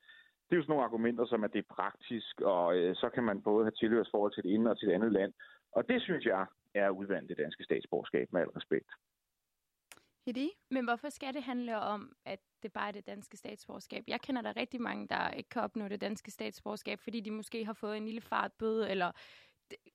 det 0.44 0.52
er 0.52 0.56
jo 0.56 0.62
sådan 0.62 0.72
nogle 0.72 0.84
argumenter, 0.84 1.24
som 1.26 1.44
at 1.44 1.52
det 1.52 1.58
er 1.58 1.74
praktisk, 1.74 2.40
og 2.40 2.76
øh, 2.78 2.94
så 2.96 3.08
kan 3.14 3.24
man 3.24 3.42
både 3.42 3.64
have 3.64 3.78
tilhørsforhold 3.80 4.32
til 4.32 4.42
det 4.44 4.54
ene 4.54 4.70
og 4.70 4.78
til 4.78 4.88
det 4.88 4.94
andet 4.94 5.12
land. 5.12 5.32
Og 5.72 5.88
det 5.88 6.02
synes 6.02 6.24
jeg 6.24 6.46
er 6.78 6.90
udvandet 6.90 7.28
det 7.28 7.38
danske 7.38 7.64
statsborgerskab, 7.64 8.32
med 8.32 8.40
al 8.40 8.48
respekt. 8.48 8.90
Hedi? 10.26 10.50
Men 10.70 10.84
hvorfor 10.84 11.08
skal 11.08 11.34
det 11.34 11.42
handle 11.42 11.78
om, 11.78 12.12
at 12.24 12.40
det 12.62 12.72
bare 12.72 12.88
er 12.88 12.92
det 12.92 13.06
danske 13.06 13.36
statsborgerskab? 13.36 14.04
Jeg 14.06 14.20
kender 14.20 14.42
der 14.42 14.56
rigtig 14.56 14.80
mange, 14.80 15.08
der 15.08 15.30
ikke 15.30 15.48
kan 15.48 15.62
opnå 15.62 15.88
det 15.88 16.00
danske 16.00 16.30
statsborgerskab, 16.30 17.00
fordi 17.00 17.20
de 17.20 17.30
måske 17.30 17.64
har 17.64 17.72
fået 17.72 17.96
en 17.96 18.04
lille 18.04 18.20
fartbøde, 18.20 18.90
eller 18.90 19.12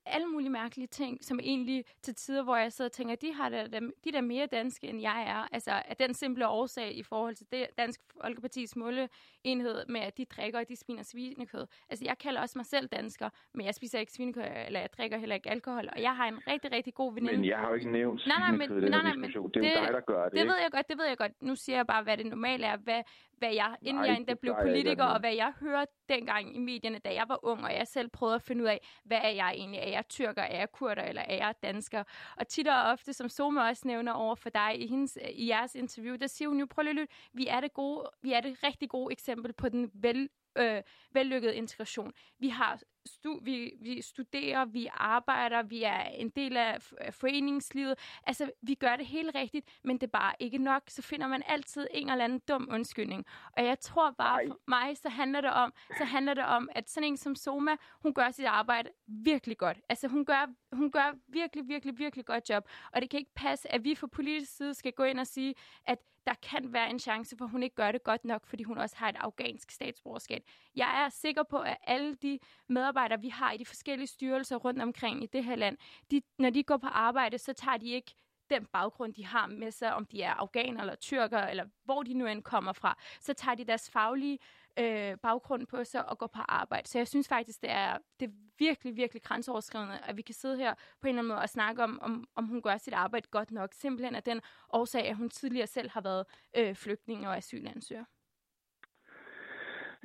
alle 0.06 0.28
mulige 0.28 0.50
mærkelige 0.50 0.88
ting, 0.88 1.24
som 1.24 1.40
egentlig 1.40 1.86
til 2.02 2.16
tider, 2.16 2.44
hvor 2.44 2.56
jeg 2.56 2.72
sidder 2.72 2.90
og 2.90 2.92
tænker, 2.92 3.16
de 3.16 3.34
har 3.34 3.50
der, 3.50 3.68
de 4.04 4.12
der 4.12 4.22
mere 4.22 4.46
danske, 4.46 4.88
end 4.88 5.02
jeg 5.02 5.24
er. 5.28 5.48
Altså, 5.52 5.72
af 5.72 5.96
den 5.98 6.14
simple 6.14 6.48
årsag 6.48 6.98
i 6.98 7.04
forhold 7.04 7.36
til 7.36 7.48
det 7.52 7.68
Dansk 7.78 8.02
Folkepartis 8.22 8.76
måleenhed 8.76 9.86
med, 9.90 10.02
at 10.02 10.18
de 10.18 10.26
drikker, 10.26 10.60
og 10.60 10.70
de 10.70 10.76
spiner 10.76 11.04
svinekød. 11.04 11.68
Altså, 11.90 12.06
jeg 12.06 12.18
kalder 12.18 12.42
også 12.42 12.58
mig 12.58 12.66
selv 12.66 12.88
dansker, 12.88 13.30
men 13.54 13.66
jeg 13.66 13.76
spiser 13.76 14.00
ikke 14.00 14.12
svinekød, 14.12 14.44
eller 14.66 14.80
jeg 14.80 14.90
drikker 14.98 15.18
heller 15.18 15.36
ikke 15.36 15.50
alkohol, 15.50 15.90
og 15.96 16.02
jeg 16.02 16.16
har 16.16 16.28
en 16.28 16.48
rigtig, 16.48 16.72
rigtig 16.72 16.94
god 16.94 17.14
veninde. 17.14 17.38
Men 17.38 17.46
jeg 17.46 17.58
har 17.58 17.68
jo 17.68 17.74
ikke 17.74 17.92
nævnt 17.92 18.28
nej, 18.28 18.38
nej, 18.40 18.52
men, 18.52 18.70
nej, 18.70 19.02
nej, 19.02 19.16
men, 19.16 19.24
det 19.24 19.36
er 19.36 19.40
jo 19.40 19.48
det, 19.48 19.64
dig, 19.64 19.94
der 19.94 20.00
gør 20.00 20.24
det. 20.24 20.32
Det 20.32 20.40
ikke? 20.40 20.52
ved 20.52 20.60
jeg 20.62 20.72
godt, 20.72 20.90
det 20.90 20.98
ved 20.98 21.06
jeg 21.06 21.18
godt. 21.18 21.42
Nu 21.42 21.56
siger 21.56 21.76
jeg 21.76 21.88
bare, 21.88 22.04
hvad 22.04 22.18
det 22.18 22.26
normale 22.26 22.66
er, 22.66 22.78
hvad, 22.78 23.02
hvad 23.38 23.54
jeg, 23.54 23.76
inden 23.82 23.96
Nej, 23.96 24.06
jeg 24.10 24.18
endda 24.18 24.34
blev 24.34 24.56
politiker, 24.62 25.04
og 25.04 25.20
hvad 25.20 25.34
jeg 25.34 25.54
hørte 25.60 25.92
dengang 26.10 26.56
i 26.56 26.60
medierne, 26.60 27.00
da 27.00 27.14
jeg 27.14 27.26
var 27.28 27.40
ung, 27.46 27.64
og 27.64 27.74
jeg 27.74 27.88
selv 27.88 28.10
prøvede 28.10 28.36
at 28.36 28.42
finde 28.42 28.64
ud 28.64 28.68
af, 28.68 28.80
hvad 29.06 29.20
er 29.24 29.30
jeg 29.30 29.54
egentlig? 29.64 29.80
Er 29.80 29.90
jeg 29.90 30.08
tyrker, 30.08 30.42
er 30.42 30.58
jeg 30.60 30.72
kurder, 30.72 31.04
eller 31.04 31.22
er 31.22 31.36
jeg 31.36 31.54
dansker? 31.64 32.04
Og 32.38 32.48
tit 32.48 32.68
og 32.68 32.82
ofte, 32.82 33.14
som 33.14 33.30
Soma 33.30 33.68
også 33.70 33.88
nævner 33.88 34.12
over 34.12 34.36
for 34.36 34.50
dig 34.50 34.82
i, 34.82 34.88
hendes, 34.88 35.18
i 35.34 35.48
jeres 35.48 35.76
interview, 35.76 36.16
der 36.16 36.28
siger 36.28 36.50
hun 36.50 36.60
jo, 36.60 36.66
prøv 36.66 36.84
lige 36.84 36.90
at 36.90 36.96
lytte, 36.96 37.14
vi 37.34 37.48
er 37.48 37.60
det, 37.60 37.74
gode, 37.74 38.10
vi 38.22 38.34
er 38.34 38.42
det 38.42 38.64
rigtig 38.64 38.90
gode 38.90 39.12
eksempel 39.12 39.54
på 39.54 39.70
den 39.70 39.92
vel 39.94 40.30
øh, 40.56 40.82
vellykket 41.12 41.52
integration. 41.52 42.14
Vi 42.40 42.50
har 42.50 42.80
stu, 43.06 43.40
vi, 43.42 43.74
vi 43.82 44.02
studerer, 44.02 44.66
vi 44.66 44.90
arbejder, 44.94 45.64
vi 45.64 45.84
er 45.84 46.02
en 46.04 46.30
del 46.30 46.58
af 46.58 46.82
foreningslivet. 47.12 48.00
Altså, 48.28 48.52
vi 48.62 48.74
gør 48.76 48.96
det 48.96 49.06
helt 49.06 49.36
rigtigt, 49.36 49.70
men 49.84 49.98
det 49.98 50.04
er 50.04 50.12
bare 50.12 50.34
ikke 50.40 50.58
nok. 50.58 50.84
Så 50.88 51.02
finder 51.02 51.28
man 51.28 51.44
altid 51.48 51.88
en 51.92 52.10
eller 52.10 52.24
anden 52.24 52.42
dum 52.48 52.68
undskyldning. 52.72 53.26
Og 53.58 53.66
jeg 53.66 53.80
tror 53.80 54.12
bare, 54.12 54.48
for 54.48 54.60
mig, 54.68 54.98
så 54.98 55.10
handler 55.10 55.42
det 55.42 55.52
om, 55.52 55.74
så 55.98 56.04
handler 56.04 56.34
det 56.34 56.46
om, 56.46 56.70
at 56.72 56.90
sådan 56.90 57.08
en 57.10 57.18
som 57.18 57.36
Soma, 57.36 57.76
hun 58.02 58.14
gør 58.14 58.32
sit 58.32 58.46
arbejde 58.46 58.90
virkelig 59.08 59.58
godt. 59.58 59.78
Altså, 59.90 60.08
hun 60.08 60.26
gør, 60.26 60.54
hun 60.74 60.92
gør 60.92 61.16
virkelig, 61.28 61.68
virkelig, 61.68 61.98
virkelig 61.98 62.26
godt 62.26 62.50
job. 62.50 62.68
Og 62.92 63.02
det 63.02 63.10
kan 63.10 63.20
ikke 63.20 63.34
passe, 63.36 63.74
at 63.74 63.84
vi 63.84 63.96
fra 63.96 64.08
politisk 64.08 64.58
side 64.58 64.74
skal 64.74 64.92
gå 64.92 65.04
ind 65.04 65.20
og 65.20 65.28
sige, 65.28 65.56
at 65.86 66.00
der 66.28 66.34
kan 66.34 66.74
være 66.74 66.90
en 66.90 67.00
chance 67.00 67.38
for, 67.38 67.46
at 67.46 67.52
hun 67.52 67.64
ikke 67.64 67.76
gør 67.76 67.92
det 67.92 68.04
godt 68.04 68.26
nok, 68.26 68.46
fordi 68.48 68.64
hun 68.64 68.78
også 68.78 68.96
har 68.98 69.10
et 69.10 69.16
afghansk 69.16 69.72
statsborgerskab. 69.72 70.44
Jeg 70.76 71.04
er 71.06 71.10
sikker 71.10 71.44
på, 71.44 71.60
at 71.60 71.78
alle 71.84 72.16
de 72.16 72.40
medarbejdere, 72.70 73.22
vi 73.22 73.30
har 73.30 73.52
i 73.52 73.58
de 73.58 73.66
forskellige 73.66 74.08
styrelser 74.08 74.56
rundt 74.56 74.82
omkring 74.82 75.24
i 75.24 75.26
det 75.26 75.44
her 75.44 75.56
land, 75.56 75.78
de, 76.12 76.22
når 76.40 76.50
de 76.50 76.64
går 76.64 76.78
på 76.78 76.88
arbejde, 76.88 77.38
så 77.38 77.54
tager 77.54 77.78
de 77.78 77.90
ikke 77.90 78.14
den 78.50 78.66
baggrund, 78.66 79.14
de 79.14 79.26
har 79.26 79.48
med 79.48 79.72
sig, 79.72 79.94
om 79.94 80.06
de 80.06 80.22
er 80.22 80.34
afghaner 80.34 80.82
eller 80.82 80.96
tyrker, 80.96 81.40
eller 81.40 81.66
hvor 81.84 82.04
de 82.04 82.14
nu 82.14 82.26
end 82.26 82.44
kommer 82.44 82.74
fra, 82.74 82.98
så 83.20 83.34
tager 83.34 83.56
de 83.56 83.64
deres 83.64 83.90
faglige 83.90 84.40
øh, 84.80 85.18
baggrund 85.18 85.68
på 85.68 85.84
sig 85.84 86.10
og 86.10 86.18
går 86.18 86.28
på 86.28 86.42
arbejde. 86.48 86.88
Så 86.88 86.98
jeg 86.98 87.08
synes 87.08 87.28
faktisk, 87.28 87.62
det 87.62 87.72
er, 87.72 87.98
det 88.20 88.26
er 88.30 88.34
virkelig, 88.60 88.96
virkelig 88.96 89.24
grænseoverskridende, 89.24 90.00
at 90.08 90.18
vi 90.18 90.22
kan 90.22 90.36
sidde 90.36 90.58
her 90.58 90.74
på 90.74 91.08
en 91.08 91.10
eller 91.10 91.20
anden 91.20 91.28
måde 91.28 91.40
og 91.40 91.50
snakke 91.50 91.84
om, 91.84 92.00
om, 92.02 92.28
om 92.36 92.46
hun 92.46 92.62
gør 92.62 92.78
sit 92.78 92.94
arbejde 92.94 93.28
godt 93.32 93.52
nok. 93.52 93.70
Simpelthen 93.74 94.16
af 94.16 94.24
den 94.24 94.42
årsag, 94.70 95.08
at 95.10 95.16
hun 95.16 95.30
tidligere 95.30 95.68
selv 95.68 95.90
har 95.90 96.02
været 96.02 96.26
øh, 96.58 96.76
flygtning 96.76 97.28
og 97.28 97.38
asylansøger. 97.38 98.06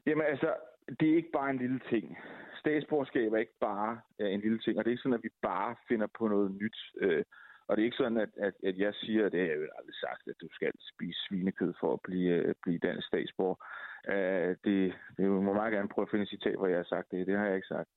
Jamen 0.06 0.26
altså, 0.26 0.54
det 1.00 1.10
er 1.10 1.16
ikke 1.16 1.32
bare 1.32 1.50
en 1.50 1.58
lille 1.58 1.80
ting. 1.90 2.18
Statsborgerskab 2.60 3.32
er 3.32 3.38
ikke 3.38 3.58
bare 3.60 4.00
øh, 4.18 4.32
en 4.32 4.40
lille 4.40 4.58
ting, 4.58 4.78
og 4.78 4.84
det 4.84 4.90
er 4.90 4.92
ikke 4.92 5.02
sådan, 5.02 5.18
at 5.18 5.22
vi 5.22 5.30
bare 5.42 5.76
finder 5.88 6.06
på 6.18 6.28
noget 6.28 6.50
nyt. 6.50 6.78
Øh, 7.00 7.24
og 7.68 7.76
det 7.76 7.82
er 7.82 7.84
ikke 7.90 8.02
sådan, 8.02 8.18
at, 8.18 8.32
at, 8.36 8.54
at 8.64 8.78
jeg 8.78 8.94
siger, 8.94 9.26
at 9.26 9.32
det 9.32 9.40
har 9.40 9.46
jeg 9.46 9.56
jo 9.56 9.68
aldrig 9.78 9.94
sagt, 9.94 10.28
at 10.28 10.40
du 10.40 10.48
skal 10.52 10.72
spise 10.92 11.18
svinekød 11.28 11.72
for 11.80 11.92
at 11.92 12.00
blive, 12.00 12.30
øh, 12.30 12.54
blive 12.62 12.78
dansk 12.78 13.06
statsborger. 13.06 13.58
Uh, 14.12 14.50
det, 14.64 14.94
det 15.16 15.24
må 15.30 15.52
meget 15.52 15.72
gerne 15.72 15.88
prøve 15.88 16.06
at 16.06 16.10
finde 16.10 16.22
et 16.22 16.28
citat, 16.28 16.56
hvor 16.56 16.66
jeg 16.66 16.76
har 16.76 16.90
sagt 16.94 17.10
det. 17.10 17.26
Det 17.26 17.38
har 17.38 17.46
jeg 17.46 17.56
ikke 17.56 17.74
sagt. 17.76 17.90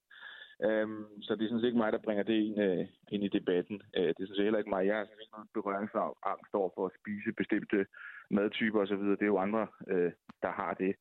Um, 0.70 1.08
så 1.22 1.36
det 1.36 1.44
er 1.44 1.50
sådan 1.50 1.62
set 1.62 1.68
ikke 1.68 1.84
mig, 1.84 1.92
der 1.94 2.06
bringer 2.06 2.24
det 2.24 2.38
ind, 2.46 2.58
uh, 2.66 2.86
ind 3.14 3.24
i 3.24 3.36
debatten. 3.38 3.82
Uh, 3.98 4.10
det 4.16 4.22
er 4.22 4.28
sådan 4.28 4.36
set 4.36 4.48
heller 4.48 4.60
ikke 4.60 4.76
mig. 4.76 4.88
Jeg 4.88 4.98
har 4.98 5.06
sådan 5.06 5.24
ikke 5.24 5.36
noget 5.36 5.50
berøringsangst 5.54 6.54
over 6.54 6.70
for 6.76 6.86
at 6.86 6.96
spise 7.00 7.32
bestemte 7.42 7.86
madtyper 8.32 8.80
osv. 8.82 9.04
Det 9.20 9.28
er 9.28 9.34
jo 9.36 9.46
andre, 9.46 9.68
uh, 9.94 10.12
der 10.44 10.52
har 10.62 10.74
det. 10.74 10.96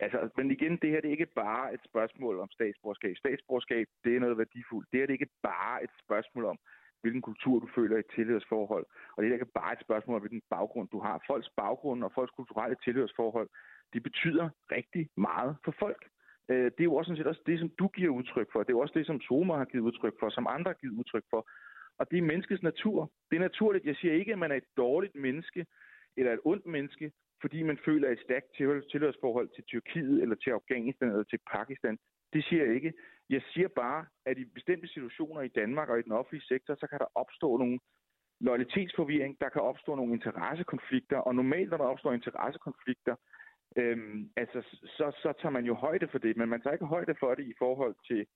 Altså, 0.00 0.18
men 0.36 0.50
igen, 0.50 0.76
det 0.82 0.90
her 0.90 1.00
det 1.00 1.08
er 1.08 1.18
ikke 1.18 1.34
bare 1.44 1.74
et 1.74 1.80
spørgsmål 1.84 2.38
om 2.38 2.50
statsborgerskab. 2.50 3.16
Statsborgerskab, 3.16 3.86
det 4.04 4.16
er 4.16 4.20
noget 4.20 4.38
værdifuldt. 4.38 4.88
Det 4.92 5.02
er 5.02 5.06
det 5.06 5.12
ikke 5.12 5.34
bare 5.42 5.84
et 5.84 5.90
spørgsmål 6.04 6.44
om, 6.44 6.58
hvilken 7.04 7.22
kultur 7.30 7.56
du 7.60 7.68
føler 7.76 7.96
i 7.96 8.04
et 8.04 8.14
tilhørsforhold. 8.14 8.86
Og 9.14 9.18
det 9.18 9.28
er 9.28 9.32
ikke 9.32 9.58
bare 9.60 9.72
et 9.72 9.84
spørgsmål 9.86 10.14
om, 10.16 10.22
hvilken 10.22 10.42
baggrund 10.50 10.88
du 10.94 10.98
har. 11.06 11.24
Folks 11.30 11.50
baggrund 11.62 12.04
og 12.04 12.12
folks 12.14 12.32
kulturelle 12.38 12.76
tilhørsforhold, 12.84 13.48
det 13.92 14.02
betyder 14.02 14.46
rigtig 14.76 15.08
meget 15.16 15.56
for 15.64 15.74
folk. 15.78 16.02
Øh, 16.50 16.64
det 16.74 16.80
er 16.80 16.90
jo 16.90 16.94
også, 16.94 17.08
sådan 17.08 17.20
set 17.20 17.32
også 17.32 17.44
det, 17.46 17.58
som 17.58 17.70
du 17.80 17.86
giver 17.88 18.12
udtryk 18.18 18.48
for. 18.52 18.58
Det 18.60 18.70
er 18.70 18.78
jo 18.78 18.84
også 18.84 18.98
det, 18.98 19.06
som 19.06 19.20
Soma 19.20 19.54
har 19.56 19.64
givet 19.64 19.84
udtryk 19.84 20.14
for, 20.20 20.28
som 20.30 20.46
andre 20.46 20.68
har 20.72 20.80
givet 20.82 20.98
udtryk 21.00 21.24
for. 21.30 21.42
Og 21.98 22.10
det 22.10 22.18
er 22.18 22.30
menneskets 22.32 22.62
natur. 22.62 23.10
Det 23.30 23.36
er 23.36 23.40
naturligt. 23.40 23.84
Jeg 23.84 23.96
siger 23.96 24.14
ikke, 24.14 24.32
at 24.32 24.38
man 24.38 24.50
er 24.50 24.56
et 24.56 24.70
dårligt 24.76 25.14
menneske 25.14 25.66
eller 26.16 26.32
et 26.32 26.40
ondt 26.44 26.66
menneske, 26.66 27.12
fordi 27.40 27.62
man 27.62 27.78
føler 27.84 28.08
et 28.08 28.24
stærkt 28.26 28.46
tilhørsforhold 28.92 29.48
til 29.54 29.64
Tyrkiet 29.64 30.22
eller 30.22 30.36
til 30.36 30.50
Afghanistan 30.50 31.08
eller 31.08 31.24
til 31.24 31.38
Pakistan. 31.52 31.98
Det 32.34 32.44
siger 32.44 32.64
jeg 32.64 32.74
ikke. 32.74 32.92
Jeg 33.30 33.42
siger 33.52 33.68
bare, 33.68 34.06
at 34.26 34.38
i 34.38 34.44
bestemte 34.44 34.88
situationer 34.88 35.40
i 35.40 35.48
Danmark 35.48 35.88
og 35.88 35.98
i 35.98 36.02
den 36.02 36.12
offentlige 36.12 36.46
sektor, 36.52 36.74
så 36.74 36.86
kan 36.86 36.98
der 36.98 37.06
opstå 37.14 37.56
nogle 37.56 37.78
lojalitetsforvirring, 38.40 39.40
der 39.40 39.48
kan 39.48 39.62
opstå 39.62 39.94
nogle 39.94 40.14
interessekonflikter, 40.14 41.18
og 41.18 41.34
normalt, 41.34 41.70
når 41.70 41.76
der 41.76 41.84
opstår 41.84 42.12
interessekonflikter, 42.12 43.16
øhm, 43.76 44.30
altså, 44.36 44.62
så, 44.84 45.06
så 45.22 45.32
tager 45.40 45.50
man 45.58 45.64
jo 45.64 45.74
højde 45.74 46.08
for 46.08 46.18
det, 46.18 46.36
men 46.36 46.48
man 46.48 46.60
tager 46.60 46.74
ikke 46.74 46.94
højde 46.96 47.14
for 47.20 47.34
det 47.34 47.44
i 47.46 47.54
forhold 47.58 47.94
til, 48.08 48.26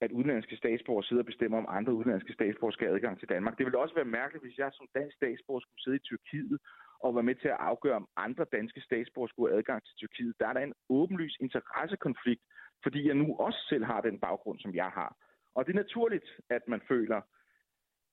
at 0.00 0.12
udenlandske 0.12 0.56
statsborgere 0.56 1.04
sidder 1.04 1.22
og 1.22 1.26
bestemmer, 1.26 1.58
om 1.58 1.66
andre 1.68 1.92
udenlandske 1.92 2.32
statsborgere 2.32 2.72
skal 2.72 2.86
have 2.86 2.96
adgang 2.96 3.18
til 3.18 3.28
Danmark. 3.28 3.58
Det 3.58 3.66
ville 3.66 3.78
også 3.78 3.94
være 3.94 4.14
mærkeligt, 4.20 4.44
hvis 4.44 4.58
jeg 4.58 4.70
som 4.72 4.86
dansk 4.94 5.16
statsborger 5.16 5.60
skulle 5.60 5.82
sidde 5.82 5.96
i 5.96 6.06
Tyrkiet 6.08 6.58
og 7.04 7.14
være 7.14 7.28
med 7.30 7.34
til 7.34 7.48
at 7.48 7.62
afgøre, 7.70 7.96
om 7.96 8.08
andre 8.16 8.44
danske 8.52 8.80
statsborgere 8.80 9.28
skulle 9.28 9.50
have 9.50 9.58
adgang 9.58 9.82
til 9.84 9.94
Tyrkiet. 9.96 10.34
Der 10.40 10.46
er 10.48 10.52
der 10.52 10.60
en 10.60 10.74
åbenlys 10.88 11.36
interessekonflikt, 11.40 12.42
fordi 12.82 13.06
jeg 13.06 13.14
nu 13.14 13.36
også 13.36 13.66
selv 13.68 13.84
har 13.84 14.00
den 14.00 14.18
baggrund, 14.18 14.58
som 14.58 14.74
jeg 14.74 14.90
har. 14.98 15.16
Og 15.54 15.66
det 15.66 15.72
er 15.72 15.82
naturligt, 15.84 16.24
at 16.50 16.62
man 16.68 16.80
føler 16.88 17.20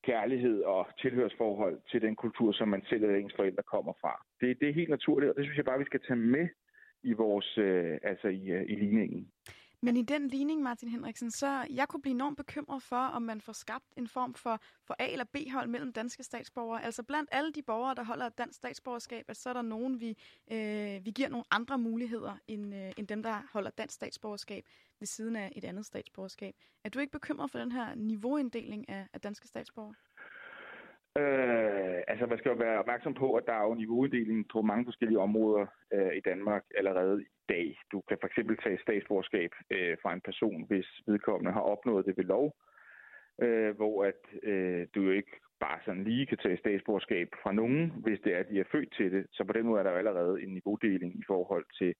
kærlighed 0.03 0.61
og 0.61 0.87
tilhørsforhold 1.01 1.81
til 1.91 2.01
den 2.01 2.15
kultur, 2.15 2.51
som 2.51 2.67
man 2.67 2.83
selv 2.89 3.03
eller 3.03 3.17
ens 3.17 3.35
forældre 3.35 3.63
kommer 3.63 3.93
fra. 4.01 4.25
Det, 4.41 4.59
det 4.59 4.69
er 4.69 4.73
helt 4.73 4.89
naturligt, 4.89 5.29
og 5.29 5.35
det 5.35 5.45
synes 5.45 5.57
jeg 5.57 5.65
bare, 5.65 5.79
vi 5.79 5.85
skal 5.85 6.01
tage 6.07 6.19
med 6.19 6.47
i 7.03 7.13
vores, 7.13 7.57
øh, 7.57 7.97
altså 8.03 8.27
i, 8.27 8.47
øh, 8.47 8.63
i 8.69 8.75
ligningen. 8.75 9.31
Men 9.81 9.97
i 9.97 10.01
den 10.01 10.27
ligning, 10.27 10.61
Martin 10.61 10.89
Henriksen, 10.89 11.31
så 11.31 11.67
jeg 11.69 11.87
kunne 11.87 12.01
blive 12.01 12.13
enormt 12.13 12.37
bekymret 12.37 12.83
for, 12.83 12.95
om 12.95 13.21
man 13.21 13.41
får 13.41 13.53
skabt 13.53 13.85
en 13.97 14.07
form 14.07 14.33
for, 14.33 14.61
for 14.83 14.95
A- 14.99 15.11
eller 15.11 15.25
B-hold 15.25 15.67
mellem 15.67 15.93
danske 15.93 16.23
statsborgere. 16.23 16.83
Altså 16.83 17.03
blandt 17.03 17.29
alle 17.31 17.51
de 17.51 17.61
borgere, 17.61 17.95
der 17.95 18.03
holder 18.03 18.25
et 18.25 18.37
dansk 18.37 18.57
statsborgerskab, 18.57 19.25
at 19.27 19.37
så 19.37 19.49
er 19.49 19.53
der 19.53 19.61
nogen, 19.61 19.99
vi, 19.99 20.17
øh, 20.51 21.05
vi 21.05 21.11
giver 21.11 21.29
nogle 21.29 21.45
andre 21.51 21.77
muligheder, 21.77 22.37
end, 22.47 22.75
øh, 22.75 22.91
end 22.97 23.07
dem, 23.07 23.23
der 23.23 23.41
holder 23.53 23.69
dansk 23.69 23.95
statsborgerskab 23.95 24.65
ved 24.99 25.07
siden 25.07 25.35
af 25.35 25.53
et 25.55 25.65
andet 25.65 25.85
statsborgerskab. 25.85 26.55
Er 26.83 26.89
du 26.89 26.99
ikke 26.99 27.11
bekymret 27.11 27.51
for 27.51 27.59
den 27.59 27.71
her 27.71 27.95
niveauinddeling 27.95 28.89
af, 28.89 29.07
af 29.13 29.21
danske 29.21 29.47
statsborgere? 29.47 29.95
Øh, 31.19 31.99
altså, 32.07 32.25
man 32.25 32.37
skal 32.37 32.49
jo 32.49 32.55
være 32.55 32.79
opmærksom 32.79 33.13
på, 33.13 33.27
at 33.35 33.45
der 33.45 33.53
er 33.53 33.63
jo 33.67 33.73
niveauuddeling 33.73 34.47
på 34.53 34.61
mange 34.61 34.85
forskellige 34.85 35.19
områder 35.19 35.65
øh, 35.93 36.13
i 36.19 36.21
Danmark 36.29 36.63
allerede 36.77 37.21
i 37.21 37.25
dag. 37.49 37.77
Du 37.91 38.01
kan 38.07 38.17
for 38.21 38.27
eksempel 38.27 38.57
tage 38.57 38.79
statsborgerskab 38.81 39.51
øh, 39.69 39.97
fra 40.01 40.13
en 40.13 40.21
person, 40.21 40.65
hvis 40.67 40.87
vedkommende 41.07 41.51
har 41.51 41.61
opnået 41.61 42.05
det 42.05 42.17
ved 42.17 42.23
lov, 42.23 42.55
øh, 43.41 43.75
hvor 43.75 44.03
at 44.03 44.21
øh, 44.43 44.87
du 44.95 45.01
jo 45.01 45.11
ikke 45.11 45.35
bare 45.59 45.79
sådan 45.85 46.03
lige 46.03 46.25
kan 46.25 46.37
tage 46.37 46.57
statsborgerskab 46.57 47.27
fra 47.43 47.51
nogen, 47.51 47.93
hvis 48.03 48.19
det 48.23 48.33
er, 48.33 48.39
at 48.39 48.49
de 48.49 48.59
er 48.59 48.71
født 48.71 48.93
til 48.97 49.11
det. 49.11 49.25
Så 49.31 49.43
på 49.43 49.53
den 49.53 49.65
måde 49.65 49.79
er 49.79 49.83
der 49.83 49.91
jo 49.91 49.97
allerede 49.97 50.43
en 50.43 50.53
niveaudeling 50.53 51.19
i 51.19 51.23
forhold 51.27 51.65
til 51.79 51.93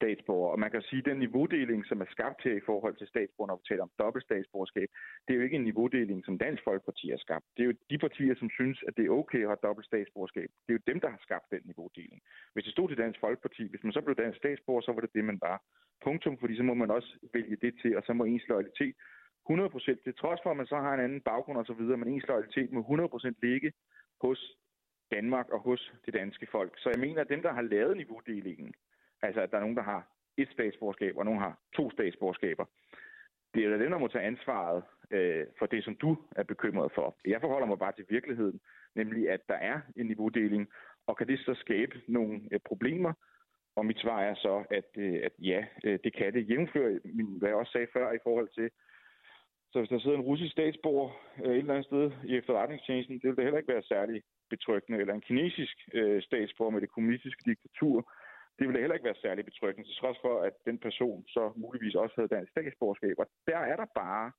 statsborger. 0.00 0.50
Og 0.52 0.58
man 0.58 0.70
kan 0.70 0.82
sige, 0.82 1.02
at 1.02 1.04
den 1.04 1.18
niveaudeling, 1.18 1.86
som 1.86 2.00
er 2.00 2.08
skabt 2.14 2.40
her 2.44 2.54
i 2.56 2.66
forhold 2.70 2.96
til 2.96 3.06
statsborger, 3.06 3.48
når 3.48 3.56
vi 3.60 3.68
taler 3.68 3.82
om 3.82 3.92
dobbelt 3.98 4.24
statsborgerskab, 4.24 4.88
det 5.24 5.30
er 5.32 5.38
jo 5.38 5.46
ikke 5.46 5.56
en 5.56 5.64
niveaudeling, 5.70 6.24
som 6.24 6.38
Dansk 6.38 6.62
Folkeparti 6.64 7.06
har 7.10 7.20
skabt. 7.26 7.44
Det 7.56 7.62
er 7.62 7.66
jo 7.70 7.74
de 7.90 7.98
partier, 7.98 8.34
som 8.34 8.50
synes, 8.50 8.78
at 8.88 8.96
det 8.96 9.04
er 9.06 9.10
okay 9.20 9.42
at 9.42 9.50
have 9.52 9.66
dobbelt 9.68 9.86
statsborgerskab. 9.86 10.48
Det 10.64 10.70
er 10.72 10.78
jo 10.78 10.90
dem, 10.92 11.00
der 11.00 11.10
har 11.14 11.20
skabt 11.26 11.46
den 11.50 11.62
niveaudeling. 11.64 12.20
Hvis 12.52 12.64
det 12.64 12.72
stod 12.72 12.88
til 12.88 12.98
Dansk 12.98 13.20
Folkeparti, 13.20 13.62
hvis 13.70 13.84
man 13.84 13.92
så 13.92 14.00
blev 14.00 14.16
dansk 14.16 14.38
statsborger, 14.38 14.80
så 14.80 14.92
var 14.92 15.00
det 15.00 15.14
det, 15.14 15.24
man 15.24 15.38
var. 15.48 15.58
punktum, 16.04 16.38
fordi 16.38 16.56
så 16.56 16.62
må 16.62 16.74
man 16.74 16.90
også 16.90 17.10
vælge 17.34 17.56
det 17.56 17.72
til, 17.82 17.96
og 17.96 18.02
så 18.06 18.12
må 18.12 18.24
ens 18.24 18.48
loyalitet 18.48 18.94
100%, 19.50 20.02
til 20.04 20.14
trods 20.14 20.40
for, 20.42 20.50
at 20.50 20.56
man 20.56 20.66
så 20.66 20.76
har 20.76 20.94
en 20.94 21.04
anden 21.06 21.20
baggrund 21.20 21.58
og 21.58 21.66
så 21.66 21.74
videre, 21.80 21.96
men 21.96 22.08
ens 22.08 22.28
loyalitet 22.28 22.72
må 22.72 22.80
100% 22.80 23.32
ligge 23.42 23.72
hos 24.20 24.40
Danmark 25.10 25.48
og 25.48 25.60
hos 25.60 25.92
det 26.06 26.14
danske 26.14 26.46
folk. 26.52 26.72
Så 26.78 26.90
jeg 26.90 27.00
mener, 27.00 27.20
at 27.20 27.28
dem, 27.28 27.42
der 27.42 27.52
har 27.52 27.62
lavet 27.62 27.96
niveaudelingen, 27.96 28.74
altså 29.22 29.40
at 29.40 29.50
der 29.50 29.56
er 29.56 29.60
nogen, 29.60 29.76
der 29.76 29.82
har 29.82 30.08
et 30.36 30.48
statsborgerskab, 30.52 31.16
og 31.16 31.24
nogen 31.24 31.40
har 31.40 31.58
to 31.76 31.90
statsborgerskaber, 31.90 32.64
det 33.54 33.64
er 33.64 33.70
da 33.70 33.78
dem, 33.82 33.90
der 33.90 33.98
må 33.98 34.08
tage 34.08 34.24
ansvaret 34.24 34.82
øh, 35.10 35.46
for 35.58 35.66
det, 35.66 35.84
som 35.84 35.96
du 35.96 36.16
er 36.36 36.42
bekymret 36.42 36.92
for. 36.94 37.16
Jeg 37.26 37.40
forholder 37.40 37.66
mig 37.66 37.78
bare 37.78 37.92
til 37.92 38.06
virkeligheden, 38.08 38.60
nemlig 38.94 39.30
at 39.30 39.40
der 39.48 39.54
er 39.54 39.80
en 39.96 40.06
niveaudeling, 40.06 40.68
og 41.06 41.16
kan 41.16 41.28
det 41.28 41.38
så 41.38 41.54
skabe 41.54 42.00
nogle 42.08 42.40
øh, 42.52 42.60
problemer? 42.64 43.12
Og 43.76 43.86
mit 43.86 43.98
svar 43.98 44.20
er 44.20 44.34
så, 44.34 44.64
at, 44.70 44.88
øh, 44.96 45.20
at 45.24 45.32
ja, 45.38 45.64
øh, 45.84 45.98
det 46.04 46.16
kan 46.16 46.34
det. 46.34 46.50
Jævnfør, 46.50 46.98
hvad 47.38 47.48
jeg 47.48 47.56
også 47.56 47.72
sagde 47.72 47.86
før 47.92 48.12
i 48.12 48.18
forhold 48.22 48.48
til, 48.48 48.70
så 49.72 49.78
hvis 49.78 49.88
der 49.88 49.98
sidder 49.98 50.16
en 50.16 50.28
russisk 50.30 50.52
statsborger 50.52 51.10
øh, 51.44 51.52
et 51.52 51.58
eller 51.58 51.74
andet 51.74 51.86
sted 51.86 52.10
i 52.24 52.36
efterretningstjenesten, 52.36 53.18
det 53.18 53.28
vil 53.28 53.36
da 53.36 53.42
heller 53.42 53.58
ikke 53.58 53.72
være 53.72 53.82
særlig 53.82 54.22
betryggende. 54.50 55.00
Eller 55.00 55.14
en 55.14 55.28
kinesisk 55.28 55.76
øh, 55.92 56.22
statsborger 56.22 56.70
med 56.70 56.80
det 56.80 56.90
kommunistiske 56.90 57.42
diktatur, 57.50 58.12
det 58.58 58.66
ville 58.66 58.80
heller 58.80 58.94
ikke 58.94 59.10
være 59.10 59.22
særlig 59.22 59.44
betryggende, 59.44 59.88
til 59.88 59.96
trods 59.96 60.18
for, 60.24 60.42
at 60.42 60.52
den 60.64 60.78
person 60.78 61.24
så 61.28 61.52
muligvis 61.56 61.94
også 61.94 62.14
havde 62.16 62.34
dansk 62.36 62.50
statsborgerskab. 62.52 63.14
Og 63.18 63.26
der 63.46 63.58
er 63.58 63.76
der 63.76 63.86
bare 63.94 64.32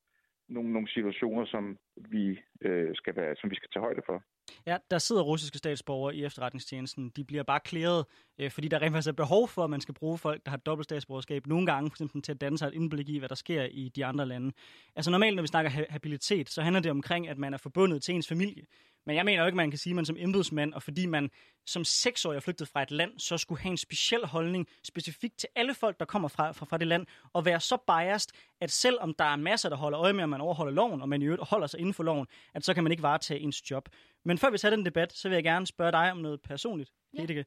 nogle, 0.50 0.74
nogle 0.74 0.88
situationer, 0.88 1.46
som 1.46 1.78
vi, 1.96 2.40
øh, 2.62 2.96
skal 2.96 3.16
være, 3.16 3.36
som 3.36 3.50
vi 3.50 3.56
skal 3.56 3.70
tage 3.70 3.84
højde 3.88 4.02
for. 4.06 4.24
Ja, 4.66 4.78
der 4.92 4.98
sidder 4.98 5.22
russiske 5.22 5.58
statsborgere 5.58 6.16
i 6.16 6.24
efterretningstjenesten. 6.24 7.10
De 7.10 7.24
bliver 7.24 7.44
bare 7.44 7.60
klæret, 7.60 8.06
øh, 8.38 8.52
fordi 8.52 8.68
der 8.68 8.82
rent 8.82 8.94
faktisk 8.94 9.08
er 9.08 9.12
behov 9.12 9.48
for, 9.48 9.64
at 9.64 9.70
man 9.70 9.82
skal 9.82 9.94
bruge 9.94 10.18
folk, 10.18 10.46
der 10.46 10.50
har 10.50 10.58
dobbelt 10.58 10.86
statsborgerskab. 10.86 11.48
Nogle 11.48 11.66
gange 11.66 11.90
for 11.90 11.96
eksempel 11.96 12.22
til 12.22 12.32
at 12.32 12.42
danne 12.42 12.58
sig 12.58 12.68
et 12.68 12.74
indblik 12.74 13.10
i, 13.10 13.18
hvad 13.18 13.30
der 13.30 13.36
sker 13.36 13.64
i 13.64 13.90
de 13.90 14.06
andre 14.06 14.26
lande. 14.26 14.52
Altså 14.96 15.12
normalt, 15.12 15.36
når 15.36 15.44
vi 15.44 15.48
snakker 15.48 15.86
habilitet, 15.90 16.50
så 16.50 16.62
handler 16.62 16.80
det 16.80 16.92
omkring, 16.92 17.28
at 17.28 17.38
man 17.38 17.54
er 17.54 17.58
forbundet 17.58 18.04
til 18.04 18.16
ens 18.16 18.28
familie. 18.28 18.66
Men 19.06 19.16
jeg 19.16 19.26
mener 19.26 19.40
jo 19.40 19.46
ikke, 19.46 19.56
man 19.56 19.72
kan 19.72 19.80
sige, 19.80 19.92
at 19.92 19.96
man 19.96 20.06
som 20.06 20.16
embedsmand, 20.20 20.74
og 20.74 20.84
fordi 20.84 21.06
man 21.06 21.30
som 21.66 21.84
seksårig 21.84 22.36
er 22.36 22.40
flygtet 22.40 22.68
fra 22.68 22.82
et 22.84 22.92
land, 22.92 23.20
så 23.20 23.38
skulle 23.38 23.62
have 23.62 23.72
en 23.72 23.78
speciel 23.78 24.26
holdning 24.26 24.68
specifikt 24.84 25.38
til 25.38 25.50
alle 25.56 25.74
folk, 25.74 26.00
der 26.00 26.06
kommer 26.06 26.28
fra, 26.28 26.52
fra, 26.52 26.66
fra 26.66 26.78
det 26.78 26.88
land, 26.88 27.06
og 27.34 27.46
være 27.46 27.60
så 27.60 27.78
biased, 27.88 28.30
at 28.62 28.72
selvom 28.72 29.14
der 29.14 29.26
er 29.26 29.36
masser, 29.36 29.70
der 29.70 29.76
holder 29.76 30.00
øje 30.00 30.14
med, 30.14 30.24
at 30.24 30.30
man 30.30 30.42
overholder 30.42 30.74
loven, 30.74 31.02
og 31.02 31.10
man 31.10 31.22
i 31.22 31.26
øvrigt 31.26 31.44
holder 31.50 31.68
sig 31.68 31.80
inden 31.80 31.94
for 31.94 32.04
loven, 32.04 32.28
at 32.54 32.66
så 32.66 32.74
kan 32.74 32.84
man 32.84 32.92
ikke 32.92 33.04
varetage 33.04 33.40
ens 33.40 33.72
job. 33.72 33.90
Men 34.26 34.38
før 34.38 34.50
vi 34.50 34.58
tager 34.58 34.76
den 34.76 34.86
debat, 34.86 35.14
så 35.14 35.30
vil 35.30 35.36
jeg 35.36 35.44
gerne 35.44 35.68
spørge 35.68 35.92
dig 35.92 36.12
om 36.12 36.18
noget 36.18 36.42
personligt, 36.42 36.92
ja. 37.14 37.44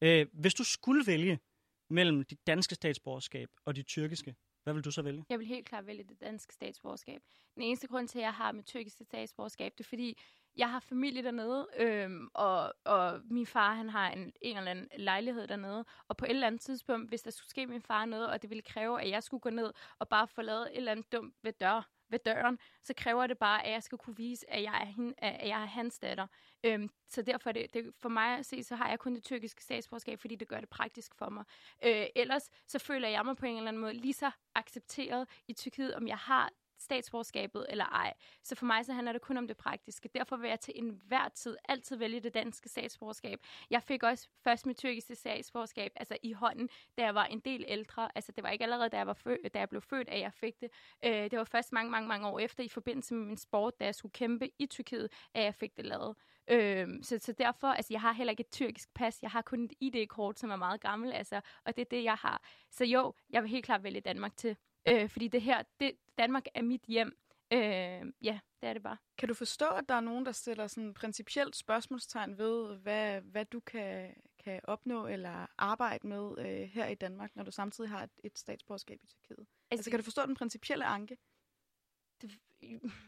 Øh, 0.00 0.26
hvis 0.32 0.54
du 0.54 0.64
skulle 0.64 1.06
vælge 1.06 1.38
mellem 1.90 2.24
dit 2.24 2.46
danske 2.46 2.74
statsborgerskab 2.74 3.48
og 3.64 3.76
dit 3.76 3.86
tyrkiske, 3.86 4.34
hvad 4.62 4.74
vil 4.74 4.84
du 4.84 4.90
så 4.90 5.02
vælge? 5.02 5.24
Jeg 5.28 5.38
vil 5.38 5.46
helt 5.46 5.66
klart 5.66 5.86
vælge 5.86 6.04
det 6.04 6.20
danske 6.20 6.54
statsborgerskab. 6.54 7.22
Den 7.54 7.62
eneste 7.62 7.86
grund 7.86 8.08
til, 8.08 8.18
at 8.18 8.22
jeg 8.22 8.34
har 8.34 8.52
mit 8.52 8.66
tyrkiske 8.66 9.04
statsborgerskab, 9.04 9.72
det 9.78 9.84
er 9.84 9.88
fordi, 9.88 10.18
jeg 10.56 10.70
har 10.70 10.80
familie 10.80 11.22
dernede, 11.22 11.68
øhm, 11.78 12.28
og, 12.34 12.74
og 12.84 13.20
min 13.24 13.46
far 13.46 13.74
han 13.74 13.88
har 13.88 14.10
en, 14.10 14.32
en 14.42 14.56
eller 14.56 14.70
anden 14.70 14.88
lejlighed 14.96 15.46
dernede. 15.46 15.84
Og 16.08 16.16
på 16.16 16.24
et 16.24 16.30
eller 16.30 16.46
andet 16.46 16.60
tidspunkt, 16.60 17.08
hvis 17.08 17.22
der 17.22 17.30
skulle 17.30 17.50
ske 17.50 17.66
min 17.66 17.82
far 17.82 18.04
noget, 18.04 18.30
og 18.30 18.42
det 18.42 18.50
ville 18.50 18.62
kræve, 18.62 19.02
at 19.02 19.10
jeg 19.10 19.22
skulle 19.22 19.40
gå 19.40 19.50
ned 19.50 19.72
og 19.98 20.08
bare 20.08 20.28
få 20.28 20.42
lavet 20.42 20.62
et 20.62 20.76
eller 20.76 20.92
andet 20.92 21.12
dumt 21.12 21.34
ved 21.42 21.52
dør, 21.52 21.90
ved 22.08 22.18
døren, 22.18 22.58
så 22.82 22.94
kræver 22.96 23.26
det 23.26 23.38
bare, 23.38 23.66
at 23.66 23.72
jeg 23.72 23.82
skal 23.82 23.98
kunne 23.98 24.16
vise, 24.16 24.50
at 24.50 24.62
jeg 24.62 24.80
er, 24.80 24.86
hende, 24.86 25.14
at 25.18 25.48
jeg 25.48 25.62
er 25.62 25.66
hans 25.66 25.98
datter. 25.98 26.26
Øhm, 26.64 26.90
så 27.08 27.22
derfor 27.22 27.50
er 27.50 27.52
det, 27.52 27.74
det, 27.74 27.94
for 27.98 28.08
mig 28.08 28.38
at 28.38 28.46
se, 28.46 28.62
så 28.62 28.76
har 28.76 28.88
jeg 28.88 28.98
kun 28.98 29.14
det 29.14 29.24
tyrkiske 29.24 29.62
statsborgerskab, 29.62 30.20
fordi 30.20 30.36
det 30.36 30.48
gør 30.48 30.60
det 30.60 30.68
praktisk 30.68 31.14
for 31.14 31.28
mig. 31.28 31.44
Øh, 31.84 32.06
ellers 32.16 32.50
så 32.66 32.78
føler 32.78 33.08
jeg 33.08 33.24
mig 33.24 33.36
på 33.36 33.46
en 33.46 33.56
eller 33.56 33.68
anden 33.68 33.80
måde 33.80 33.92
lige 33.92 34.14
så 34.14 34.30
accepteret 34.54 35.28
i 35.48 35.52
Tyrkiet, 35.52 35.94
om 35.94 36.08
jeg 36.08 36.18
har 36.18 36.50
statsborgerskabet 36.84 37.66
eller 37.68 37.84
ej. 37.84 38.12
Så 38.42 38.54
for 38.54 38.66
mig 38.66 38.84
så 38.84 38.92
handler 38.92 39.12
det 39.12 39.22
kun 39.22 39.36
om 39.36 39.46
det 39.46 39.56
praktiske. 39.56 40.08
Derfor 40.14 40.36
vil 40.36 40.48
jeg 40.48 40.60
til 40.60 40.74
enhver 40.76 41.28
tid 41.28 41.56
altid 41.68 41.96
vælge 41.96 42.20
det 42.20 42.34
danske 42.34 42.68
statsborgerskab. 42.68 43.38
Jeg 43.70 43.82
fik 43.82 44.02
også 44.02 44.28
først 44.44 44.66
mit 44.66 44.76
tyrkiske 44.76 45.14
statsborgerskab 45.14 45.92
altså 45.96 46.16
i 46.22 46.32
hånden, 46.32 46.68
da 46.98 47.04
jeg 47.04 47.14
var 47.14 47.24
en 47.24 47.40
del 47.40 47.64
ældre. 47.68 48.08
Altså 48.14 48.32
det 48.32 48.44
var 48.44 48.50
ikke 48.50 48.64
allerede, 48.64 48.88
da 48.88 48.96
jeg, 48.96 49.06
var 49.06 49.14
født, 49.14 49.54
da 49.54 49.58
jeg 49.58 49.68
blev 49.68 49.82
født, 49.82 50.08
at 50.08 50.20
jeg 50.20 50.32
fik 50.32 50.60
det. 50.60 50.70
Øh, 51.04 51.30
det 51.30 51.38
var 51.38 51.44
først 51.44 51.72
mange, 51.72 51.90
mange, 51.90 52.08
mange 52.08 52.28
år 52.28 52.38
efter 52.38 52.64
i 52.64 52.68
forbindelse 52.68 53.14
med 53.14 53.26
min 53.26 53.36
sport, 53.36 53.80
da 53.80 53.84
jeg 53.84 53.94
skulle 53.94 54.12
kæmpe 54.12 54.50
i 54.58 54.66
Tyrkiet, 54.66 55.12
at 55.34 55.44
jeg 55.44 55.54
fik 55.54 55.76
det 55.76 55.84
lavet. 55.86 56.16
Øh, 56.50 56.88
så, 57.02 57.18
så 57.18 57.32
derfor, 57.32 57.66
altså 57.68 57.92
jeg 57.92 58.00
har 58.00 58.12
heller 58.12 58.30
ikke 58.30 58.40
et 58.40 58.50
tyrkisk 58.50 58.94
pas, 58.94 59.22
jeg 59.22 59.30
har 59.30 59.42
kun 59.42 59.64
et 59.64 59.72
ID-kort, 59.80 60.38
som 60.38 60.50
er 60.50 60.56
meget 60.56 60.80
gammel, 60.80 61.12
altså, 61.12 61.40
og 61.64 61.76
det 61.76 61.82
er 61.82 61.90
det, 61.90 62.04
jeg 62.04 62.14
har. 62.14 62.42
Så 62.70 62.84
jo, 62.84 63.14
jeg 63.30 63.42
vil 63.42 63.50
helt 63.50 63.64
klart 63.64 63.82
vælge 63.82 64.00
Danmark 64.00 64.36
til. 64.36 64.56
Øh, 64.88 65.08
fordi 65.10 65.28
det 65.28 65.42
her, 65.42 65.62
det, 65.80 65.92
Danmark 66.18 66.46
er 66.54 66.62
mit 66.62 66.82
hjem. 66.88 67.18
Øh, 67.52 68.12
ja, 68.22 68.40
det 68.60 68.68
er 68.68 68.72
det 68.72 68.82
bare. 68.82 68.96
Kan 69.18 69.28
du 69.28 69.34
forstå, 69.34 69.66
at 69.66 69.88
der 69.88 69.94
er 69.94 70.00
nogen, 70.00 70.26
der 70.26 70.32
stiller 70.32 70.66
sådan 70.66 70.94
principielt 70.94 71.56
spørgsmålstegn 71.56 72.38
ved, 72.38 72.76
hvad, 72.76 73.20
hvad 73.20 73.44
du 73.44 73.60
kan, 73.60 74.14
kan 74.44 74.60
opnå 74.64 75.06
eller 75.06 75.46
arbejde 75.58 76.06
med 76.06 76.38
øh, 76.38 76.68
her 76.68 76.86
i 76.86 76.94
Danmark, 76.94 77.36
når 77.36 77.44
du 77.44 77.50
samtidig 77.50 77.90
har 77.90 78.02
et, 78.02 78.10
et 78.24 78.38
statsborgerskab 78.38 79.00
i 79.02 79.06
Tyrkiet? 79.06 79.38
Altså, 79.38 79.48
altså 79.70 79.90
kan 79.90 79.98
du 79.98 80.04
forstå 80.04 80.26
den 80.26 80.34
principielle 80.34 80.84
anke? 80.84 81.16
Det, 82.22 82.38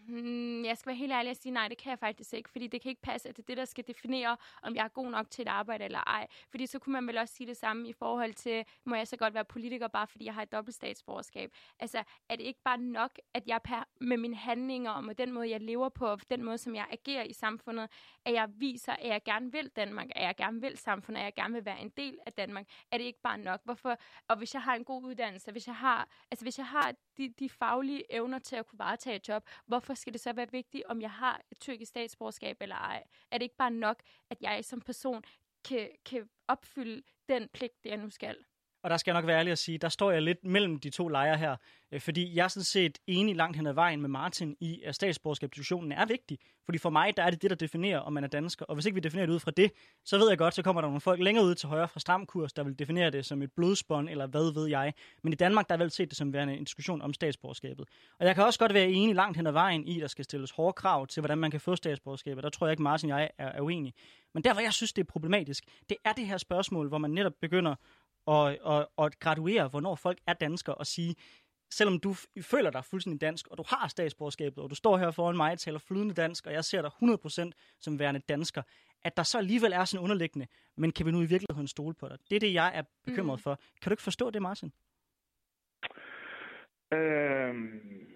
Mm, 0.08 0.64
jeg 0.64 0.78
skal 0.78 0.90
være 0.90 0.96
helt 0.96 1.12
ærlig 1.12 1.30
og 1.30 1.36
sige, 1.36 1.52
nej, 1.52 1.68
det 1.68 1.78
kan 1.78 1.90
jeg 1.90 1.98
faktisk 1.98 2.34
ikke, 2.34 2.50
fordi 2.50 2.66
det 2.66 2.82
kan 2.82 2.88
ikke 2.88 3.02
passe, 3.02 3.28
at 3.28 3.36
det 3.36 3.42
er 3.42 3.46
det, 3.46 3.56
der 3.56 3.64
skal 3.64 3.86
definere, 3.86 4.36
om 4.62 4.74
jeg 4.74 4.84
er 4.84 4.88
god 4.88 5.10
nok 5.10 5.30
til 5.30 5.42
et 5.42 5.48
arbejde 5.48 5.84
eller 5.84 5.98
ej. 5.98 6.26
Fordi 6.50 6.66
så 6.66 6.78
kunne 6.78 6.92
man 6.92 7.06
vel 7.06 7.18
også 7.18 7.34
sige 7.34 7.46
det 7.46 7.56
samme 7.56 7.88
i 7.88 7.92
forhold 7.92 8.34
til, 8.34 8.64
må 8.84 8.94
jeg 8.94 9.08
så 9.08 9.16
godt 9.16 9.34
være 9.34 9.44
politiker, 9.44 9.88
bare 9.88 10.06
fordi 10.06 10.24
jeg 10.24 10.34
har 10.34 10.42
et 10.42 10.52
dobbelt 10.52 10.74
statsborgerskab. 10.74 11.52
Altså, 11.78 12.02
er 12.28 12.36
det 12.36 12.44
ikke 12.44 12.60
bare 12.64 12.78
nok, 12.78 13.18
at 13.34 13.42
jeg 13.46 13.60
per, 13.64 13.88
med 14.00 14.16
mine 14.16 14.36
handlinger 14.36 14.90
og 14.90 15.04
med 15.04 15.14
den 15.14 15.32
måde, 15.32 15.50
jeg 15.50 15.60
lever 15.60 15.88
på, 15.88 16.06
og 16.06 16.20
den 16.30 16.42
måde, 16.42 16.58
som 16.58 16.74
jeg 16.74 16.86
agerer 16.90 17.22
i 17.22 17.32
samfundet, 17.32 17.90
at 18.24 18.32
jeg 18.32 18.48
viser, 18.54 18.92
at 18.92 19.08
jeg 19.08 19.22
gerne 19.24 19.52
vil 19.52 19.68
Danmark, 19.76 20.06
at 20.16 20.22
jeg 20.22 20.36
gerne 20.36 20.60
vil 20.60 20.78
samfundet, 20.78 21.20
at 21.20 21.24
jeg 21.24 21.34
gerne 21.34 21.54
vil 21.54 21.64
være 21.64 21.80
en 21.80 21.92
del 21.96 22.18
af 22.26 22.32
Danmark. 22.32 22.66
Er 22.90 22.98
det 22.98 23.04
ikke 23.04 23.20
bare 23.22 23.38
nok? 23.38 23.60
Hvorfor? 23.64 23.98
Og 24.28 24.36
hvis 24.36 24.54
jeg 24.54 24.62
har 24.62 24.74
en 24.74 24.84
god 24.84 25.02
uddannelse, 25.02 25.52
hvis 25.52 25.66
jeg 25.66 25.76
har, 25.76 26.08
altså 26.30 26.44
hvis 26.44 26.58
jeg 26.58 26.66
har 26.66 26.94
de, 27.18 27.28
de 27.38 27.48
faglige 27.48 28.14
evner 28.14 28.38
til 28.38 28.56
at 28.56 28.66
kunne 28.66 28.78
varetage 28.78 29.16
et 29.16 29.28
job, 29.28 29.48
hvorfor 29.66 29.94
skal 29.94 30.12
det 30.12 30.20
så 30.20 30.32
være 30.32 30.50
vigtigt, 30.50 30.84
om 30.84 31.00
jeg 31.00 31.10
har 31.10 31.40
et 31.50 31.60
tyrkisk 31.60 31.88
statsborgerskab 31.88 32.56
eller 32.60 32.76
ej? 32.76 33.04
Er 33.30 33.38
det 33.38 33.42
ikke 33.42 33.56
bare 33.56 33.70
nok, 33.70 34.02
at 34.30 34.42
jeg 34.42 34.64
som 34.64 34.80
person 34.80 35.22
kan, 35.64 35.90
kan 36.04 36.28
opfylde 36.48 37.02
den 37.28 37.48
pligt, 37.48 37.84
det 37.84 37.90
jeg 37.90 37.98
nu 37.98 38.10
skal? 38.10 38.36
Og 38.86 38.90
der 38.90 38.96
skal 38.96 39.10
jeg 39.10 39.20
nok 39.20 39.26
være 39.26 39.38
ærlig 39.38 39.52
at 39.52 39.58
sige, 39.58 39.78
der 39.78 39.88
står 39.88 40.10
jeg 40.10 40.22
lidt 40.22 40.44
mellem 40.44 40.78
de 40.78 40.90
to 40.90 41.08
lejre 41.08 41.36
her. 41.36 41.56
Øh, 41.92 42.00
fordi 42.00 42.36
jeg 42.36 42.44
er 42.44 42.48
sådan 42.48 42.64
set 42.64 42.98
enig 43.06 43.36
langt 43.36 43.56
hen 43.56 43.66
ad 43.66 43.72
vejen 43.72 44.00
med 44.00 44.08
Martin 44.08 44.56
i, 44.60 44.82
at 44.84 44.94
statsborgerskabsdiskussionen 44.94 45.92
er 45.92 46.06
vigtig. 46.06 46.38
Fordi 46.64 46.78
for 46.78 46.90
mig, 46.90 47.16
der 47.16 47.22
er 47.22 47.30
det 47.30 47.42
det, 47.42 47.50
der 47.50 47.56
definerer, 47.56 47.98
om 47.98 48.12
man 48.12 48.24
er 48.24 48.28
dansker. 48.28 48.64
Og 48.64 48.74
hvis 48.74 48.86
ikke 48.86 48.94
vi 48.94 49.00
definerer 49.00 49.26
det 49.26 49.32
ud 49.32 49.38
fra 49.38 49.50
det, 49.50 49.72
så 50.04 50.18
ved 50.18 50.28
jeg 50.28 50.38
godt, 50.38 50.54
så 50.54 50.62
kommer 50.62 50.82
der 50.82 50.88
nogle 50.88 51.00
folk 51.00 51.20
længere 51.20 51.44
ud 51.44 51.54
til 51.54 51.68
højre 51.68 51.88
fra 51.88 52.00
stramkurs, 52.00 52.52
der 52.52 52.64
vil 52.64 52.78
definere 52.78 53.10
det 53.10 53.26
som 53.26 53.42
et 53.42 53.52
blodsbånd, 53.52 54.08
eller 54.08 54.26
hvad 54.26 54.54
ved 54.54 54.68
jeg. 54.68 54.92
Men 55.22 55.32
i 55.32 55.36
Danmark, 55.36 55.68
der 55.68 55.74
er 55.74 55.78
vel 55.78 55.90
set 55.90 56.08
det 56.08 56.16
som 56.18 56.32
værende 56.32 56.54
en 56.54 56.64
diskussion 56.64 57.02
om 57.02 57.12
statsborgerskabet. 57.12 57.88
Og 58.20 58.26
jeg 58.26 58.34
kan 58.34 58.44
også 58.44 58.58
godt 58.58 58.74
være 58.74 58.88
enig 58.88 59.14
langt 59.14 59.36
hen 59.36 59.46
ad 59.46 59.52
vejen 59.52 59.86
i, 59.86 59.96
at 59.96 60.02
der 60.02 60.08
skal 60.08 60.24
stilles 60.24 60.50
hårde 60.50 60.72
krav 60.72 61.06
til, 61.06 61.20
hvordan 61.20 61.38
man 61.38 61.50
kan 61.50 61.60
få 61.60 61.76
statsborgerskabet. 61.76 62.44
Der 62.44 62.50
tror 62.50 62.66
jeg 62.66 62.72
ikke, 62.72 62.82
Martin 62.82 63.10
og 63.10 63.20
jeg 63.20 63.30
er, 63.38 63.48
er 63.48 63.60
uenige. 63.60 63.94
Men 64.34 64.44
der, 64.44 64.52
hvor 64.52 64.62
jeg 64.62 64.72
synes, 64.72 64.92
det 64.92 65.02
er 65.02 65.06
problematisk, 65.06 65.64
det 65.88 65.96
er 66.04 66.12
det 66.12 66.26
her 66.26 66.38
spørgsmål, 66.38 66.88
hvor 66.88 66.98
man 66.98 67.10
netop 67.10 67.32
begynder 67.40 67.74
at, 68.28 68.58
at, 68.66 68.86
at 68.98 69.18
graduere, 69.18 69.68
hvornår 69.68 69.94
folk 69.94 70.18
er 70.26 70.32
danskere, 70.32 70.74
og 70.74 70.86
sige, 70.86 71.14
selvom 71.70 72.00
du 72.00 72.14
føler 72.42 72.70
dig 72.70 72.84
fuldstændig 72.84 73.20
dansk, 73.20 73.48
og 73.48 73.58
du 73.58 73.64
har 73.66 73.88
statsborgerskabet, 73.88 74.58
og 74.58 74.70
du 74.70 74.74
står 74.74 74.96
her 74.96 75.10
foran 75.10 75.36
mig 75.36 75.52
og 75.52 75.58
taler 75.58 75.78
flydende 75.78 76.14
dansk, 76.14 76.46
og 76.46 76.52
jeg 76.52 76.64
ser 76.64 76.82
dig 76.82 76.90
100% 77.46 77.50
som 77.80 77.98
værende 77.98 78.20
dansker, 78.20 78.62
at 79.04 79.16
der 79.16 79.22
så 79.22 79.38
alligevel 79.38 79.72
er 79.72 79.84
sådan 79.84 80.04
underliggende, 80.04 80.46
men 80.76 80.92
kan 80.92 81.06
vi 81.06 81.10
nu 81.10 81.22
i 81.22 81.26
virkeligheden 81.26 81.68
stole 81.68 81.94
på 81.94 82.08
dig? 82.08 82.18
Det 82.30 82.36
er 82.36 82.40
det, 82.40 82.54
jeg 82.54 82.72
er 82.74 82.82
bekymret 83.04 83.38
mm. 83.38 83.42
for. 83.42 83.54
Kan 83.82 83.90
du 83.90 83.92
ikke 83.92 84.02
forstå 84.02 84.30
det, 84.30 84.42
Martin? 84.42 84.72
Øhm, 86.92 88.06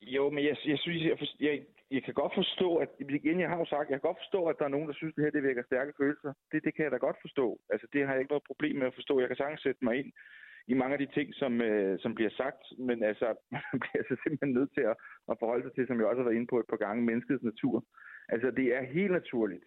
jo, 0.00 0.30
men 0.30 0.44
jeg, 0.44 0.56
jeg 0.66 0.78
synes, 0.78 1.02
jeg, 1.02 1.28
jeg, 1.40 1.60
jeg 1.96 2.02
kan 2.04 2.14
godt 2.14 2.34
forstå, 2.34 2.68
at 2.76 2.88
igen, 2.98 3.40
jeg 3.40 3.48
har 3.48 3.58
jo 3.58 3.64
sagt, 3.64 3.90
jeg 3.90 3.96
kan 4.00 4.08
godt 4.08 4.22
forstå, 4.22 4.40
at 4.46 4.56
der 4.58 4.64
er 4.64 4.74
nogen, 4.74 4.88
der 4.88 4.94
synes, 4.94 5.12
at 5.12 5.16
det 5.16 5.24
her 5.24 5.30
det 5.36 5.42
vækker 5.42 5.62
stærke 5.62 5.92
følelser. 6.00 6.32
Det, 6.52 6.64
det 6.64 6.74
kan 6.74 6.84
jeg 6.84 6.92
da 6.92 6.96
godt 6.96 7.16
forstå. 7.20 7.46
Altså, 7.72 7.86
det 7.92 8.00
har 8.06 8.12
jeg 8.12 8.20
ikke 8.20 8.32
noget 8.32 8.50
problem 8.50 8.76
med 8.76 8.86
at 8.86 8.94
forstå. 8.94 9.20
Jeg 9.20 9.28
kan 9.28 9.36
sagtens 9.36 9.62
sætte 9.62 9.84
mig 9.84 9.94
ind 10.00 10.12
i 10.66 10.74
mange 10.74 10.92
af 10.96 10.98
de 10.98 11.14
ting, 11.16 11.34
som, 11.34 11.52
øh, 11.60 11.98
som 11.98 12.14
bliver 12.14 12.30
sagt, 12.30 12.62
men 12.78 13.02
altså, 13.10 13.26
man 13.54 13.78
bliver 13.80 13.98
altså 14.02 14.16
simpelthen 14.22 14.52
nødt 14.58 14.70
til 14.74 14.84
at, 14.90 14.96
at 15.30 15.36
forholde 15.40 15.64
sig 15.64 15.74
til, 15.74 15.86
som 15.86 15.98
jeg 15.98 16.06
også 16.06 16.20
har 16.20 16.28
været 16.28 16.38
inde 16.40 16.52
på 16.52 16.58
et 16.60 16.70
par 16.70 16.82
gange, 16.84 17.08
menneskets 17.10 17.42
natur. 17.42 17.84
Altså, 18.28 18.50
det 18.50 18.66
er 18.76 18.82
helt 18.82 19.12
naturligt, 19.12 19.64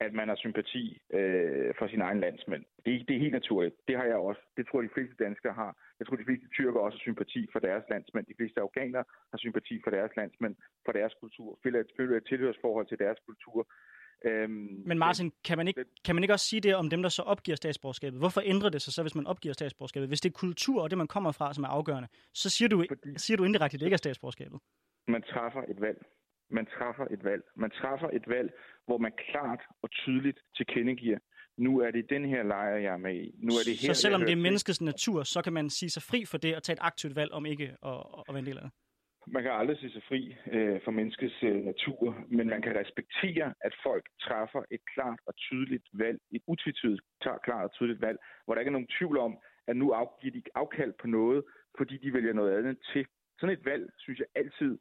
at 0.00 0.12
man 0.12 0.28
har 0.28 0.36
sympati 0.36 0.84
øh, 1.18 1.74
for 1.78 1.86
sin 1.88 2.00
egen 2.00 2.20
landsmænd. 2.20 2.64
Det, 2.84 3.08
det 3.08 3.16
er 3.16 3.20
helt 3.24 3.32
naturligt. 3.40 3.74
Det 3.88 3.96
har 3.96 4.04
jeg 4.04 4.16
også. 4.16 4.40
Det 4.56 4.66
tror 4.66 4.80
jeg, 4.80 4.88
de 4.88 4.94
fleste 4.94 5.24
danskere 5.24 5.52
har. 5.52 5.72
Jeg 5.98 6.06
tror, 6.06 6.16
de 6.16 6.28
fleste 6.28 6.46
tyrker 6.56 6.80
også 6.80 6.98
har 6.98 7.06
sympati 7.08 7.46
for 7.52 7.58
deres 7.58 7.84
landsmænd. 7.90 8.26
De 8.26 8.38
fleste 8.38 8.60
afghanere 8.60 9.04
har 9.32 9.38
sympati 9.38 9.80
for 9.84 9.90
deres 9.90 10.12
landsmænd, 10.16 10.54
for 10.84 10.92
deres 10.92 11.14
kultur. 11.20 11.58
Føler 11.62 11.80
et, 11.80 11.90
føler 11.96 12.16
et 12.16 12.26
tilhørsforhold 12.28 12.86
til 12.86 12.98
deres 12.98 13.18
kultur. 13.26 13.68
Øhm, 14.24 14.82
Men 14.86 14.98
Martin, 14.98 15.32
kan 15.44 15.56
man, 15.58 15.68
ikke, 15.68 15.84
kan 16.04 16.14
man 16.14 16.24
ikke 16.24 16.34
også 16.34 16.46
sige 16.46 16.60
det 16.60 16.74
om 16.74 16.90
dem, 16.90 17.02
der 17.02 17.08
så 17.08 17.22
opgiver 17.22 17.56
statsborgerskabet? 17.56 18.20
Hvorfor 18.20 18.42
ændrer 18.44 18.70
det 18.70 18.82
sig 18.82 18.92
så, 18.92 19.02
hvis 19.02 19.14
man 19.14 19.26
opgiver 19.26 19.52
statsborgerskabet? 19.52 20.08
Hvis 20.08 20.20
det 20.20 20.28
er 20.28 20.38
kultur 20.38 20.82
og 20.82 20.90
det, 20.90 20.98
man 20.98 21.06
kommer 21.06 21.32
fra, 21.32 21.54
som 21.54 21.64
er 21.64 21.68
afgørende, 21.68 22.08
så 22.34 22.50
siger 22.50 22.68
du, 22.68 22.84
Fordi... 22.88 23.18
siger 23.18 23.36
du 23.36 23.44
indirekte, 23.44 23.74
at 23.74 23.80
det 23.80 23.86
ikke 23.86 23.94
er 23.94 24.04
statsborgerskabet. 24.06 24.58
Man 25.08 25.22
træffer 25.22 25.62
et 25.62 25.80
valg. 25.80 25.98
Man 26.50 26.66
træffer 26.66 27.06
et 27.10 27.24
valg. 27.24 27.42
Man 27.56 27.70
træffer 27.70 28.08
et 28.12 28.28
valg, 28.28 28.50
hvor 28.86 28.98
man 28.98 29.12
klart 29.30 29.62
og 29.82 29.90
tydeligt 29.90 30.38
tilkendegiver, 30.56 31.18
nu 31.58 31.80
er 31.80 31.90
det 31.90 32.10
den 32.10 32.24
her 32.24 32.42
lejr, 32.42 32.76
jeg 32.76 32.92
er 32.92 32.96
med 32.96 33.14
i. 33.14 33.34
Nu 33.38 33.52
er 33.60 33.64
det 33.68 33.76
her, 33.80 33.92
så 33.92 34.00
selvom 34.02 34.20
det 34.20 34.32
er 34.32 34.36
menneskets 34.36 34.80
natur, 34.80 35.22
så 35.22 35.42
kan 35.42 35.52
man 35.52 35.70
sige 35.70 35.90
sig 35.90 36.02
fri 36.02 36.24
for 36.24 36.38
det 36.38 36.56
og 36.56 36.62
tage 36.62 36.74
et 36.74 36.86
aktivt 36.90 37.16
valg 37.16 37.32
om 37.32 37.46
ikke 37.46 37.68
at, 37.90 37.98
at 38.28 38.32
være 38.34 38.38
en 38.38 38.46
del 38.46 38.58
af 38.58 38.62
det? 38.62 38.72
Man 39.26 39.42
kan 39.42 39.52
aldrig 39.52 39.78
sige 39.78 39.92
sig 39.92 40.02
fri 40.08 40.36
øh, 40.52 40.80
for 40.84 40.90
menneskets 40.90 41.38
øh, 41.42 41.64
natur, 41.64 42.24
men 42.28 42.46
man 42.48 42.62
kan 42.62 42.74
respektere, 42.82 43.54
at 43.60 43.74
folk 43.82 44.04
træffer 44.20 44.62
et 44.70 44.80
klart 44.94 45.20
og 45.26 45.34
tydeligt 45.36 45.86
valg, 45.92 46.18
et 46.32 46.42
utvetydigt 46.46 47.02
klart 47.20 47.64
og 47.64 47.72
tydeligt 47.72 48.00
valg, 48.00 48.18
hvor 48.44 48.54
der 48.54 48.60
ikke 48.60 48.68
er 48.68 48.78
nogen 48.78 48.94
tvivl 48.98 49.18
om, 49.18 49.38
at 49.66 49.76
nu 49.76 49.90
afgiver 49.90 50.32
de 50.32 50.42
afkald 50.54 50.92
på 51.00 51.06
noget, 51.06 51.44
fordi 51.78 51.96
de 52.04 52.12
vælger 52.12 52.32
noget 52.32 52.58
andet 52.58 52.78
til. 52.92 53.06
Sådan 53.38 53.56
et 53.58 53.64
valg, 53.64 53.84
synes 53.98 54.18
jeg 54.18 54.26
altid, 54.34 54.78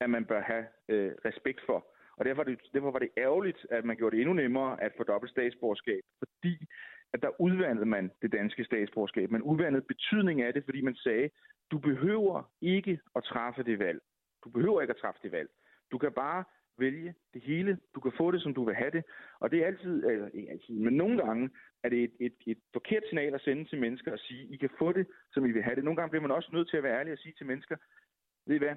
at 0.00 0.10
man 0.10 0.24
bør 0.24 0.42
have 0.42 0.66
øh, 0.88 1.12
respekt 1.24 1.60
for. 1.66 1.86
Og 2.16 2.24
derfor, 2.24 2.42
det, 2.42 2.60
derfor 2.74 2.90
var 2.90 2.98
det 2.98 3.08
ærgerligt, 3.16 3.66
at 3.70 3.84
man 3.84 3.96
gjorde 3.96 4.16
det 4.16 4.22
endnu 4.22 4.34
nemmere 4.34 4.82
at 4.82 4.92
få 4.96 5.02
dobbelt 5.02 5.30
statsborgerskab, 5.30 6.00
fordi 6.18 6.66
at 7.12 7.22
der 7.22 7.40
udvandede 7.40 7.86
man 7.86 8.10
det 8.22 8.32
danske 8.32 8.64
statsborgerskab. 8.64 9.30
Man 9.30 9.42
udvandede 9.42 9.82
betydningen 9.82 10.46
af 10.46 10.52
det, 10.52 10.64
fordi 10.64 10.80
man 10.80 10.94
sagde, 10.94 11.30
du 11.70 11.78
behøver 11.78 12.50
ikke 12.60 13.00
at 13.16 13.24
træffe 13.24 13.62
det 13.62 13.78
valg. 13.78 14.00
Du 14.44 14.50
behøver 14.50 14.80
ikke 14.80 14.90
at 14.90 15.00
træffe 15.00 15.20
det 15.22 15.32
valg. 15.32 15.50
Du 15.92 15.98
kan 15.98 16.12
bare 16.12 16.44
vælge 16.78 17.14
det 17.34 17.42
hele. 17.42 17.78
Du 17.94 18.00
kan 18.00 18.12
få 18.16 18.30
det, 18.30 18.42
som 18.42 18.54
du 18.54 18.64
vil 18.64 18.74
have 18.74 18.90
det. 18.90 19.04
Og 19.40 19.50
det 19.50 19.62
er 19.62 19.66
altid, 19.66 20.04
eller 20.04 20.28
ikke 20.28 20.50
altid, 20.50 20.74
men 20.74 20.94
nogle 20.94 21.24
gange 21.24 21.50
er 21.82 21.88
det 21.88 22.04
et, 22.04 22.12
et, 22.20 22.34
et 22.46 22.58
forkert 22.72 23.02
signal 23.08 23.34
at 23.34 23.40
sende 23.40 23.64
til 23.64 23.80
mennesker 23.80 24.12
og 24.12 24.18
sige, 24.18 24.46
I 24.54 24.56
kan 24.56 24.70
få 24.78 24.92
det, 24.92 25.06
som 25.32 25.44
I 25.44 25.52
vil 25.52 25.62
have 25.62 25.76
det. 25.76 25.84
Nogle 25.84 25.96
gange 25.96 26.10
bliver 26.10 26.22
man 26.22 26.30
også 26.30 26.50
nødt 26.52 26.70
til 26.70 26.76
at 26.76 26.82
være 26.82 26.98
ærlig 26.98 27.12
og 27.12 27.18
sige 27.18 27.34
til 27.38 27.46
mennesker, 27.46 27.76
ved 28.46 28.56
I 28.56 28.58
hvad, 28.58 28.76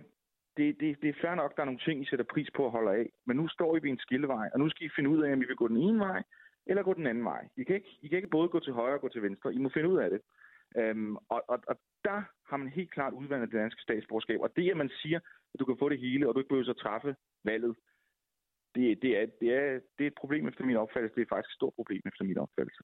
det, 0.57 0.79
det, 0.79 1.01
det 1.01 1.09
er 1.09 1.21
fair 1.21 1.35
nok, 1.35 1.55
der 1.55 1.61
er 1.61 1.65
nogle 1.65 1.85
ting, 1.85 2.01
I 2.01 2.05
sætter 2.05 2.25
pris 2.25 2.49
på 2.55 2.65
at 2.65 2.71
holde 2.71 2.91
af. 2.91 3.09
Men 3.25 3.37
nu 3.37 3.47
står 3.47 3.77
I 3.77 3.83
ved 3.83 3.89
en 3.89 4.05
skillevej, 4.05 4.49
og 4.53 4.59
nu 4.59 4.69
skal 4.69 4.85
I 4.85 4.95
finde 4.95 5.09
ud 5.09 5.23
af, 5.23 5.33
om 5.33 5.41
I 5.41 5.45
vil 5.45 5.55
gå 5.55 5.67
den 5.67 5.77
ene 5.77 5.99
vej, 5.99 6.23
eller 6.65 6.83
gå 6.83 6.93
den 6.93 7.07
anden 7.07 7.23
vej. 7.23 7.47
I 7.57 7.63
kan 7.63 7.75
ikke, 7.75 7.97
I 8.01 8.07
kan 8.07 8.17
ikke 8.17 8.29
både 8.29 8.49
gå 8.49 8.59
til 8.59 8.73
højre 8.73 8.93
og 8.93 9.01
gå 9.01 9.09
til 9.09 9.21
venstre. 9.21 9.53
I 9.53 9.57
må 9.57 9.69
finde 9.69 9.89
ud 9.89 9.97
af 9.97 10.09
det. 10.09 10.21
Øhm, 10.77 11.15
og, 11.15 11.43
og, 11.47 11.59
og 11.67 11.75
der 12.03 12.21
har 12.49 12.57
man 12.57 12.67
helt 12.67 12.91
klart 12.91 13.13
udvandet 13.13 13.51
det 13.51 13.59
danske 13.59 13.81
statsborgerskab. 13.81 14.39
Og 14.39 14.55
det, 14.55 14.71
at 14.71 14.77
man 14.77 14.89
siger, 14.89 15.19
at 15.53 15.59
du 15.59 15.65
kan 15.65 15.77
få 15.79 15.89
det 15.89 15.99
hele, 15.99 16.27
og 16.27 16.35
du 16.35 16.39
ikke 16.39 16.49
behøver 16.49 16.69
at 16.69 16.77
træffe 16.77 17.15
valget, 17.43 17.75
det, 18.75 19.01
det, 19.01 19.17
er, 19.21 19.25
det, 19.41 19.53
er, 19.53 19.79
det 19.97 20.03
er 20.03 20.07
et 20.07 20.21
problem 20.21 20.47
efter 20.47 20.63
min 20.65 20.75
opfattelse. 20.75 21.15
Det 21.15 21.21
er 21.21 21.35
faktisk 21.35 21.51
et 21.51 21.55
stort 21.55 21.73
problem 21.73 22.01
efter 22.05 22.23
min 22.23 22.37
opfattelse. 22.37 22.83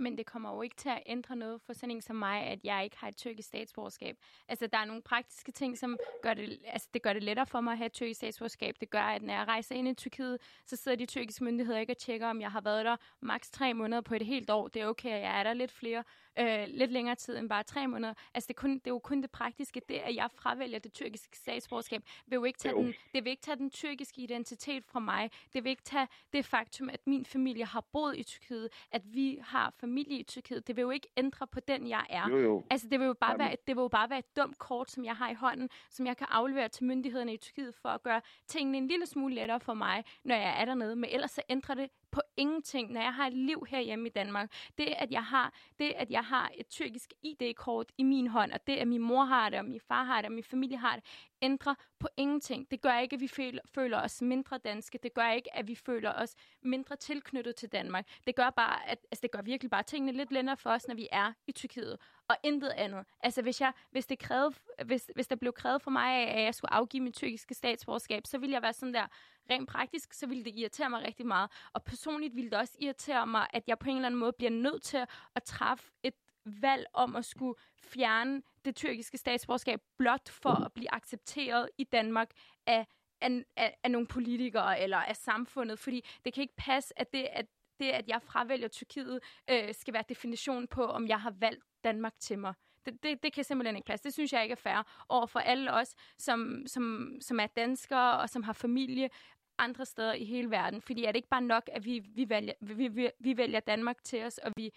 Men 0.00 0.18
det 0.18 0.26
kommer 0.26 0.54
jo 0.54 0.62
ikke 0.62 0.76
til 0.76 0.88
at 0.88 1.02
ændre 1.06 1.36
noget 1.36 1.60
for 1.60 1.72
sådan 1.72 1.90
en 1.90 2.02
som 2.02 2.16
mig, 2.16 2.42
at 2.42 2.58
jeg 2.64 2.84
ikke 2.84 2.96
har 2.98 3.08
et 3.08 3.16
tyrkisk 3.16 3.48
statsborgerskab. 3.48 4.16
Altså, 4.48 4.66
der 4.66 4.78
er 4.78 4.84
nogle 4.84 5.02
praktiske 5.02 5.52
ting, 5.52 5.78
som 5.78 5.98
gør 6.22 6.34
det, 6.34 6.58
altså, 6.66 6.88
det 6.94 7.02
gør 7.02 7.12
det 7.12 7.22
lettere 7.22 7.46
for 7.46 7.60
mig 7.60 7.72
at 7.72 7.78
have 7.78 7.86
et 7.86 7.92
tyrkisk 7.92 8.18
statsborgerskab. 8.18 8.74
Det 8.80 8.90
gør, 8.90 9.02
at 9.02 9.22
når 9.22 9.34
jeg 9.34 9.48
rejser 9.48 9.74
ind 9.74 9.88
i 9.88 9.94
Tyrkiet, 9.94 10.38
så 10.66 10.76
sidder 10.76 10.96
de 10.96 11.06
tyrkiske 11.06 11.44
myndigheder 11.44 11.78
ikke 11.78 11.92
og 11.92 11.98
tjekker, 11.98 12.26
om 12.26 12.40
jeg 12.40 12.52
har 12.52 12.60
været 12.60 12.84
der 12.84 12.96
maks 13.20 13.50
tre 13.50 13.74
måneder 13.74 14.02
på 14.02 14.14
et 14.14 14.26
helt 14.26 14.50
år. 14.50 14.68
Det 14.68 14.82
er 14.82 14.86
okay, 14.86 15.10
at 15.10 15.22
jeg 15.22 15.38
er 15.38 15.42
der 15.42 15.52
lidt 15.52 15.72
flere 15.72 16.04
øh, 16.40 16.66
lidt 16.68 16.92
længere 16.92 17.14
tid 17.14 17.38
end 17.38 17.48
bare 17.48 17.62
tre 17.62 17.86
måneder. 17.86 18.14
Altså, 18.34 18.48
det 18.48 18.54
er, 18.54 18.60
kun, 18.60 18.70
det 18.74 18.86
er 18.86 18.90
jo 18.90 18.98
kun 18.98 19.22
det 19.22 19.30
praktiske. 19.30 19.80
Det, 19.88 19.94
at 19.94 20.14
jeg 20.14 20.28
fravælger 20.34 20.78
det 20.78 20.92
tyrkiske 20.92 21.36
statsborgerskab, 21.36 22.02
vil 22.26 22.36
jo 22.36 22.44
ikke 22.44 22.58
tage, 22.58 22.74
den, 22.74 22.94
det 23.14 23.24
vil 23.24 23.30
ikke 23.30 23.42
tage 23.42 23.56
den 23.56 23.70
tyrkiske 23.70 24.20
identitet 24.20 24.84
fra 24.84 25.00
mig. 25.00 25.30
Det 25.52 25.64
vil 25.64 25.70
ikke 25.70 25.82
tage 25.82 26.08
det 26.32 26.44
faktum, 26.44 26.90
at 26.90 27.06
min 27.06 27.24
familie 27.24 27.64
har 27.64 27.80
boet 27.92 28.16
i 28.16 28.22
Tyrkiet, 28.22 28.68
at 28.92 29.02
vi 29.04 29.38
har 29.42 29.74
familie 29.80 30.18
i 30.18 30.22
Tyrkiet. 30.22 30.66
Det 30.66 30.76
vil 30.76 30.82
jo 30.82 30.90
ikke 30.90 31.08
ændre 31.16 31.46
på 31.46 31.60
den, 31.60 31.88
jeg 31.88 32.06
er. 32.10 32.28
Jo, 32.28 32.38
jo. 32.38 32.64
Altså, 32.70 32.88
det 32.88 33.00
vil, 33.00 33.06
jo 33.06 33.14
bare 33.14 33.38
være, 33.38 33.50
det 33.50 33.76
vil 33.76 33.82
jo 33.82 33.88
bare 33.88 34.10
være 34.10 34.18
et 34.18 34.36
dumt 34.36 34.58
kort, 34.58 34.90
som 34.90 35.04
jeg 35.04 35.16
har 35.16 35.30
i 35.30 35.34
hånden, 35.34 35.68
som 35.90 36.06
jeg 36.06 36.16
kan 36.16 36.26
aflevere 36.30 36.68
til 36.68 36.84
myndighederne 36.84 37.34
i 37.34 37.36
Tyrkiet 37.36 37.74
for 37.74 37.88
at 37.88 38.02
gøre 38.02 38.20
tingene 38.46 38.78
en 38.78 38.88
lille 38.88 39.06
smule 39.06 39.34
lettere 39.34 39.60
for 39.60 39.74
mig, 39.74 40.04
når 40.24 40.34
jeg 40.34 40.60
er 40.60 40.64
dernede. 40.64 40.96
Men 40.96 41.10
ellers 41.10 41.30
så 41.30 41.42
ændrer 41.48 41.74
det 41.74 41.90
på 42.12 42.20
ingenting, 42.36 42.92
når 42.92 43.00
jeg 43.00 43.14
har 43.14 43.26
et 43.26 43.32
liv 43.32 43.66
herhjemme 43.68 44.06
i 44.06 44.10
Danmark. 44.10 44.52
Det, 44.78 44.94
at 44.96 45.10
jeg 45.10 45.24
har, 45.24 45.54
det, 45.78 45.92
at 45.96 46.10
jeg 46.10 46.24
har 46.24 46.50
et 46.54 46.68
tyrkisk 46.68 47.12
ID-kort 47.22 47.92
i 47.98 48.02
min 48.02 48.26
hånd, 48.26 48.52
og 48.52 48.66
det, 48.66 48.76
at 48.76 48.88
min 48.88 49.02
mor 49.02 49.24
har 49.24 49.48
det, 49.48 49.58
og 49.58 49.64
min 49.64 49.80
far 49.80 50.04
har 50.04 50.16
det, 50.16 50.26
og 50.26 50.32
min 50.32 50.44
familie 50.44 50.76
har 50.76 50.96
det, 50.96 51.04
ændrer 51.42 51.74
på 51.98 52.08
ingenting. 52.16 52.70
Det 52.70 52.80
gør 52.80 52.98
ikke, 52.98 53.14
at 53.14 53.20
vi 53.20 53.28
føler, 53.28 53.62
føler 53.74 54.00
os 54.00 54.22
mindre 54.22 54.58
danske. 54.58 54.98
Det 55.02 55.14
gør 55.14 55.30
ikke, 55.30 55.56
at 55.56 55.68
vi 55.68 55.74
føler 55.74 56.12
os 56.12 56.34
mindre 56.62 56.96
tilknyttet 56.96 57.56
til 57.56 57.68
Danmark. 57.68 58.06
Det 58.26 58.36
gør 58.36 58.50
bare, 58.50 58.90
at, 58.90 58.98
altså 59.10 59.22
det 59.22 59.30
gør 59.30 59.42
virkelig 59.42 59.70
bare 59.70 59.82
tingene 59.82 60.12
lidt 60.12 60.32
længere 60.32 60.56
for 60.56 60.70
os, 60.70 60.88
når 60.88 60.94
vi 60.94 61.08
er 61.12 61.32
i 61.46 61.52
Tyrkiet. 61.52 61.98
Og 62.28 62.36
intet 62.42 62.68
andet. 62.68 63.04
Altså, 63.20 63.42
hvis, 63.42 63.60
jeg, 63.60 63.72
hvis, 63.90 64.06
det 64.06 64.18
krævede, 64.18 64.54
hvis, 64.84 65.10
hvis 65.14 65.26
der 65.26 65.36
blev 65.36 65.52
krævet 65.52 65.82
for 65.82 65.90
mig, 65.90 66.28
at 66.28 66.42
jeg 66.44 66.54
skulle 66.54 66.72
afgive 66.72 67.02
mit 67.02 67.14
tyrkiske 67.14 67.54
statsborgerskab, 67.54 68.26
så 68.26 68.38
ville 68.38 68.54
jeg 68.54 68.62
være 68.62 68.72
sådan 68.72 68.94
der, 68.94 69.06
rent 69.50 69.68
praktisk, 69.68 70.12
så 70.12 70.26
ville 70.26 70.44
det 70.44 70.54
irritere 70.54 70.90
mig 70.90 71.02
rigtig 71.02 71.26
meget. 71.26 71.50
Og 71.72 71.84
personligt 71.84 72.36
ville 72.36 72.50
det 72.50 72.58
også 72.58 72.76
irritere 72.78 73.26
mig, 73.26 73.46
at 73.52 73.62
jeg 73.66 73.78
på 73.78 73.88
en 73.88 73.96
eller 73.96 74.06
anden 74.06 74.20
måde 74.20 74.32
bliver 74.32 74.50
nødt 74.50 74.82
til 74.82 75.06
at 75.34 75.42
træffe 75.42 75.90
et 76.02 76.14
valg 76.44 76.86
om 76.92 77.16
at 77.16 77.24
skulle 77.24 77.54
fjerne 77.76 78.42
det 78.64 78.76
tyrkiske 78.76 79.18
statsborgerskab 79.18 79.80
blot 79.98 80.28
for 80.28 80.64
at 80.64 80.72
blive 80.72 80.94
accepteret 80.94 81.68
i 81.78 81.84
Danmark 81.84 82.30
af, 82.66 82.86
af, 83.20 83.44
af, 83.56 83.76
af 83.84 83.90
nogle 83.90 84.06
politikere 84.06 84.80
eller 84.80 84.96
af 84.96 85.16
samfundet. 85.16 85.78
Fordi 85.78 86.04
det 86.24 86.34
kan 86.34 86.42
ikke 86.42 86.56
passe, 86.56 86.98
at 86.98 87.12
det, 87.12 87.28
at 87.32 87.46
det, 87.80 87.90
at 87.90 88.08
jeg 88.08 88.22
fravælger 88.22 88.68
Tyrkiet, 88.68 89.20
øh, 89.50 89.74
skal 89.74 89.94
være 89.94 90.04
definition 90.08 90.66
på, 90.66 90.84
om 90.84 91.08
jeg 91.08 91.20
har 91.20 91.30
valgt 91.30 91.64
Danmark 91.84 92.14
til 92.18 92.38
mig. 92.38 92.54
Det, 92.84 93.02
det, 93.02 93.22
det 93.22 93.32
kan 93.32 93.44
simpelthen 93.44 93.76
ikke 93.76 93.86
passe. 93.86 94.04
Det 94.04 94.12
synes 94.12 94.32
jeg 94.32 94.42
ikke 94.42 94.52
er 94.52 94.56
fair 94.56 95.04
over 95.08 95.26
for 95.26 95.40
alle 95.40 95.72
os, 95.72 95.94
som, 96.18 96.62
som, 96.66 97.16
som 97.20 97.40
er 97.40 97.46
danskere 97.46 98.20
og 98.20 98.28
som 98.28 98.42
har 98.42 98.52
familie 98.52 99.10
andre 99.58 99.84
steder 99.84 100.14
i 100.14 100.24
hele 100.24 100.50
verden. 100.50 100.82
Fordi 100.82 101.04
er 101.04 101.12
det 101.12 101.16
ikke 101.16 101.28
bare 101.28 101.42
nok, 101.42 101.68
at 101.72 101.84
vi, 101.84 101.98
vi, 101.98 102.28
vælger, 102.28 102.52
vi, 102.60 102.88
vi, 102.88 103.10
vi 103.18 103.36
vælger 103.36 103.60
Danmark 103.60 103.96
til 104.04 104.24
os, 104.24 104.38
og 104.38 104.52
vi 104.56 104.72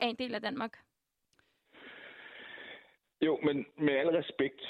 er 0.00 0.06
en 0.06 0.16
del 0.16 0.34
af 0.34 0.40
Danmark? 0.40 0.78
Jo, 3.20 3.40
men 3.42 3.66
med 3.78 3.94
al 3.94 4.08
respekt, 4.08 4.60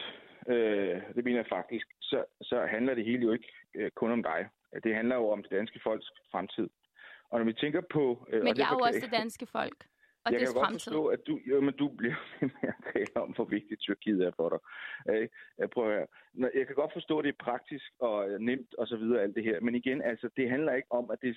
øh, 0.48 1.02
det 1.14 1.24
mener 1.24 1.38
jeg 1.38 1.46
faktisk, 1.48 1.86
så, 2.00 2.24
så 2.42 2.66
handler 2.66 2.94
det 2.94 3.04
hele 3.04 3.22
jo 3.22 3.32
ikke 3.32 3.52
øh, 3.74 3.90
kun 3.90 4.10
om 4.10 4.22
dig. 4.22 4.48
Det 4.84 4.94
handler 4.94 5.16
jo 5.16 5.28
om 5.28 5.42
det 5.42 5.50
danske 5.50 5.80
folks 5.82 6.12
fremtid. 6.30 6.68
Og 7.30 7.38
når 7.38 7.46
vi 7.46 7.52
tænker 7.52 7.80
på... 7.80 8.26
Øh, 8.28 8.42
men 8.42 8.56
jeg 8.58 8.64
er 8.70 8.74
jo 8.74 8.78
også 8.78 9.00
det 9.00 9.12
danske 9.12 9.46
folk 9.46 9.86
og 10.24 10.32
jeg 10.32 10.40
kan 10.40 10.54
godt 10.54 10.72
forstå, 10.72 11.06
at 11.06 11.20
du, 11.26 11.40
jo, 11.50 11.60
men 11.60 11.74
du 11.74 11.88
bliver 11.88 12.14
ved 12.40 12.50
med 12.62 12.68
at 12.68 12.92
tale 12.92 13.16
om, 13.24 13.30
hvor 13.34 13.44
vigtigt 13.44 13.80
Tyrkiet 13.80 14.22
er 14.22 14.32
for 14.36 14.48
dig. 14.48 14.60
Jeg, 15.58 15.70
prøver 15.70 15.98
her. 15.98 16.50
jeg 16.54 16.66
kan 16.66 16.76
godt 16.76 16.92
forstå, 16.92 17.18
at 17.18 17.24
det 17.24 17.32
er 17.32 17.44
praktisk 17.44 17.92
og 18.00 18.40
nemt 18.40 18.74
og 18.74 18.86
så 18.86 18.96
videre, 18.96 19.22
alt 19.22 19.36
det 19.36 19.44
her. 19.44 19.60
Men 19.60 19.74
igen, 19.74 20.02
altså, 20.02 20.28
det 20.36 20.50
handler 20.50 20.72
ikke 20.74 20.92
om, 20.92 21.10
at 21.10 21.18
det, 21.22 21.36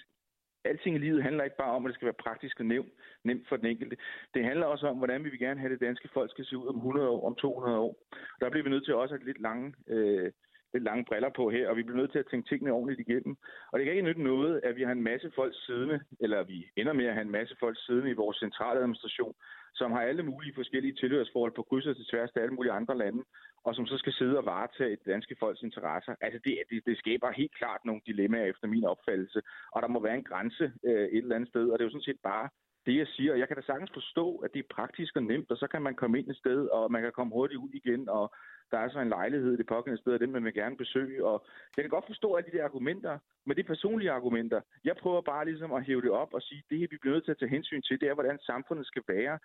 alting 0.66 0.96
i 0.96 1.00
livet 1.00 1.24
handler 1.24 1.44
ikke 1.44 1.58
bare 1.58 1.76
om, 1.78 1.86
at 1.86 1.90
det 1.90 1.96
skal 1.96 2.06
være 2.06 2.24
praktisk 2.26 2.60
og 2.60 2.66
nemt, 2.66 2.94
nemt 3.24 3.48
for 3.50 3.58
den 3.58 3.66
enkelte. 3.66 3.98
Det 4.34 4.44
handler 4.44 4.66
også 4.66 4.88
om, 4.88 4.98
hvordan 4.98 5.24
vi 5.24 5.30
vil 5.30 5.40
gerne 5.40 5.60
have 5.60 5.74
det 5.74 5.82
danske 5.82 6.10
folk 6.14 6.32
skal 6.32 6.46
se 6.46 6.58
ud 6.58 6.68
om 6.68 6.76
100 6.76 7.10
år, 7.10 7.28
om 7.28 7.36
200 7.36 7.78
år. 7.78 7.96
Og 8.12 8.40
der 8.42 8.50
bliver 8.50 8.64
vi 8.64 8.70
nødt 8.70 8.86
til 8.86 8.96
også 8.96 9.16
at 9.16 9.22
have 9.22 9.28
lidt 9.28 9.42
lange 9.42 9.74
øh, 9.88 10.32
lidt 10.76 10.90
lange 10.90 11.06
briller 11.10 11.32
på 11.40 11.44
her, 11.56 11.70
og 11.70 11.78
vi 11.78 11.84
bliver 11.84 12.02
nødt 12.02 12.12
til 12.12 12.24
at 12.24 12.30
tænke 12.32 12.50
tingene 12.50 12.72
ordentligt 12.78 13.04
igennem. 13.06 13.34
Og 13.72 13.76
det 13.76 13.84
kan 13.84 13.94
ikke 13.94 14.08
nytte 14.08 14.30
noget, 14.32 14.54
at 14.68 14.76
vi 14.76 14.84
har 14.88 14.92
en 14.92 15.08
masse 15.12 15.32
folk 15.40 15.54
siddende, 15.66 16.00
eller 16.24 16.44
vi 16.44 16.58
ender 16.76 16.94
med 16.94 17.06
at 17.06 17.14
have 17.18 17.26
en 17.30 17.38
masse 17.40 17.56
folk 17.60 17.78
siddende 17.86 18.12
i 18.12 18.20
vores 18.24 18.38
centrale 18.38 18.80
administration, 18.80 19.36
som 19.80 19.92
har 19.92 20.02
alle 20.02 20.24
mulige 20.24 20.56
forskellige 20.56 20.96
tilhørsforhold 21.02 21.54
på 21.56 21.64
kryds 21.70 21.88
og 21.88 21.96
til 21.96 22.10
tværs 22.12 22.32
af 22.36 22.42
alle 22.42 22.56
mulige 22.56 22.78
andre 22.80 22.98
lande, 22.98 23.24
og 23.66 23.76
som 23.76 23.86
så 23.86 23.98
skal 23.98 24.14
sidde 24.14 24.38
og 24.38 24.46
varetage 24.46 24.94
et 24.94 25.06
danske 25.06 25.36
folks 25.40 25.62
interesser. 25.62 26.16
Altså 26.22 26.40
det, 26.46 26.54
det, 26.70 26.86
det 26.86 26.98
skaber 26.98 27.32
helt 27.32 27.56
klart 27.56 27.86
nogle 27.86 28.02
dilemmaer 28.06 28.46
efter 28.46 28.68
min 28.68 28.86
opfattelse, 28.86 29.42
og 29.72 29.82
der 29.82 29.88
må 29.88 30.00
være 30.04 30.16
en 30.16 30.30
grænse 30.32 30.66
øh, 30.86 31.08
et 31.16 31.24
eller 31.24 31.36
andet 31.36 31.50
sted, 31.50 31.66
og 31.70 31.80
det 31.80 31.84
er 31.84 31.90
jo 31.90 31.96
sådan 31.96 32.12
set 32.12 32.22
bare 32.24 32.50
det, 32.86 32.98
jeg 32.98 33.08
siger. 33.08 33.36
Jeg 33.36 33.48
kan 33.48 33.58
da 33.58 33.64
sagtens 33.64 33.92
forstå, 33.94 34.36
at 34.36 34.54
det 34.54 34.60
er 34.60 34.76
praktisk 34.76 35.16
og 35.16 35.24
nemt, 35.24 35.52
og 35.52 35.58
så 35.58 35.68
kan 35.68 35.82
man 35.82 35.96
komme 35.96 36.20
ind 36.20 36.30
et 36.30 36.38
sted, 36.38 36.68
og 36.68 36.92
man 36.92 37.02
kan 37.02 37.12
komme 37.12 37.34
hurtigt 37.34 37.60
ud 37.60 37.70
igen, 37.74 38.10
og 38.10 38.34
der 38.72 38.78
er 38.78 38.90
så 38.90 39.00
en 39.00 39.10
lejlighed 39.10 39.54
i 39.54 39.58
det 39.58 39.68
pågældende 39.68 40.02
sted, 40.02 40.14
og 40.14 40.20
den 40.20 40.32
man 40.32 40.44
vil 40.44 40.54
gerne 40.54 40.78
besøge. 40.78 41.26
Og 41.26 41.46
jeg 41.78 41.84
kan 41.84 41.90
godt 41.90 42.08
forstå 42.08 42.36
alle 42.36 42.52
de 42.52 42.58
der 42.58 42.64
argumenter, 42.64 43.18
men 43.46 43.58
det 43.58 43.64
er 43.64 43.68
personlige 43.68 44.12
argumenter. 44.12 44.62
Jeg 44.84 44.96
prøver 44.96 45.22
bare 45.22 45.46
ligesom 45.46 45.74
at 45.74 45.86
hæve 45.86 46.02
det 46.02 46.12
op 46.12 46.34
og 46.34 46.42
sige, 46.42 46.64
det 46.70 46.78
her 46.80 46.88
vi 46.92 46.98
bliver 47.02 47.14
nødt 47.14 47.26
til 47.26 47.32
at 47.32 47.40
tage 47.40 47.56
hensyn 47.58 47.82
til, 47.82 48.02
det 48.02 48.10
er, 48.10 48.14
hvordan 48.14 48.40
samfundet 48.40 48.88
skal 48.88 49.04
være, 49.08 49.40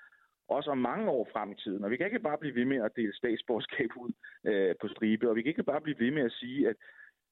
også 0.49 0.71
om 0.71 0.79
mange 0.79 1.11
år 1.11 1.29
frem 1.33 1.53
i 1.53 1.55
tiden. 1.55 1.85
Og 1.85 1.91
vi 1.91 1.97
kan 1.97 2.07
ikke 2.07 2.29
bare 2.29 2.39
blive 2.39 2.55
ved 2.55 2.65
med 2.65 2.85
at 2.85 2.97
dele 2.97 3.17
statsborgerskab 3.17 3.91
ud 3.97 4.13
øh, 4.47 4.75
på 4.81 4.89
stribe, 4.89 5.29
og 5.31 5.37
vi 5.37 5.43
kan 5.43 5.49
ikke 5.49 5.71
bare 5.73 5.81
blive 5.81 5.99
ved 5.99 6.11
med 6.11 6.23
at 6.23 6.33
sige, 6.33 6.69
at 6.69 6.77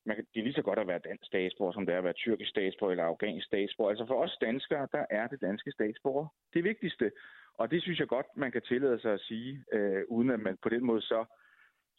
man 0.06 0.16
kan, 0.16 0.24
det 0.34 0.40
er 0.40 0.44
lige 0.44 0.60
så 0.60 0.62
godt 0.62 0.78
at 0.78 0.86
være 0.86 1.06
dansk 1.08 1.26
statsborger, 1.26 1.72
som 1.72 1.86
det 1.86 1.92
er 1.94 1.98
at 1.98 2.04
være 2.04 2.22
tyrkisk 2.22 2.50
statsborger 2.50 2.90
eller 2.90 3.04
afghansk 3.04 3.46
statsborger. 3.46 3.90
Altså 3.90 4.06
for 4.06 4.22
os 4.24 4.36
danskere, 4.40 4.88
der 4.92 5.04
er 5.10 5.26
det 5.26 5.40
danske 5.40 5.70
statsborger 5.72 6.26
det 6.54 6.64
vigtigste. 6.64 7.10
Og 7.54 7.70
det 7.70 7.82
synes 7.82 7.98
jeg 7.98 8.08
godt, 8.08 8.26
man 8.36 8.52
kan 8.52 8.62
tillade 8.62 9.00
sig 9.00 9.12
at 9.12 9.20
sige, 9.20 9.64
øh, 9.72 10.02
uden 10.08 10.30
at 10.30 10.40
man 10.40 10.56
på 10.62 10.68
den 10.68 10.84
måde 10.84 11.02
så 11.02 11.24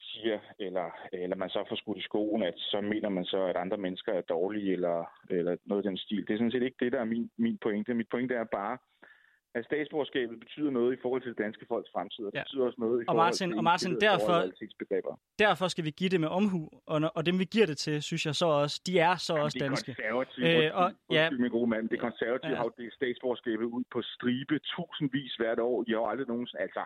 siger, 0.01 0.39
eller, 0.59 0.89
eller 1.13 1.35
man 1.35 1.49
så 1.49 1.65
får 1.69 1.75
skudt 1.75 1.97
i 1.97 2.01
skoen, 2.01 2.43
at 2.43 2.53
så 2.57 2.81
mener 2.81 3.09
man 3.09 3.25
så, 3.25 3.43
at 3.43 3.57
andre 3.57 3.77
mennesker 3.77 4.13
er 4.13 4.21
dårlige, 4.21 4.73
eller, 4.73 5.05
eller 5.29 5.57
noget 5.65 5.85
af 5.85 5.89
den 5.89 5.97
stil. 5.97 6.27
Det 6.27 6.33
er 6.33 6.37
sådan 6.37 6.51
set 6.51 6.63
ikke 6.63 6.85
det, 6.85 6.91
der 6.91 6.99
er 6.99 7.05
min, 7.05 7.31
min 7.37 7.57
pointe. 7.57 7.93
Mit 7.93 8.09
pointe 8.09 8.35
er 8.35 8.43
bare, 8.43 8.77
at 9.55 9.65
statsborgerskabet 9.65 10.39
betyder 10.39 10.71
noget 10.71 10.97
i 10.97 10.99
forhold 11.01 11.21
til 11.21 11.29
det 11.29 11.37
danske 11.37 11.65
folks 11.67 11.89
fremtid, 11.93 12.25
og 12.25 12.31
det 12.31 12.37
ja. 12.37 12.43
betyder 12.43 12.65
også 12.65 12.81
noget 12.85 13.01
i 13.01 13.03
og 13.03 13.05
forhold 13.05 13.25
Martin, 13.25 13.49
til 13.49 13.57
og 13.57 13.63
Martin, 13.63 14.01
derfor, 14.01 14.37
derfor 15.39 15.67
skal 15.67 15.85
vi 15.85 15.91
give 15.91 16.09
det 16.09 16.21
med 16.21 16.27
omhu, 16.27 16.69
og, 16.85 17.11
og 17.15 17.25
dem 17.25 17.39
vi 17.39 17.45
giver 17.45 17.65
det 17.65 17.77
til, 17.77 18.01
synes 18.03 18.25
jeg 18.25 18.35
så 18.35 18.45
også, 18.45 18.81
de 18.87 18.99
er 18.99 19.15
så 19.15 19.33
Jamen, 19.33 19.43
også 19.43 19.57
danske. 19.61 19.91
Det 19.91 19.95
konservative, 19.95 20.65
øh, 20.65 20.77
og, 20.81 20.91
ja, 21.11 21.29
min 21.31 21.51
gode 21.51 21.69
mand, 21.69 21.89
det 21.89 21.99
konservative 21.99 22.51
ja. 22.51 22.57
har 22.57 22.69
det 22.77 22.93
statsborgerskabet 22.93 23.65
ud 23.65 23.83
på 23.91 24.01
stribe 24.01 24.59
tusindvis 24.59 25.35
hvert 25.35 25.59
år. 25.59 25.83
I 25.87 25.91
har 25.91 25.99
aldrig 26.11 26.27
nogen, 26.27 26.47
altså 26.59 26.83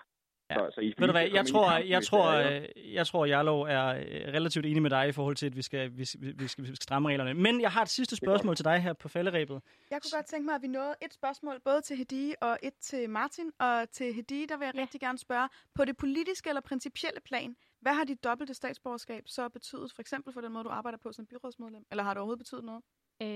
Ja. 0.49 0.55
Så, 0.55 0.71
så 0.75 0.81
I 0.81 0.93
Ved 0.97 1.07
du 1.07 1.11
hvad, 1.11 1.27
jeg 1.33 1.45
tror, 1.45 1.71
jeg, 1.71 1.89
jeg, 1.89 2.03
tror, 2.03 2.31
jeg, 2.33 2.69
jeg 2.75 3.07
tror, 3.07 3.25
Jarlov 3.25 3.61
er 3.61 3.87
øh, 3.87 4.33
relativt 4.33 4.65
enig 4.65 4.81
med 4.81 4.89
dig 4.89 5.07
i 5.07 5.11
forhold 5.11 5.35
til, 5.35 5.45
at 5.45 5.55
vi 5.55 5.61
skal, 5.61 5.91
vi, 5.97 6.05
vi, 6.19 6.31
vi, 6.31 6.47
skal, 6.47 6.63
vi 6.63 6.67
skal 6.67 6.75
stramme 6.75 7.09
reglerne. 7.09 7.33
Men 7.33 7.61
jeg 7.61 7.71
har 7.71 7.81
et 7.81 7.89
sidste 7.89 8.15
spørgsmål 8.15 8.55
til 8.55 8.65
dig 8.65 8.79
her 8.81 8.93
på 8.93 9.07
falderæbet. 9.07 9.61
Jeg 9.91 10.01
kunne 10.01 10.11
godt 10.17 10.25
tænke 10.25 10.45
mig, 10.45 10.55
at 10.55 10.61
vi 10.61 10.67
nåede 10.67 10.95
et 11.01 11.13
spørgsmål 11.13 11.59
både 11.65 11.81
til 11.81 11.97
Hedi 11.97 12.33
og 12.41 12.57
et 12.63 12.73
til 12.81 13.09
Martin. 13.09 13.51
Og 13.59 13.91
til 13.91 14.13
Hedi, 14.13 14.45
der 14.49 14.57
vil 14.57 14.65
jeg 14.65 14.75
ja. 14.75 14.81
rigtig 14.81 14.99
gerne 15.01 15.17
spørge, 15.17 15.49
på 15.75 15.85
det 15.85 15.97
politiske 15.97 16.49
eller 16.49 16.61
principielle 16.61 17.21
plan, 17.21 17.55
hvad 17.81 17.93
har 17.93 18.03
dit 18.03 18.23
dobbelte 18.23 18.53
statsborgerskab 18.53 19.23
så 19.25 19.49
betydet, 19.49 19.91
for 19.95 20.01
eksempel 20.01 20.33
for 20.33 20.41
den 20.41 20.53
måde, 20.53 20.63
du 20.63 20.69
arbejder 20.69 20.97
på 20.97 21.11
som 21.11 21.25
byrådsmedlem? 21.25 21.85
Eller 21.91 22.03
har 22.03 22.13
det 22.13 22.17
overhovedet 22.17 22.39
betydet 22.39 22.63
noget? 22.63 22.83
Øh, 23.21 23.27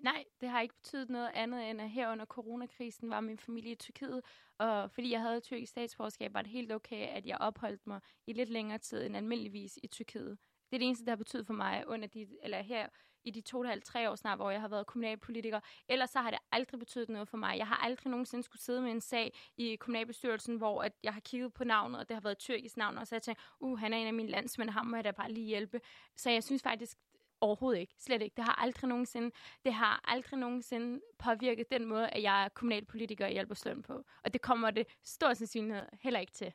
nej, 0.00 0.24
det 0.40 0.48
har 0.48 0.60
ikke 0.60 0.74
betydet 0.74 1.10
noget 1.10 1.30
andet, 1.34 1.70
end 1.70 1.80
at 1.80 1.90
her 1.90 2.12
under 2.12 2.24
coronakrisen 2.24 3.10
var 3.10 3.20
min 3.20 3.38
familie 3.38 3.72
i 3.72 3.74
Tyrkiet, 3.74 4.22
og 4.58 4.90
fordi 4.90 5.10
jeg 5.10 5.20
havde 5.20 5.40
tyrkisk 5.40 5.70
statsborgerskab, 5.70 6.34
var 6.34 6.42
det 6.42 6.50
helt 6.50 6.72
okay, 6.72 7.06
at 7.06 7.26
jeg 7.26 7.38
opholdt 7.40 7.86
mig 7.86 8.00
i 8.26 8.32
lidt 8.32 8.48
længere 8.50 8.78
tid 8.78 9.06
end 9.06 9.16
almindeligvis 9.16 9.78
i 9.82 9.86
Tyrkiet. 9.86 10.38
Det 10.70 10.76
er 10.76 10.78
det 10.78 10.86
eneste, 10.86 11.04
der 11.04 11.10
har 11.10 11.16
betydet 11.16 11.46
for 11.46 11.54
mig 11.54 11.84
under 11.86 12.08
de, 12.08 12.28
eller 12.42 12.62
her 12.62 12.88
i 13.26 13.30
de 13.30 13.40
to 13.40 13.58
og 13.58 13.82
tre 13.84 14.10
år 14.10 14.14
snart, 14.14 14.38
hvor 14.38 14.50
jeg 14.50 14.60
har 14.60 14.68
været 14.68 14.86
kommunalpolitiker. 14.86 15.60
Ellers 15.88 16.10
så 16.10 16.18
har 16.18 16.30
det 16.30 16.38
aldrig 16.52 16.78
betydet 16.78 17.08
noget 17.08 17.28
for 17.28 17.36
mig. 17.36 17.58
Jeg 17.58 17.66
har 17.66 17.76
aldrig 17.76 18.10
nogensinde 18.10 18.44
skulle 18.44 18.62
sidde 18.62 18.82
med 18.82 18.90
en 18.90 19.00
sag 19.00 19.38
i 19.56 19.76
kommunalbestyrelsen, 19.76 20.56
hvor 20.56 20.82
at 20.82 20.92
jeg 21.02 21.12
har 21.14 21.20
kigget 21.20 21.54
på 21.54 21.64
navnet, 21.64 22.00
og 22.00 22.08
det 22.08 22.14
har 22.14 22.20
været 22.20 22.38
tyrkisk 22.38 22.76
navn, 22.76 22.98
og 22.98 23.06
så 23.06 23.14
har 23.14 23.16
jeg 23.16 23.22
tænkt, 23.22 23.40
uh, 23.60 23.78
han 23.78 23.92
er 23.92 23.96
en 23.96 24.06
af 24.06 24.14
mine 24.14 24.28
landsmænd, 24.28 24.70
ham 24.70 24.86
må 24.86 24.96
jeg 24.96 25.04
da 25.04 25.10
bare 25.10 25.32
lige 25.32 25.46
hjælpe. 25.46 25.80
Så 26.16 26.30
jeg 26.30 26.44
synes 26.44 26.62
faktisk, 26.62 26.98
Overhovedet 27.46 27.80
ikke. 27.80 27.94
Slet 27.98 28.22
ikke. 28.22 28.36
Det 28.36 28.44
har 28.44 28.62
aldrig 28.62 28.88
nogensinde, 28.88 29.30
det 29.64 29.74
har 29.74 30.00
aldrig 30.04 30.38
nogensinde 30.38 31.00
påvirket 31.18 31.70
den 31.70 31.84
måde, 31.84 32.08
at 32.08 32.22
jeg 32.22 32.44
er 32.44 32.48
kommunalpolitiker 32.48 33.26
i 33.26 33.36
Albertslund 33.36 33.82
på. 33.82 34.04
Og 34.24 34.32
det 34.32 34.42
kommer 34.42 34.70
det 34.70 34.86
stor 35.04 35.34
sandsynlighed 35.34 35.86
heller 36.00 36.20
ikke 36.20 36.32
til. 36.32 36.52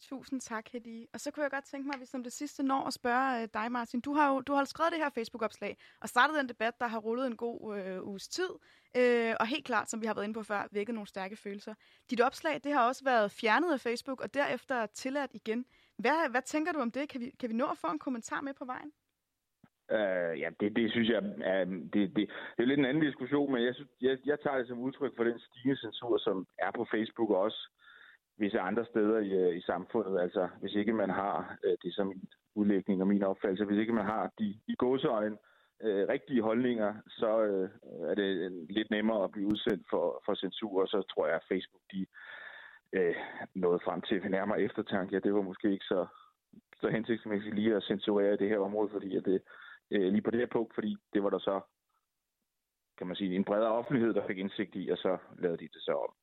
Tusind 0.00 0.40
tak, 0.40 0.68
Hedi. 0.72 1.06
Og 1.12 1.20
så 1.20 1.30
kunne 1.30 1.42
jeg 1.42 1.50
godt 1.50 1.64
tænke 1.64 1.86
mig, 1.86 1.94
at 1.94 2.00
vi 2.00 2.06
som 2.06 2.22
det 2.22 2.32
sidste 2.32 2.62
når 2.62 2.86
at 2.86 2.92
spørge 2.92 3.42
øh, 3.42 3.48
dig, 3.54 3.72
Martin. 3.72 4.00
Du 4.00 4.14
har 4.14 4.28
jo 4.28 4.40
du 4.40 4.52
har 4.52 4.64
skrevet 4.64 4.92
det 4.92 5.00
her 5.00 5.10
Facebook-opslag 5.10 5.76
og 6.00 6.08
startet 6.08 6.36
den 6.36 6.48
debat, 6.48 6.80
der 6.80 6.86
har 6.86 6.98
rullet 6.98 7.26
en 7.26 7.36
god 7.36 7.76
øh, 7.76 8.02
uges 8.02 8.28
tid. 8.28 8.48
Øh, 8.96 9.34
og 9.40 9.46
helt 9.46 9.64
klart, 9.64 9.90
som 9.90 10.00
vi 10.00 10.06
har 10.06 10.14
været 10.14 10.24
inde 10.24 10.34
på 10.34 10.42
før, 10.42 10.68
vækket 10.70 10.94
nogle 10.94 11.08
stærke 11.08 11.36
følelser. 11.36 11.74
Dit 12.10 12.20
opslag, 12.20 12.60
det 12.64 12.72
har 12.72 12.86
også 12.86 13.04
været 13.04 13.32
fjernet 13.32 13.72
af 13.72 13.80
Facebook 13.80 14.20
og 14.20 14.34
derefter 14.34 14.86
tilladt 14.86 15.30
igen. 15.34 15.66
Hvad, 15.96 16.30
hvad 16.30 16.42
tænker 16.42 16.72
du 16.72 16.80
om 16.80 16.90
det? 16.90 17.08
Kan 17.08 17.20
vi, 17.20 17.30
kan 17.30 17.48
vi 17.48 17.54
nå 17.54 17.66
at 17.66 17.78
få 17.78 17.86
en 17.86 17.98
kommentar 17.98 18.40
med 18.40 18.54
på 18.54 18.64
vejen? 18.64 18.92
Øh, 19.96 20.40
ja, 20.40 20.48
det, 20.60 20.76
det 20.76 20.90
synes 20.90 21.08
jeg, 21.08 21.22
er, 21.40 21.64
det, 21.64 21.92
det, 22.16 22.24
det 22.56 22.62
er 22.62 22.70
lidt 22.70 22.80
en 22.80 22.90
anden 22.90 23.02
diskussion, 23.02 23.52
men 23.52 23.64
jeg, 23.64 23.74
synes, 23.74 23.90
jeg, 24.00 24.18
jeg 24.26 24.40
tager 24.40 24.58
det 24.58 24.68
som 24.68 24.80
udtryk 24.80 25.16
for 25.16 25.24
den 25.24 25.38
stigende 25.38 25.80
censur, 25.80 26.18
som 26.18 26.46
er 26.58 26.70
på 26.70 26.86
Facebook 26.90 27.30
og 27.30 27.40
også 27.40 27.70
visse 28.38 28.60
andre 28.60 28.84
steder 28.84 29.18
i, 29.18 29.32
øh, 29.32 29.56
i 29.56 29.60
samfundet. 29.60 30.20
Altså, 30.20 30.48
hvis 30.60 30.74
ikke 30.74 30.92
man 30.92 31.10
har, 31.10 31.56
øh, 31.64 31.76
det 31.82 31.88
er 31.88 31.92
som 31.92 32.06
min 32.06 32.28
udlægning 32.54 33.00
og 33.00 33.08
min 33.08 33.22
opfattelse, 33.22 33.64
hvis 33.64 33.78
ikke 33.78 33.92
man 33.92 34.04
har 34.04 34.32
de 34.38 34.60
i 34.66 34.74
gåseøjne 34.74 35.36
øh, 35.82 36.08
rigtige 36.08 36.42
holdninger, 36.42 36.94
så 37.08 37.42
øh, 37.42 37.68
er 38.10 38.14
det 38.14 38.52
lidt 38.70 38.90
nemmere 38.90 39.24
at 39.24 39.32
blive 39.32 39.46
udsendt 39.46 39.86
for, 39.90 40.22
for 40.24 40.34
censur, 40.34 40.82
og 40.82 40.88
så 40.88 41.02
tror 41.02 41.26
jeg, 41.26 41.36
at 41.36 41.48
Facebook 41.48 41.82
de 41.92 42.06
øh, 42.92 43.14
nåede 43.54 43.80
frem 43.84 44.00
til 44.00 44.30
nærmere 44.30 44.62
eftertanke. 44.62 45.14
Ja, 45.14 45.18
det 45.18 45.34
var 45.34 45.42
måske 45.42 45.72
ikke 45.72 45.84
så, 45.84 46.06
så 46.80 46.88
hensigtsmæssigt 46.88 47.54
lige 47.54 47.76
at 47.76 47.82
censurere 47.82 48.36
det 48.36 48.48
her 48.48 48.58
område, 48.58 48.90
fordi 48.92 49.16
at 49.16 49.24
det, 49.24 49.42
øh, 49.90 50.12
lige 50.12 50.22
på 50.22 50.30
det 50.30 50.40
her 50.40 50.46
punkt, 50.52 50.74
fordi 50.74 50.96
det 51.12 51.22
var 51.22 51.30
der 51.30 51.38
så, 51.38 51.60
kan 52.98 53.06
man 53.06 53.16
sige, 53.16 53.36
en 53.36 53.44
bredere 53.44 53.72
offentlighed, 53.72 54.14
der 54.14 54.26
fik 54.26 54.38
indsigt 54.38 54.74
i, 54.74 54.88
og 54.88 54.98
så 54.98 55.18
lavede 55.38 55.58
de 55.58 55.68
det 55.68 55.82
så 55.82 55.92
om. 55.92 56.14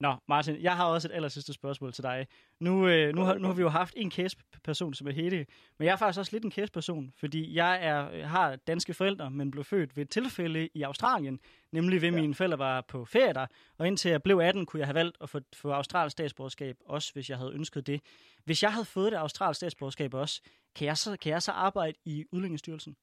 Nå, 0.00 0.14
Martin, 0.28 0.62
jeg 0.62 0.76
har 0.76 0.86
også 0.86 1.08
et 1.08 1.12
aller 1.12 1.28
sidste 1.28 1.52
spørgsmål 1.52 1.92
til 1.92 2.04
dig. 2.04 2.26
Nu, 2.60 2.88
øh, 2.88 3.14
nu, 3.14 3.22
har, 3.22 3.34
nu 3.34 3.46
har 3.46 3.54
vi 3.54 3.62
jo 3.62 3.68
haft 3.68 3.94
en 3.96 4.10
case-person, 4.10 4.94
som 4.94 5.06
er 5.06 5.12
Hede, 5.12 5.46
men 5.78 5.86
jeg 5.86 5.92
er 5.92 5.96
faktisk 5.96 6.18
også 6.18 6.32
lidt 6.32 6.44
en 6.44 6.52
case-person, 6.52 7.12
fordi 7.16 7.54
jeg 7.54 7.86
er, 7.86 8.26
har 8.26 8.56
danske 8.56 8.94
forældre, 8.94 9.30
men 9.30 9.50
blev 9.50 9.64
født 9.64 9.96
ved 9.96 10.04
et 10.04 10.10
tilfælde 10.10 10.68
i 10.74 10.82
Australien, 10.82 11.40
nemlig 11.72 12.02
ved 12.02 12.10
ja. 12.10 12.20
mine 12.20 12.34
forældre 12.34 12.58
var 12.58 12.80
på 12.80 13.04
ferie 13.04 13.32
der, 13.32 13.46
og 13.78 13.86
indtil 13.86 14.10
jeg 14.10 14.22
blev 14.22 14.38
18, 14.38 14.66
kunne 14.66 14.80
jeg 14.80 14.86
have 14.86 14.94
valgt 14.94 15.16
at 15.20 15.28
få, 15.28 15.40
få 15.54 15.70
australsk 15.70 16.12
statsborgerskab, 16.12 16.76
også 16.86 17.12
hvis 17.12 17.30
jeg 17.30 17.38
havde 17.38 17.52
ønsket 17.52 17.86
det. 17.86 18.00
Hvis 18.44 18.62
jeg 18.62 18.72
havde 18.72 18.86
fået 18.86 19.12
det 19.12 19.18
australsk 19.18 19.56
statsborgerskab 19.56 20.14
også, 20.14 20.42
kan 20.74 20.86
jeg 20.86 20.96
så, 20.96 21.16
kan 21.16 21.32
jeg 21.32 21.42
så 21.42 21.52
arbejde 21.52 21.98
i 22.04 22.24
Udlændingsstyrelsen? 22.32 22.96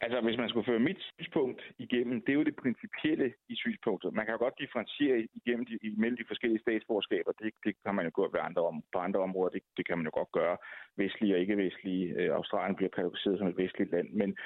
Altså, 0.00 0.20
hvis 0.20 0.38
man 0.38 0.48
skulle 0.48 0.70
føre 0.70 0.86
mit 0.88 1.00
synspunkt 1.18 1.60
igennem, 1.78 2.20
det 2.20 2.30
er 2.32 2.38
jo 2.40 2.48
det 2.50 2.56
principielle 2.56 3.32
i 3.48 3.56
synspunktet. 3.56 4.14
Man 4.14 4.24
kan 4.24 4.32
jo 4.32 4.38
godt 4.38 4.60
differentiere 4.64 5.26
igennem 5.40 5.66
de, 5.66 5.78
imellem 5.82 6.16
de 6.16 6.30
forskellige 6.30 6.62
statsborgerskaber. 6.62 7.32
Det, 7.32 7.52
det 7.64 7.72
kan 7.84 7.94
man 7.94 8.04
jo 8.04 8.10
godt 8.14 8.32
ved 8.32 8.40
andre, 8.48 8.62
om, 8.70 8.82
på 8.92 8.98
andre 8.98 9.20
områder. 9.20 9.50
Det, 9.50 9.62
det 9.76 9.86
kan 9.86 9.98
man 9.98 10.06
jo 10.08 10.12
godt 10.14 10.32
gøre. 10.32 10.56
Vestlige 10.96 11.34
og 11.34 11.40
ikke-vestlige. 11.40 12.04
Øh, 12.18 12.30
Australien 12.38 12.76
bliver 12.76 12.90
kategoriseret 12.90 13.38
som 13.38 13.48
et 13.48 13.56
vestligt 13.56 13.90
land. 13.90 14.08
Men 14.10 14.36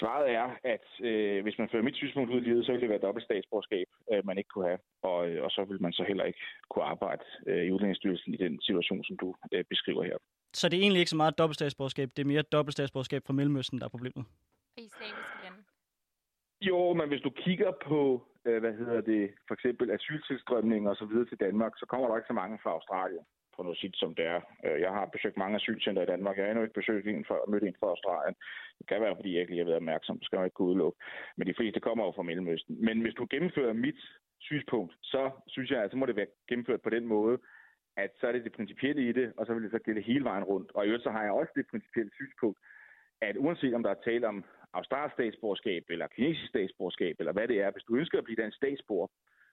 svaret 0.00 0.26
er, 0.40 0.46
at 0.74 0.86
øh, 1.10 1.42
hvis 1.42 1.58
man 1.58 1.68
fører 1.72 1.82
mit 1.82 1.96
synspunkt 1.96 2.30
ud 2.30 2.40
i 2.40 2.44
livet, 2.44 2.66
så 2.66 2.72
vil 2.72 2.80
det 2.80 2.88
være 2.88 3.06
dobbelt 3.06 3.24
statsborgerskab, 3.24 3.86
øh, 4.12 4.26
man 4.26 4.38
ikke 4.38 4.52
kunne 4.54 4.68
have. 4.70 4.80
Og, 5.02 5.28
øh, 5.28 5.44
og 5.44 5.50
så 5.50 5.64
vil 5.64 5.82
man 5.82 5.92
så 5.92 6.04
heller 6.08 6.24
ikke 6.24 6.42
kunne 6.70 6.84
arbejde 6.84 7.24
øh, 7.46 7.62
i 7.66 7.70
Udlændingsstyrelsen 7.72 8.34
i 8.34 8.36
den 8.36 8.60
situation, 8.62 9.04
som 9.04 9.16
du 9.16 9.34
øh, 9.52 9.64
beskriver 9.64 10.02
her. 10.02 10.16
Så 10.52 10.68
det 10.68 10.76
er 10.76 10.82
egentlig 10.82 11.00
ikke 11.00 11.10
så 11.10 11.22
meget 11.22 11.38
dobbelt 11.38 11.54
statsborgerskab, 11.54 12.08
det 12.16 12.22
er 12.22 12.26
mere 12.26 12.42
dobbelt 12.42 12.72
statsborgerskab 12.72 13.22
fra 13.26 13.32
Mellemøsten, 13.32 13.78
der 13.78 13.84
er 13.84 13.88
problemet? 13.88 14.24
Islamiske 14.76 15.36
lande? 15.42 15.62
Jo, 16.60 16.92
men 16.92 17.08
hvis 17.08 17.22
du 17.22 17.30
kigger 17.30 17.72
på, 17.88 18.00
øh, 18.44 18.60
hvad 18.60 18.72
hedder 18.72 19.00
det, 19.00 19.34
for 19.48 19.54
eksempel 19.54 19.90
asyltilstrømning 19.90 20.88
og 20.88 20.96
så 20.96 21.04
videre 21.04 21.28
til 21.28 21.40
Danmark, 21.40 21.72
så 21.76 21.86
kommer 21.86 22.08
der 22.08 22.16
ikke 22.16 22.32
så 22.32 22.38
mange 22.42 22.58
fra 22.62 22.70
Australien, 22.70 23.24
på 23.56 23.62
noget 23.62 23.78
sit 23.78 23.96
som 23.96 24.14
det 24.14 24.26
er. 24.26 24.40
Øh, 24.64 24.80
jeg 24.80 24.92
har 24.92 25.06
besøgt 25.06 25.36
mange 25.36 25.56
asylcenter 25.56 26.02
i 26.02 26.12
Danmark. 26.12 26.36
Jeg 26.36 26.44
har 26.44 26.50
endnu 26.50 26.64
ikke 26.64 26.80
besøgt 26.80 27.06
en 27.06 27.24
fra, 27.24 27.36
mødt 27.48 27.64
en 27.64 27.76
fra 27.80 27.86
Australien. 27.94 28.36
Det 28.78 28.86
kan 28.88 29.00
være, 29.00 29.16
fordi 29.16 29.32
jeg 29.32 29.40
ikke 29.40 29.52
lige 29.52 29.64
har 29.64 29.70
været 29.70 29.82
opmærksom. 29.84 30.18
Det 30.18 30.26
skal 30.26 30.36
jeg 30.36 30.46
ikke 30.46 30.54
kunne 30.54 30.68
udelukke. 30.68 30.98
Men 31.36 31.46
de 31.46 31.54
fleste 31.58 31.80
kommer 31.80 32.04
jo 32.04 32.12
fra 32.12 32.22
Mellemøsten. 32.22 32.84
Men 32.84 33.00
hvis 33.00 33.14
du 33.14 33.26
gennemfører 33.30 33.72
mit 33.72 34.00
synspunkt, 34.40 34.92
så 35.02 35.30
synes 35.46 35.70
jeg, 35.70 35.82
at 35.82 35.90
så 35.90 35.96
må 35.96 36.06
det 36.06 36.16
være 36.16 36.34
gennemført 36.48 36.82
på 36.82 36.90
den 36.90 37.06
måde, 37.06 37.38
at 37.96 38.10
så 38.20 38.26
er 38.26 38.32
det 38.32 38.44
det 38.44 38.52
principielle 38.52 39.08
i 39.08 39.12
det, 39.12 39.32
og 39.36 39.46
så 39.46 39.54
vil 39.54 39.62
det 39.62 39.70
så 39.70 39.78
gælde 39.78 40.00
hele 40.00 40.24
vejen 40.24 40.44
rundt. 40.44 40.72
Og 40.74 40.84
i 40.84 40.88
øvrigt 40.88 41.04
så 41.04 41.10
har 41.10 41.22
jeg 41.22 41.32
også 41.32 41.52
det 41.56 41.66
principielle 41.70 42.10
synspunkt, 42.14 42.58
at 43.20 43.36
uanset 43.36 43.74
om 43.74 43.82
der 43.82 43.90
er 43.90 44.04
tale 44.04 44.28
om 44.28 44.44
australsk 44.72 45.14
statsborgerskab 45.14 45.84
eller 45.88 46.06
kinesisk 46.06 46.48
statsborgerskab, 46.48 47.16
eller 47.18 47.32
hvad 47.32 47.48
det 47.48 47.60
er, 47.60 47.70
hvis 47.70 47.84
du 47.84 47.96
ønsker 47.96 48.18
at 48.18 48.24
blive 48.24 48.42
dansk 48.42 48.56
statsborger, 48.56 49.08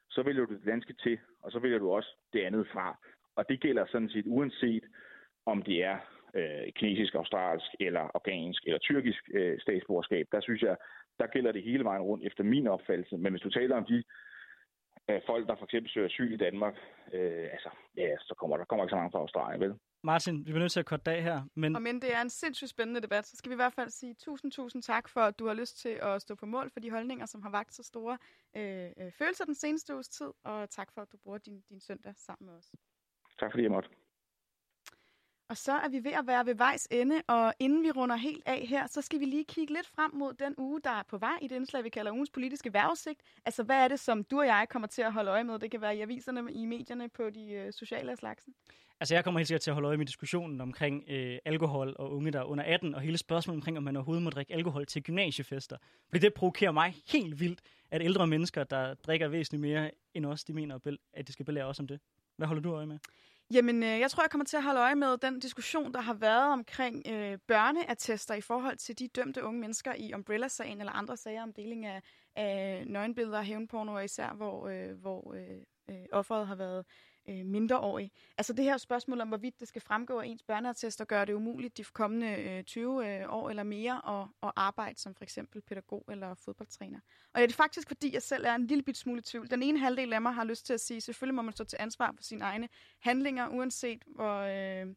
så 0.09 0.23
vælger 0.23 0.45
du 0.45 0.53
det 0.53 0.65
danske 0.65 0.93
til, 0.93 1.19
og 1.43 1.51
så 1.51 1.59
vælger 1.59 1.79
du 1.79 1.91
også 1.91 2.15
det 2.33 2.41
andet 2.41 2.67
fra. 2.73 2.97
Og 3.35 3.49
det 3.49 3.61
gælder 3.61 3.85
sådan 3.85 4.09
set 4.09 4.25
uanset, 4.27 4.83
om 5.45 5.63
det 5.63 5.83
er 5.83 5.97
øh, 6.33 6.73
kinesisk, 6.75 7.15
australsk, 7.15 7.65
eller 7.79 8.11
afghansk, 8.13 8.63
eller 8.65 8.79
tyrkisk 8.79 9.29
øh, 9.33 9.59
statsborgerskab. 9.59 10.27
Der 10.31 10.41
synes 10.41 10.61
jeg, 10.61 10.77
der 11.19 11.27
gælder 11.27 11.51
det 11.51 11.63
hele 11.63 11.83
vejen 11.83 12.01
rundt 12.01 12.25
efter 12.25 12.43
min 12.43 12.67
opfattelse. 12.67 13.17
Men 13.17 13.33
hvis 13.33 13.41
du 13.41 13.49
taler 13.49 13.75
om 13.75 13.85
de 13.85 14.03
øh, 15.09 15.21
folk, 15.25 15.47
der 15.47 15.55
for 15.55 15.65
eksempel 15.65 15.91
søger 15.91 16.07
asyl 16.07 16.33
i 16.33 16.37
Danmark, 16.37 16.75
øh, 17.13 17.47
altså, 17.51 17.69
ja, 17.97 18.17
så 18.19 18.35
kommer 18.39 18.57
der, 18.57 18.65
kommer 18.65 18.85
ikke 18.85 18.91
så 18.91 18.95
mange 18.95 19.11
fra 19.11 19.19
Australien, 19.19 19.61
vel? 19.61 19.73
Martin, 20.11 20.37
vi 20.37 20.43
bliver 20.43 20.59
nødt 20.59 20.71
til 20.71 20.79
at 20.79 20.85
korte 20.85 21.03
dag 21.03 21.23
her, 21.23 21.43
men 21.55 21.75
Og 21.75 21.81
men 21.81 22.01
det 22.01 22.13
er 22.13 22.21
en 22.21 22.29
sindssygt 22.29 22.69
spændende 22.69 23.01
debat, 23.01 23.27
så 23.27 23.37
skal 23.37 23.49
vi 23.49 23.53
i 23.53 23.61
hvert 23.63 23.73
fald 23.73 23.89
sige 23.89 24.13
tusind, 24.13 24.51
tusind 24.51 24.83
tak 24.83 25.09
for, 25.09 25.21
at 25.21 25.39
du 25.39 25.47
har 25.47 25.53
lyst 25.53 25.79
til 25.79 25.99
at 26.01 26.21
stå 26.21 26.35
på 26.35 26.45
mål 26.45 26.69
for 26.69 26.79
de 26.79 26.91
holdninger, 26.91 27.25
som 27.25 27.41
har 27.41 27.49
vagt 27.49 27.73
så 27.73 27.83
store 27.83 28.17
øh, 28.55 28.89
øh, 28.97 29.11
følelser 29.11 29.45
den 29.45 29.55
seneste 29.55 29.93
uges 29.93 30.09
tid, 30.09 30.31
og 30.43 30.69
tak 30.69 30.91
for, 30.93 31.01
at 31.01 31.11
du 31.11 31.17
bruger 31.17 31.37
din, 31.37 31.61
din 31.69 31.79
søndag 31.79 32.13
sammen 32.17 32.45
med 32.45 32.57
os. 32.57 32.71
Tak 33.39 33.51
fordi 33.51 33.63
jeg 33.63 33.71
måtte. 33.71 33.89
Og 35.49 35.57
så 35.57 35.71
er 35.71 35.89
vi 35.89 36.03
ved 36.03 36.11
at 36.11 36.27
være 36.27 36.45
ved 36.45 36.55
vejs 36.55 36.87
ende, 36.91 37.21
og 37.27 37.53
inden 37.59 37.83
vi 37.83 37.91
runder 37.91 38.15
helt 38.15 38.43
af 38.45 38.65
her, 38.69 38.87
så 38.87 39.01
skal 39.01 39.19
vi 39.19 39.25
lige 39.25 39.43
kigge 39.43 39.73
lidt 39.73 39.87
frem 39.87 40.13
mod 40.13 40.33
den 40.33 40.55
uge, 40.57 40.81
der 40.83 40.89
er 40.89 41.03
på 41.09 41.17
vej 41.17 41.37
i 41.41 41.47
det 41.47 41.55
indslag, 41.55 41.83
vi 41.83 41.89
kalder 41.89 42.11
ugens 42.11 42.29
politiske 42.29 42.73
vejrudsigt. 42.73 43.21
Altså, 43.45 43.63
hvad 43.63 43.75
er 43.75 43.87
det, 43.87 43.99
som 43.99 44.23
du 44.23 44.39
og 44.39 44.45
jeg 44.45 44.67
kommer 44.69 44.87
til 44.87 45.01
at 45.01 45.13
holde 45.13 45.31
øje 45.31 45.43
med? 45.43 45.59
Det 45.59 45.71
kan 45.71 45.81
være 45.81 45.95
i 45.97 46.01
aviserne, 46.01 46.53
i 46.53 46.65
medierne, 46.65 47.09
på 47.09 47.29
de 47.29 47.51
øh, 47.51 47.73
sociale 47.73 48.11
af 48.11 48.17
slagsen. 48.17 48.53
altså, 48.99 49.15
jeg 49.15 49.23
kommer 49.23 49.39
helt 49.39 49.47
sikkert 49.47 49.61
til 49.61 49.71
at 49.71 49.73
holde 49.73 49.87
øje 49.87 49.97
med 49.97 50.05
diskussionen 50.05 50.61
omkring 50.61 51.03
øh, 51.09 51.37
alkohol 51.45 51.95
og 51.99 52.11
unge, 52.11 52.31
der 52.31 52.39
er 52.39 52.43
under 52.43 52.63
18, 52.63 52.95
og 52.95 53.01
hele 53.01 53.17
spørgsmålet 53.17 53.57
omkring, 53.57 53.77
om 53.77 53.83
man 53.83 53.95
overhovedet 53.95 54.23
må 54.23 54.29
drikke 54.29 54.53
alkohol 54.53 54.85
til 54.85 55.03
gymnasiefester. 55.03 55.77
Fordi 56.09 56.19
det 56.19 56.33
provokerer 56.33 56.71
mig 56.71 56.95
helt 57.07 57.39
vildt, 57.39 57.59
at 57.91 58.01
ældre 58.01 58.27
mennesker, 58.27 58.63
der 58.63 58.93
drikker 58.93 59.27
væsentligt 59.27 59.61
mere 59.61 59.91
end 60.13 60.25
os, 60.25 60.43
de 60.43 60.53
mener, 60.53 60.97
at 61.13 61.27
de 61.27 61.33
skal 61.33 61.45
belære 61.45 61.65
os 61.65 61.79
om 61.79 61.87
det. 61.87 61.99
Hvad 62.37 62.47
holder 62.47 62.61
du 62.61 62.73
øje 62.73 62.85
med? 62.85 62.99
Jamen, 63.51 63.83
øh, 63.83 63.99
jeg 63.99 64.11
tror, 64.11 64.23
jeg 64.23 64.29
kommer 64.31 64.45
til 64.45 64.57
at 64.57 64.63
holde 64.63 64.79
øje 64.79 64.95
med 64.95 65.17
den 65.17 65.39
diskussion, 65.39 65.93
der 65.93 66.01
har 66.01 66.13
været 66.13 66.51
omkring 66.53 67.03
øh, 67.07 67.37
børneattester 67.47 68.33
i 68.33 68.41
forhold 68.41 68.77
til 68.77 68.99
de 68.99 69.07
dømte 69.07 69.43
unge 69.43 69.59
mennesker 69.59 69.93
i 69.93 70.13
Umbrella-sagen 70.13 70.79
eller 70.79 70.93
andre 70.93 71.17
sager 71.17 71.43
om 71.43 71.53
deling 71.53 71.85
af, 71.85 72.01
af 72.35 72.83
nøgenbilleder 72.87 73.37
og 73.37 73.43
hævnporno, 73.43 73.93
og 73.93 74.03
især 74.03 74.33
hvor, 74.33 74.67
øh, 74.67 74.95
hvor 75.01 75.33
øh, 75.33 75.61
øh, 75.89 76.05
offeret 76.11 76.47
har 76.47 76.55
været 76.55 76.85
øh, 77.29 77.45
mindreårig. 77.45 78.11
Altså 78.37 78.53
det 78.53 78.65
her 78.65 78.77
spørgsmål 78.77 79.21
om, 79.21 79.27
hvorvidt 79.27 79.59
det 79.59 79.67
skal 79.67 79.81
fremgå 79.81 80.19
af 80.19 80.25
ens 80.25 80.43
børneattest 80.43 81.01
og 81.01 81.07
gøre 81.07 81.25
det 81.25 81.33
umuligt 81.33 81.77
de 81.77 81.83
kommende 81.83 82.27
øh, 82.27 82.63
20 82.63 83.07
øh, 83.07 83.33
år 83.33 83.49
eller 83.49 83.63
mere 83.63 84.21
at, 84.21 84.27
at 84.43 84.51
arbejde 84.55 84.99
som 84.99 85.15
for 85.15 85.23
eksempel 85.23 85.61
pædagog 85.61 86.05
eller 86.09 86.33
fodboldtræner. 86.33 86.99
Og 87.33 87.41
det 87.41 87.49
er 87.49 87.53
faktisk, 87.53 87.87
fordi 87.87 88.13
jeg 88.13 88.21
selv 88.21 88.45
er 88.45 88.55
en 88.55 88.67
lille 88.67 88.83
bit 88.83 88.97
smule 88.97 89.19
i 89.19 89.23
tvivl. 89.23 89.51
Den 89.51 89.63
ene 89.63 89.79
halvdel 89.79 90.13
af 90.13 90.21
mig 90.21 90.33
har 90.33 90.43
lyst 90.43 90.65
til 90.65 90.73
at 90.73 90.81
sige, 90.81 91.01
selvfølgelig 91.01 91.35
må 91.35 91.41
man 91.41 91.53
stå 91.53 91.63
til 91.63 91.77
ansvar 91.79 92.11
for 92.15 92.23
sine 92.23 92.45
egne 92.45 92.69
handlinger, 92.99 93.47
uanset 93.47 94.03
hvor... 94.15 94.39
Øh, 94.39 94.93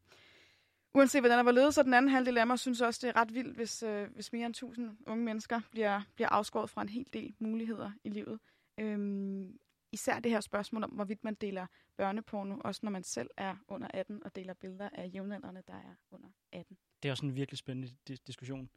Uanset 0.95 1.21
hvordan 1.21 1.39
der 1.39 1.45
var 1.45 1.53
ledet, 1.53 1.75
så 1.75 1.83
den 1.83 1.95
anden 1.95 2.11
halvdel 2.11 2.39
af 2.39 2.47
mig 2.47 2.59
synes 2.59 2.81
også, 2.81 3.01
det 3.03 3.09
er 3.17 3.21
ret 3.21 3.35
vildt, 3.35 3.57
hvis, 3.57 3.83
øh, 3.83 4.09
hvis 4.15 4.33
mere 4.33 4.47
end 4.47 4.55
1000 4.55 4.97
unge 5.07 5.25
mennesker 5.25 5.61
bliver, 5.71 6.01
bliver 6.15 6.29
afskåret 6.29 6.71
fra 6.71 6.83
en 6.83 6.89
hel 6.89 7.07
del 7.13 7.35
muligheder 7.39 7.91
i 8.05 8.09
livet. 8.09 8.41
Øhm, 8.81 9.59
især 9.93 10.21
det 10.21 10.31
her 10.33 10.41
spørgsmål 10.41 10.85
om, 10.85 10.91
hvorvidt 10.91 11.25
man 11.25 11.35
deler 11.35 11.67
børneporno, 11.97 12.57
også 12.65 12.81
når 12.85 12.91
man 12.91 13.03
selv 13.03 13.31
er 13.37 13.57
under 13.69 13.89
18 13.95 14.23
og 14.25 14.37
deler 14.37 14.55
billeder 14.55 14.89
af 14.93 15.11
jævnaldrende, 15.15 15.63
der 15.67 15.75
er 15.75 15.95
under 16.11 16.29
18. 16.53 16.77
Det 17.03 17.09
er 17.09 17.13
også 17.13 17.27
en 17.27 17.37
virkelig 17.37 17.59
spændende 17.59 17.89
dis- 18.11 18.23
diskussion. 18.27 18.71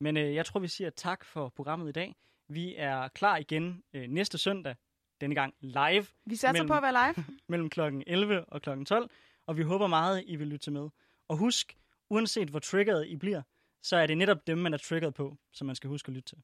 Men 0.00 0.16
øh, 0.16 0.34
jeg 0.34 0.46
tror, 0.46 0.60
vi 0.60 0.68
siger 0.68 0.90
tak 0.90 1.24
for 1.24 1.48
programmet 1.48 1.88
i 1.88 1.92
dag. 1.92 2.16
Vi 2.48 2.74
er 2.76 3.08
klar 3.08 3.36
igen 3.36 3.82
øh, 3.92 4.08
næste 4.08 4.38
søndag, 4.38 4.76
denne 5.20 5.34
gang 5.34 5.54
live, 5.60 6.06
Vi 6.24 6.36
satser 6.36 6.52
Mellem- 6.52 6.68
på 6.68 6.74
at 6.74 6.82
være 6.82 7.14
live. 7.16 7.24
mellem 7.48 7.70
kl. 7.70 7.80
11 8.06 8.44
og 8.44 8.62
kl. 8.62 8.84
12, 8.84 9.10
og 9.46 9.56
vi 9.56 9.62
håber 9.62 9.86
meget, 9.86 10.24
I 10.26 10.36
vil 10.36 10.46
lytte 10.46 10.70
med. 10.70 10.88
Og 11.28 11.36
husk, 11.36 11.78
uanset 12.10 12.48
hvor 12.48 12.58
triggeret 12.58 13.06
I 13.06 13.16
bliver, 13.16 13.42
så 13.82 13.96
er 13.96 14.06
det 14.06 14.18
netop 14.18 14.46
dem, 14.46 14.58
man 14.58 14.74
er 14.74 14.78
triggeret 14.78 15.14
på, 15.14 15.36
som 15.52 15.66
man 15.66 15.76
skal 15.76 15.88
huske 15.88 16.08
at 16.08 16.14
lytte 16.14 16.28
til. 16.28 16.42